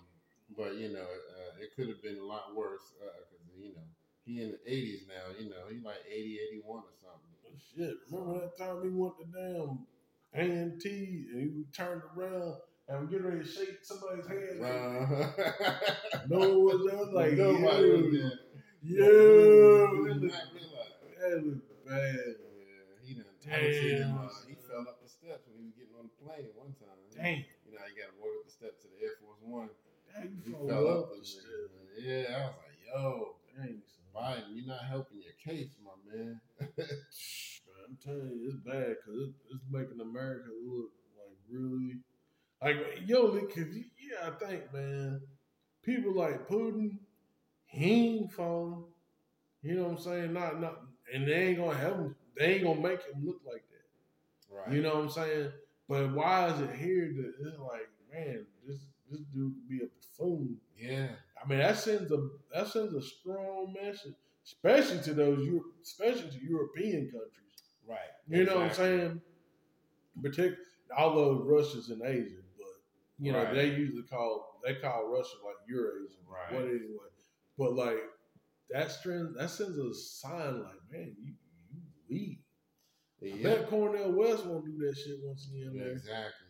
but 0.58 0.76
you 0.76 0.92
know, 0.92 1.00
uh, 1.00 1.62
it 1.64 1.70
could 1.78 1.88
have 1.88 2.02
been 2.04 2.18
a 2.20 2.26
lot 2.26 2.54
worse 2.54 2.92
because 3.00 3.24
you 3.58 3.70
know 3.74 3.88
he 4.26 4.42
in 4.42 4.52
the 4.52 4.70
80s 4.70 5.08
now. 5.08 5.32
You 5.40 5.50
know, 5.50 5.64
he 5.72 5.80
like 5.80 6.04
80, 6.06 6.40
81 6.60 6.80
or 6.80 6.84
something. 7.00 7.24
Shit, 7.74 7.96
remember 8.12 8.42
that 8.42 8.58
time 8.58 8.84
he 8.84 8.90
went 8.90 9.14
to 9.20 9.26
damn 9.32 9.86
A&T 10.34 11.26
and 11.32 11.42
he 11.42 11.64
turned 11.72 12.02
around 12.18 12.56
and 12.90 13.00
was 13.00 13.10
getting 13.10 13.26
ready 13.26 13.44
to 13.44 13.48
shake 13.50 13.78
somebody's 13.82 14.28
hand. 14.28 14.62
Uh, 14.62 15.80
No 16.28 16.40
one 16.40 16.64
was 16.66 16.92
there. 16.92 17.06
Like, 17.14 17.32
nobody 17.34 17.90
was 17.92 18.12
there. 18.12 18.32
yo, 18.84 19.88
He 19.94 20.04
that 20.04 20.20
did 20.20 20.22
look, 20.22 20.32
not 20.34 20.42
realize. 20.52 21.22
that 21.22 21.46
look 21.46 21.86
bad. 21.88 22.36
Yeah, 23.48 23.60
he 23.60 23.70
done 23.70 23.80
talented 23.80 24.00
him. 24.00 24.12
Damn. 24.14 24.26
Uh, 24.26 24.30
he 24.48 24.56
fell 24.56 24.86
up 24.88 24.98
the 25.04 25.10
steps 25.10 25.44
when 25.48 25.56
he 25.60 25.66
was 25.68 25.76
getting 25.76 25.96
on 26.00 26.08
the 26.10 26.16
plane 26.24 26.50
one 26.56 26.74
time. 26.80 27.00
Dang, 27.16 27.46
You 27.68 27.72
know, 27.76 27.84
you 27.88 27.96
got 28.00 28.10
to 28.12 28.18
walk 28.20 28.34
up 28.40 28.46
the 28.48 28.54
steps 28.56 28.78
to 28.84 28.88
the 28.90 29.00
Air 29.04 29.16
Force 29.22 29.42
One. 29.44 29.70
dang, 30.14 30.32
He 30.44 30.50
you 30.52 30.58
fell 30.58 30.68
fell 30.68 30.88
up 30.88 30.98
up 30.98 31.10
the 31.14 31.20
the 31.20 31.26
shit. 31.26 31.44
stairs. 31.44 31.72
Yeah, 32.00 32.26
I 32.32 32.40
was 32.48 32.56
like, 32.64 32.80
yo, 32.88 33.36
Dang, 33.58 33.82
son. 33.86 34.06
Biden, 34.14 34.50
you're 34.56 34.68
not 34.68 34.86
helping 34.86 35.22
your 35.22 35.38
case, 35.42 35.70
my 35.84 35.94
man. 36.10 36.40
Man, 36.78 37.80
I'm 37.90 37.98
telling 38.04 38.30
you, 38.30 38.50
it's 38.50 38.62
bad 38.66 38.96
because 38.98 39.20
it, 39.22 39.34
it's 39.52 39.64
making 39.70 40.00
America 40.02 40.50
look 40.66 40.92
like 41.18 41.38
really, 41.50 42.00
like 42.62 43.08
yo, 43.08 43.32
because 43.32 43.68
yeah, 43.76 44.28
I 44.30 44.32
think 44.46 44.74
man, 44.74 45.22
people 45.84 46.14
like 46.14 46.48
Putin, 46.48 46.98
he 47.66 48.18
ain't 48.20 48.32
falling. 48.32 48.86
You 49.62 49.76
know 49.76 49.84
what 49.84 49.92
I'm 49.92 49.98
saying? 50.00 50.34
Not 50.34 50.60
not, 50.62 50.82
and 51.14 51.28
they 51.28 51.34
ain't 51.50 51.58
gonna 51.58 51.78
help 51.78 51.98
him. 51.98 52.16
They 52.38 52.56
ain't 52.56 52.64
gonna 52.64 52.82
make 52.82 53.02
him 53.04 53.26
look 53.26 53.42
like 53.46 53.64
that. 53.70 54.56
right. 54.56 54.72
You 54.74 54.82
know 54.82 54.96
what 54.96 55.04
I'm 55.04 55.10
saying? 55.10 55.52
But 55.88 56.14
why 56.14 56.48
is 56.48 56.60
it 56.62 56.72
here 56.76 57.14
that 57.16 57.34
it's 57.48 57.60
like, 57.60 57.90
man, 58.12 58.46
this 58.68 58.80
this 59.10 59.22
dude 59.34 59.54
could 59.54 59.70
be 59.70 59.84
a 59.84 59.88
buffoon. 59.88 60.58
Yeah. 60.78 61.10
I 61.44 61.48
mean, 61.48 61.60
that 61.60 61.78
sends 61.78 62.12
a 62.12 62.30
that 62.54 62.68
sends 62.68 62.94
a 62.96 63.02
strong 63.02 63.74
message, 63.80 64.16
especially 64.46 65.02
to 65.02 65.14
those 65.14 65.46
Eu- 65.46 65.72
especially 65.84 66.30
to 66.32 66.44
European 66.46 67.12
countries. 67.12 67.64
Right. 67.88 68.00
You 68.28 68.46
know 68.46 68.56
what 68.56 68.64
I'm 68.64 68.70
Exactly. 68.70 68.98
saying? 69.00 69.22
Particular, 70.22 70.58
although 70.98 71.44
Russia's 71.44 71.90
in 71.90 72.02
Asia, 72.04 72.38
but 72.58 72.68
you 73.20 73.32
know 73.32 73.44
Right. 73.44 73.54
they 73.54 73.70
usually 73.76 74.04
call 74.04 74.60
they 74.64 74.76
call 74.76 75.08
Russia 75.10 75.36
like 75.44 75.58
Eurasia, 75.68 76.18
Right. 76.28 76.54
What 76.54 76.64
anyway? 76.66 77.10
But 77.58 77.74
like 77.74 78.00
that 78.70 78.92
strength 78.92 79.36
that 79.38 79.50
sends 79.50 79.78
a 79.78 79.94
sign 79.94 80.64
like, 80.64 80.80
man, 80.92 81.16
you 81.22 81.34
you 82.08 82.38
weak. 83.22 83.40
I 83.40 83.42
bet 83.44 83.70
Cornel 83.70 84.12
West 84.12 84.46
won't 84.46 84.66
do 84.66 84.78
that 84.86 84.98
shit 84.98 85.16
once 85.24 85.48
again. 85.50 85.70
in 85.72 85.78
there. 85.80 85.92
Exactly. 85.94 86.48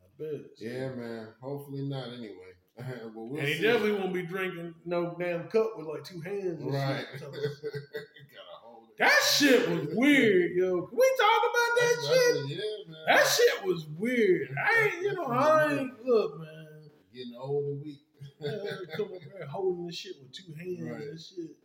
I 0.00 0.06
bet. 0.18 0.40
Yeah, 0.58 0.88
man. 0.90 1.28
Hopefully 1.40 1.82
not. 1.88 2.08
Anyway. 2.08 2.30
we'll 3.14 3.38
and 3.38 3.48
he 3.48 3.54
see. 3.54 3.62
definitely 3.62 3.92
won't 3.92 4.14
be 4.14 4.22
drinking 4.22 4.74
no 4.86 5.14
damn 5.18 5.48
cup 5.48 5.72
with 5.76 5.86
like 5.86 6.04
two 6.04 6.20
hands. 6.20 6.62
Right. 6.62 7.04
Shit. 7.12 7.20
Gotta 7.32 8.56
hold 8.62 8.84
it. 8.88 8.98
that 8.98 9.18
shit 9.34 9.68
was 9.68 9.88
weird, 9.94 10.52
yo. 10.54 10.86
Can 10.86 10.96
we 10.98 11.10
talk 11.18 11.42
about 11.50 11.70
that 11.76 11.96
That's- 12.02 12.46
shit? 12.48 12.48
Yeah, 12.48 12.92
man. 12.92 13.04
That 13.08 13.26
shit 13.26 13.64
was 13.64 13.86
weird. 13.98 14.54
I 14.64 14.84
ain't, 14.84 15.02
you 15.02 15.12
know, 15.14 15.24
I 15.24 15.74
ain't 15.74 16.04
look, 16.06 16.38
man. 16.38 16.66
Getting 17.12 17.34
old 17.38 17.64
and 17.64 17.82
weak. 17.82 17.98
Man, 18.40 18.60
come 18.96 19.06
up 19.06 19.20
there 19.38 19.46
holding 19.48 19.86
this 19.86 19.96
shit 19.96 20.14
with 20.22 20.32
two 20.32 20.54
hands 20.54 20.80
Right. 20.82 21.02
and 21.08 21.20
shit. 21.20 21.56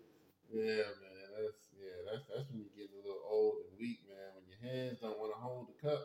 Yeah, 0.53 0.76
man. 0.76 1.07
That's. 2.08 2.26
That's 2.32 2.49
when 2.49 2.64
you're 2.64 2.76
getting 2.76 2.95
a 2.97 3.03
little 3.05 3.24
old 3.30 3.55
and 3.68 3.80
weak, 3.80 3.99
man. 4.08 4.32
When 4.36 4.45
your 4.47 4.62
hands 4.64 4.99
don't 5.01 5.20
want 5.20 5.34
to 5.34 5.39
hold 5.39 5.68
the 5.68 5.78
cup, 5.89 6.01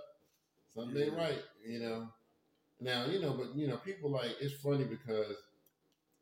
something 0.75 0.97
ain't 1.01 1.13
Yeah. 1.15 1.19
right. 1.19 1.43
You 1.65 1.79
know. 1.81 2.09
Now 2.81 3.07
you 3.07 3.21
know, 3.21 3.35
but 3.35 3.55
you 3.55 3.69
know, 3.69 3.77
people 3.79 4.11
like 4.11 4.37
it's 4.41 4.55
funny 4.61 4.85
because 4.85 5.37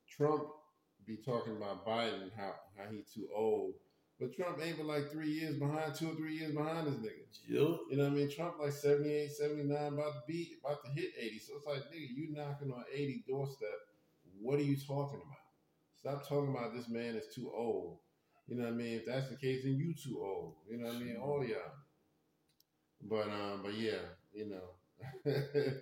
Trump 0.08 0.44
be 1.06 1.16
talking 1.16 1.56
about 1.56 1.86
Biden 1.86 2.30
how 2.36 2.54
how 2.76 2.90
he 2.90 3.02
too 3.14 3.28
old, 3.34 3.74
But 4.18 4.34
Trump 4.36 4.60
ain't 4.62 4.76
but 4.76 4.86
like 4.86 5.10
three 5.10 5.30
years 5.30 5.56
behind, 5.56 5.94
two 5.94 6.10
or 6.10 6.14
three 6.14 6.36
years 6.36 6.54
behind 6.54 6.86
this 6.86 6.96
nigga. 6.96 7.24
Yep. 7.48 7.78
You 7.90 7.96
know 7.96 8.04
what 8.04 8.12
I 8.12 8.16
mean? 8.16 8.30
Trump 8.30 8.56
like 8.60 8.72
78, 8.72 9.30
79, 9.32 9.94
about 9.94 10.12
to 10.12 10.20
beat, 10.28 10.58
about 10.62 10.84
to 10.84 10.90
hit 10.90 11.12
80. 11.18 11.38
So 11.38 11.54
it's 11.56 11.66
like, 11.66 11.90
nigga, 11.90 12.08
you 12.14 12.28
knocking 12.34 12.70
on 12.70 12.84
80 12.92 13.24
doorstep. 13.26 13.78
What 14.40 14.58
are 14.58 14.62
you 14.62 14.76
talking 14.76 15.20
about? 15.24 15.40
Stop 15.98 16.28
talking 16.28 16.50
about 16.54 16.74
this 16.74 16.88
man 16.88 17.14
is 17.16 17.34
too 17.34 17.50
old. 17.54 17.98
You 18.50 18.56
know 18.56 18.64
what 18.64 18.72
I 18.72 18.76
mean? 18.76 18.94
If 18.94 19.06
that's 19.06 19.28
the 19.28 19.36
case, 19.36 19.62
then 19.62 19.76
you 19.76 19.94
too 19.94 20.20
old. 20.20 20.54
You 20.68 20.78
know 20.78 20.86
what 20.86 20.96
I 20.96 20.98
mean? 20.98 21.16
All 21.22 21.44
y'all. 21.44 21.70
But 23.00 23.28
um, 23.28 23.60
but 23.62 23.74
yeah, 23.74 24.02
you 24.32 24.50
know. 24.50 25.32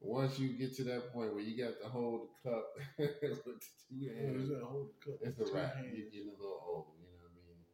Once 0.00 0.38
you 0.38 0.50
get 0.50 0.76
to 0.76 0.84
that 0.84 1.10
point 1.12 1.32
where 1.32 1.42
you 1.42 1.56
got 1.56 1.72
to 1.82 1.88
hold 1.88 2.28
the 2.44 2.50
cup 2.50 2.64
with 2.98 3.44
the 3.44 3.54
two 3.88 4.10
hands, 4.14 4.50
the 4.50 5.18
it's 5.22 5.40
a 5.40 5.54
wrap. 5.54 5.76
You're 5.82 6.10
getting 6.10 6.28
a 6.28 6.38
little 6.38 6.60
old. 6.68 6.86
You 7.00 7.08
know 7.08 7.24
what 7.24 7.32
I 7.32 7.40
mean? 7.48 7.64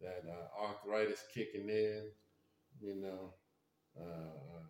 That 0.00 0.32
uh, 0.32 0.64
arthritis 0.64 1.22
kicking 1.34 1.68
in. 1.68 2.10
You 2.80 2.94
know, 3.02 3.34
uh, 4.00 4.64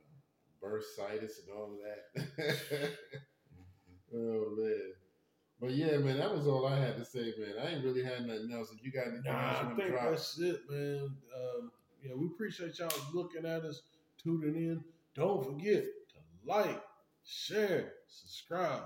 bursitis 0.61 1.47
and 1.47 1.57
all 1.57 1.73
of 1.73 1.79
that. 1.83 2.91
oh 4.15 4.57
man. 4.59 5.06
But 5.61 5.71
yeah, 5.73 5.97
man, 5.99 6.19
that 6.19 6.35
was 6.35 6.47
all 6.47 6.67
I 6.67 6.79
had 6.79 6.97
to 6.99 7.05
say, 7.05 7.33
man. 7.39 7.55
I 7.63 7.71
ain't 7.75 7.85
really 7.85 8.05
had 8.05 8.27
nothing 8.27 8.51
else. 8.53 8.73
If 8.73 8.85
you 8.85 8.93
got 8.93 9.07
anything 9.09 9.23
Nah, 9.25 9.49
else 9.49 9.59
you 9.59 9.65
I 9.65 9.65
want 9.67 9.77
to 9.79 9.83
think 9.85 9.95
drop, 9.95 10.11
that's 10.11 10.39
it, 10.39 10.61
man. 10.69 11.17
Um, 11.35 11.71
yeah, 12.03 12.15
we 12.15 12.27
appreciate 12.27 12.79
y'all 12.79 12.91
looking 13.15 13.47
at 13.47 13.63
us, 13.65 13.83
tuning 14.23 14.55
in. 14.57 14.85
Don't 15.15 15.45
forget 15.45 15.83
to 15.85 16.19
like, 16.47 16.83
share, 17.25 17.93
subscribe. 18.07 18.83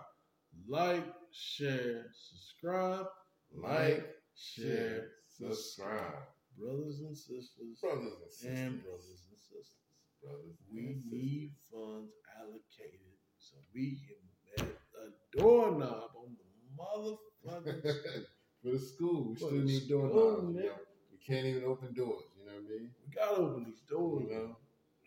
Like, 0.68 1.04
share, 1.32 2.06
subscribe. 2.14 3.06
like, 3.52 4.06
share, 4.36 5.08
subscribe. 5.26 6.22
Brothers 6.58 7.00
and 7.00 7.16
sisters, 7.16 7.80
Brothers 7.80 8.12
and 8.22 8.30
sisters. 8.30 8.48
and 8.58 8.82
brothers 8.84 9.08
and 9.08 9.38
sisters. 9.38 9.74
Brothers 10.22 10.56
We 10.72 10.82
sisters. 10.86 11.02
need 11.10 11.52
funds 11.72 12.12
allocated 12.38 13.16
so 13.38 13.56
we 13.74 13.98
can 14.06 14.20
bet 14.66 14.76
a 15.00 15.38
doorknob 15.38 16.10
on 16.14 16.36
the 16.36 16.44
motherfucking. 16.80 17.82
For 18.62 18.72
the 18.72 18.78
school, 18.78 19.30
we 19.30 19.36
still 19.36 19.52
need. 19.52 19.82
You 19.88 20.02
know? 20.02 20.52
We 20.52 21.18
can't 21.26 21.46
even 21.46 21.64
open 21.64 21.94
doors. 21.94 22.24
You 22.38 22.46
know 22.46 22.52
what 22.52 22.64
I 22.66 22.68
mean? 22.68 22.90
We 23.06 23.14
gotta 23.14 23.36
open 23.40 23.64
these 23.64 23.80
doors. 23.88 24.24
You 24.28 24.36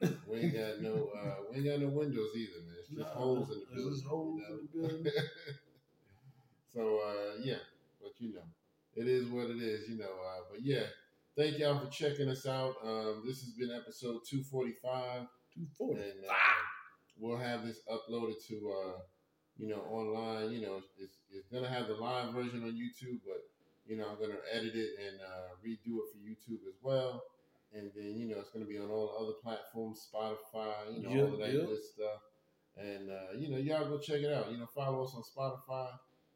know, 0.02 0.10
we 0.28 0.38
ain't 0.40 0.54
got 0.54 0.82
no, 0.82 1.10
uh, 1.16 1.36
we 1.52 1.58
ain't 1.58 1.66
got 1.68 1.80
no 1.80 1.90
windows 1.90 2.32
either, 2.36 2.60
man. 2.66 2.76
It's 2.80 2.88
just 2.90 3.00
Nah, 3.00 3.06
holes 3.14 3.52
in 3.52 3.60
the 3.60 3.76
building. 3.76 3.94
just 3.94 4.06
holes 4.06 4.42
you 4.42 4.50
know? 4.82 4.88
in 4.88 4.94
the 4.94 5.00
building. 5.04 5.14
so 6.74 7.00
uh, 7.00 7.42
yeah, 7.44 7.62
but 8.02 8.12
you 8.18 8.34
know, 8.34 8.42
it 8.96 9.08
is 9.08 9.28
what 9.28 9.50
it 9.50 9.62
is. 9.62 9.88
You 9.90 9.98
know, 9.98 10.06
uh, 10.06 10.42
but 10.52 10.62
yeah, 10.64 10.84
thank 11.38 11.60
y'all 11.60 11.80
for 11.80 11.92
checking 11.92 12.30
us 12.30 12.46
out. 12.48 12.76
Um, 12.84 13.24
this 13.26 13.42
has 13.42 13.52
been 13.52 13.72
episode 13.72 14.22
two 14.28 14.44
forty 14.44 14.74
five. 14.84 15.28
Two 15.54 15.68
forty. 15.78 16.02
and 16.02 16.26
uh, 16.28 16.34
we'll 17.20 17.38
have 17.38 17.66
this 17.66 17.82
uploaded 17.88 18.44
to 18.48 18.74
uh, 18.74 19.00
you 19.58 19.68
know 19.68 19.82
online. 19.90 20.52
You 20.52 20.62
know, 20.62 20.82
it's, 21.00 21.18
it's 21.32 21.48
gonna 21.52 21.70
have 21.70 21.88
the 21.88 21.96
live 21.96 22.34
version 22.34 22.64
on 22.64 22.72
YouTube, 22.72 23.20
but 23.26 23.44
you 23.88 23.98
know 23.98 24.08
I'm 24.10 24.20
gonna 24.20 24.40
edit 24.52 24.76
it 24.76 24.92
and 25.00 25.20
uh, 25.22 25.56
redo 25.66 26.00
it 26.00 26.10
for 26.12 26.20
YouTube 26.20 26.68
as 26.68 26.76
well. 26.82 27.24
And 27.74 27.92
then 27.96 28.18
you 28.18 28.30
know 28.30 28.40
it's 28.40 28.52
gonna 28.52 28.66
be 28.66 28.78
on 28.78 28.90
all 28.90 29.14
the 29.18 29.24
other 29.26 29.38
platforms, 29.42 30.08
Spotify, 30.14 30.74
you 30.96 31.04
know 31.04 31.26
all 31.26 31.34
of 31.34 31.40
that 31.40 31.54
yep. 31.54 31.68
good 31.68 31.84
stuff. 31.84 32.22
And 32.78 33.10
uh, 33.10 33.38
you 33.38 33.50
know 33.50 33.58
y'all 33.58 33.88
go 33.88 34.00
check 34.00 34.22
it 34.22 34.34
out. 34.34 34.52
You 34.52 34.58
know 34.58 34.68
follow 34.74 35.04
us 35.04 35.16
on 35.16 35.24
Spotify, 35.24 35.90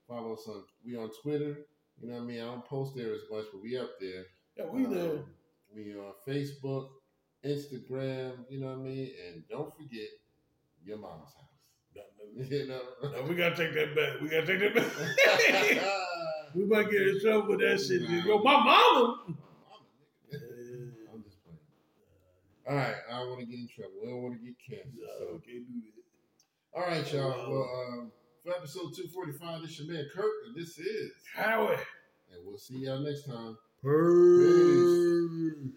follow 0.08 0.34
us 0.34 0.48
on 0.48 0.64
we 0.86 0.98
on 0.98 1.10
Twitter. 1.22 1.58
You 2.00 2.10
know 2.10 2.16
what 2.16 2.24
I 2.24 2.26
mean? 2.26 2.42
I 2.42 2.46
don't 2.46 2.66
post 2.66 2.96
there 2.96 3.12
as 3.12 3.22
much, 3.32 3.46
but 3.52 3.62
we 3.62 3.78
up 3.78 3.90
there. 4.00 4.26
Yeah, 4.56 4.66
we 4.72 4.86
there. 4.86 5.12
Um, 5.12 5.26
we 5.76 5.96
on 5.96 6.14
Facebook, 6.28 6.90
Instagram, 7.46 8.46
you 8.50 8.60
know 8.60 8.68
what 8.68 8.80
I 8.80 8.84
mean? 8.84 9.12
And 9.28 9.44
don't 9.50 9.76
forget 9.76 10.08
your 10.84 10.98
mom's 10.98 11.34
house. 11.34 11.47
you 12.50 12.68
know? 12.68 12.82
No, 13.04 13.22
we 13.24 13.36
gotta 13.36 13.56
take 13.56 13.74
that 13.74 13.96
back. 13.96 14.22
We 14.22 14.30
gotta 14.30 14.46
take 14.46 14.60
that 14.60 14.76
back. 14.76 14.88
we 16.56 16.66
might 16.66 16.90
get 16.90 17.02
in 17.02 17.20
trouble 17.22 17.50
with 17.50 17.60
that 17.60 17.80
shit. 17.80 18.02
Nah. 18.10 18.26
Yo, 18.26 18.40
my 18.40 18.54
mama. 18.64 19.24
I'm 19.28 21.24
just 21.24 21.38
playing. 21.44 21.60
All 22.68 22.76
right, 22.76 22.96
I 23.12 23.20
don't 23.20 23.30
want 23.30 23.40
to 23.42 23.46
get 23.46 23.60
in 23.60 23.68
trouble. 23.68 23.94
We 24.02 24.10
don't 24.10 24.22
want 24.24 24.40
to 24.40 24.46
get 24.46 24.56
canceled. 24.60 24.94
No, 25.02 25.08
So. 25.20 25.42
can't 25.46 25.68
do 25.68 25.82
that. 25.86 26.80
All 26.80 26.86
right, 26.86 27.14
y'all. 27.14 27.52
Well, 27.52 27.70
um, 28.00 28.12
for 28.44 28.52
episode 28.56 28.94
245, 28.96 29.62
this 29.62 29.72
is 29.72 29.80
your 29.80 29.94
man 29.94 30.06
Kirk, 30.14 30.32
and 30.48 30.56
this 30.56 30.78
is. 30.78 31.12
Howie. 31.34 31.76
And 32.32 32.46
we'll 32.46 32.58
see 32.58 32.78
y'all 32.80 33.00
next 33.00 33.24
time. 33.26 33.58
Peace. 33.82 35.72